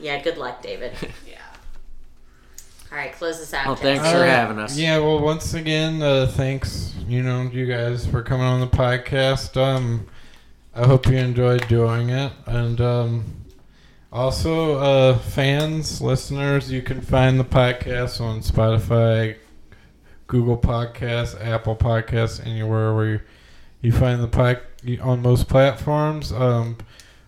Yeah, 0.00 0.20
good 0.22 0.38
luck, 0.38 0.62
David. 0.62 0.92
yeah. 1.26 1.34
All 2.92 2.98
right, 2.98 3.12
close 3.12 3.38
this 3.40 3.52
out. 3.52 3.66
Well, 3.66 3.74
thanks 3.76 4.08
for 4.08 4.24
having 4.24 4.58
us. 4.58 4.76
Yeah, 4.78 4.98
well, 4.98 5.18
once 5.18 5.52
again, 5.54 6.00
uh, 6.00 6.30
thanks, 6.32 6.94
you 7.08 7.22
know, 7.22 7.42
you 7.52 7.66
guys 7.66 8.06
for 8.06 8.22
coming 8.22 8.46
on 8.46 8.60
the 8.60 8.68
podcast. 8.68 9.56
Um, 9.60 10.06
I 10.76 10.86
hope 10.86 11.06
you 11.08 11.16
enjoyed 11.16 11.66
doing 11.66 12.10
it, 12.10 12.32
and 12.46 12.80
um, 12.80 13.43
also, 14.14 14.78
uh, 14.78 15.18
fans, 15.18 16.00
listeners, 16.00 16.70
you 16.70 16.82
can 16.82 17.00
find 17.00 17.38
the 17.38 17.44
podcast 17.44 18.20
on 18.20 18.40
Spotify, 18.42 19.36
Google 20.28 20.56
Podcasts, 20.56 21.38
Apple 21.44 21.74
Podcasts, 21.74 22.44
anywhere 22.46 22.94
where 22.94 23.06
you, 23.06 23.20
you 23.82 23.90
find 23.92 24.22
the 24.22 24.28
pod 24.28 24.60
on 25.02 25.20
most 25.20 25.48
platforms. 25.48 26.30
Um, 26.32 26.78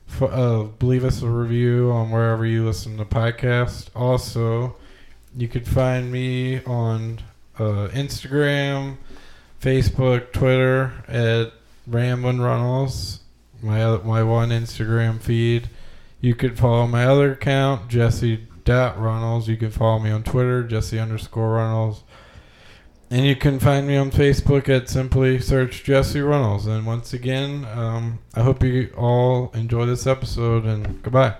f- 0.08 0.22
uh, 0.22 0.66
leave 0.80 1.04
us 1.04 1.22
a 1.22 1.28
review 1.28 1.90
on 1.90 2.12
wherever 2.12 2.46
you 2.46 2.64
listen 2.64 2.96
to 2.98 3.04
podcasts. 3.04 3.88
Also, 3.96 4.76
you 5.36 5.48
could 5.48 5.66
find 5.66 6.12
me 6.12 6.62
on 6.64 7.18
uh, 7.58 7.88
Instagram, 7.92 8.96
Facebook, 9.60 10.32
Twitter 10.32 10.92
at 11.08 11.52
Ramblin' 11.88 12.40
Runnels. 12.40 13.20
My 13.60 13.96
my 13.98 14.22
one 14.22 14.50
Instagram 14.50 15.20
feed. 15.20 15.68
You 16.20 16.34
could 16.34 16.58
follow 16.58 16.86
my 16.86 17.04
other 17.04 17.32
account, 17.32 17.88
Jesse 17.88 18.46
Runnels. 18.66 19.48
You 19.48 19.56
can 19.56 19.70
follow 19.70 19.98
me 19.98 20.10
on 20.10 20.22
Twitter, 20.22 20.64
Jesse 20.64 20.98
underscore 20.98 21.52
Runnels. 21.52 22.04
And 23.10 23.24
you 23.24 23.36
can 23.36 23.60
find 23.60 23.86
me 23.86 23.96
on 23.96 24.10
Facebook 24.10 24.68
at 24.68 24.88
simply 24.88 25.38
search 25.38 25.84
Jesse 25.84 26.20
Runnels. 26.20 26.66
And 26.66 26.84
once 26.86 27.12
again, 27.12 27.64
um, 27.66 28.18
I 28.34 28.42
hope 28.42 28.64
you 28.64 28.92
all 28.96 29.52
enjoy 29.54 29.86
this 29.86 30.06
episode 30.06 30.64
and 30.64 31.00
goodbye. 31.02 31.36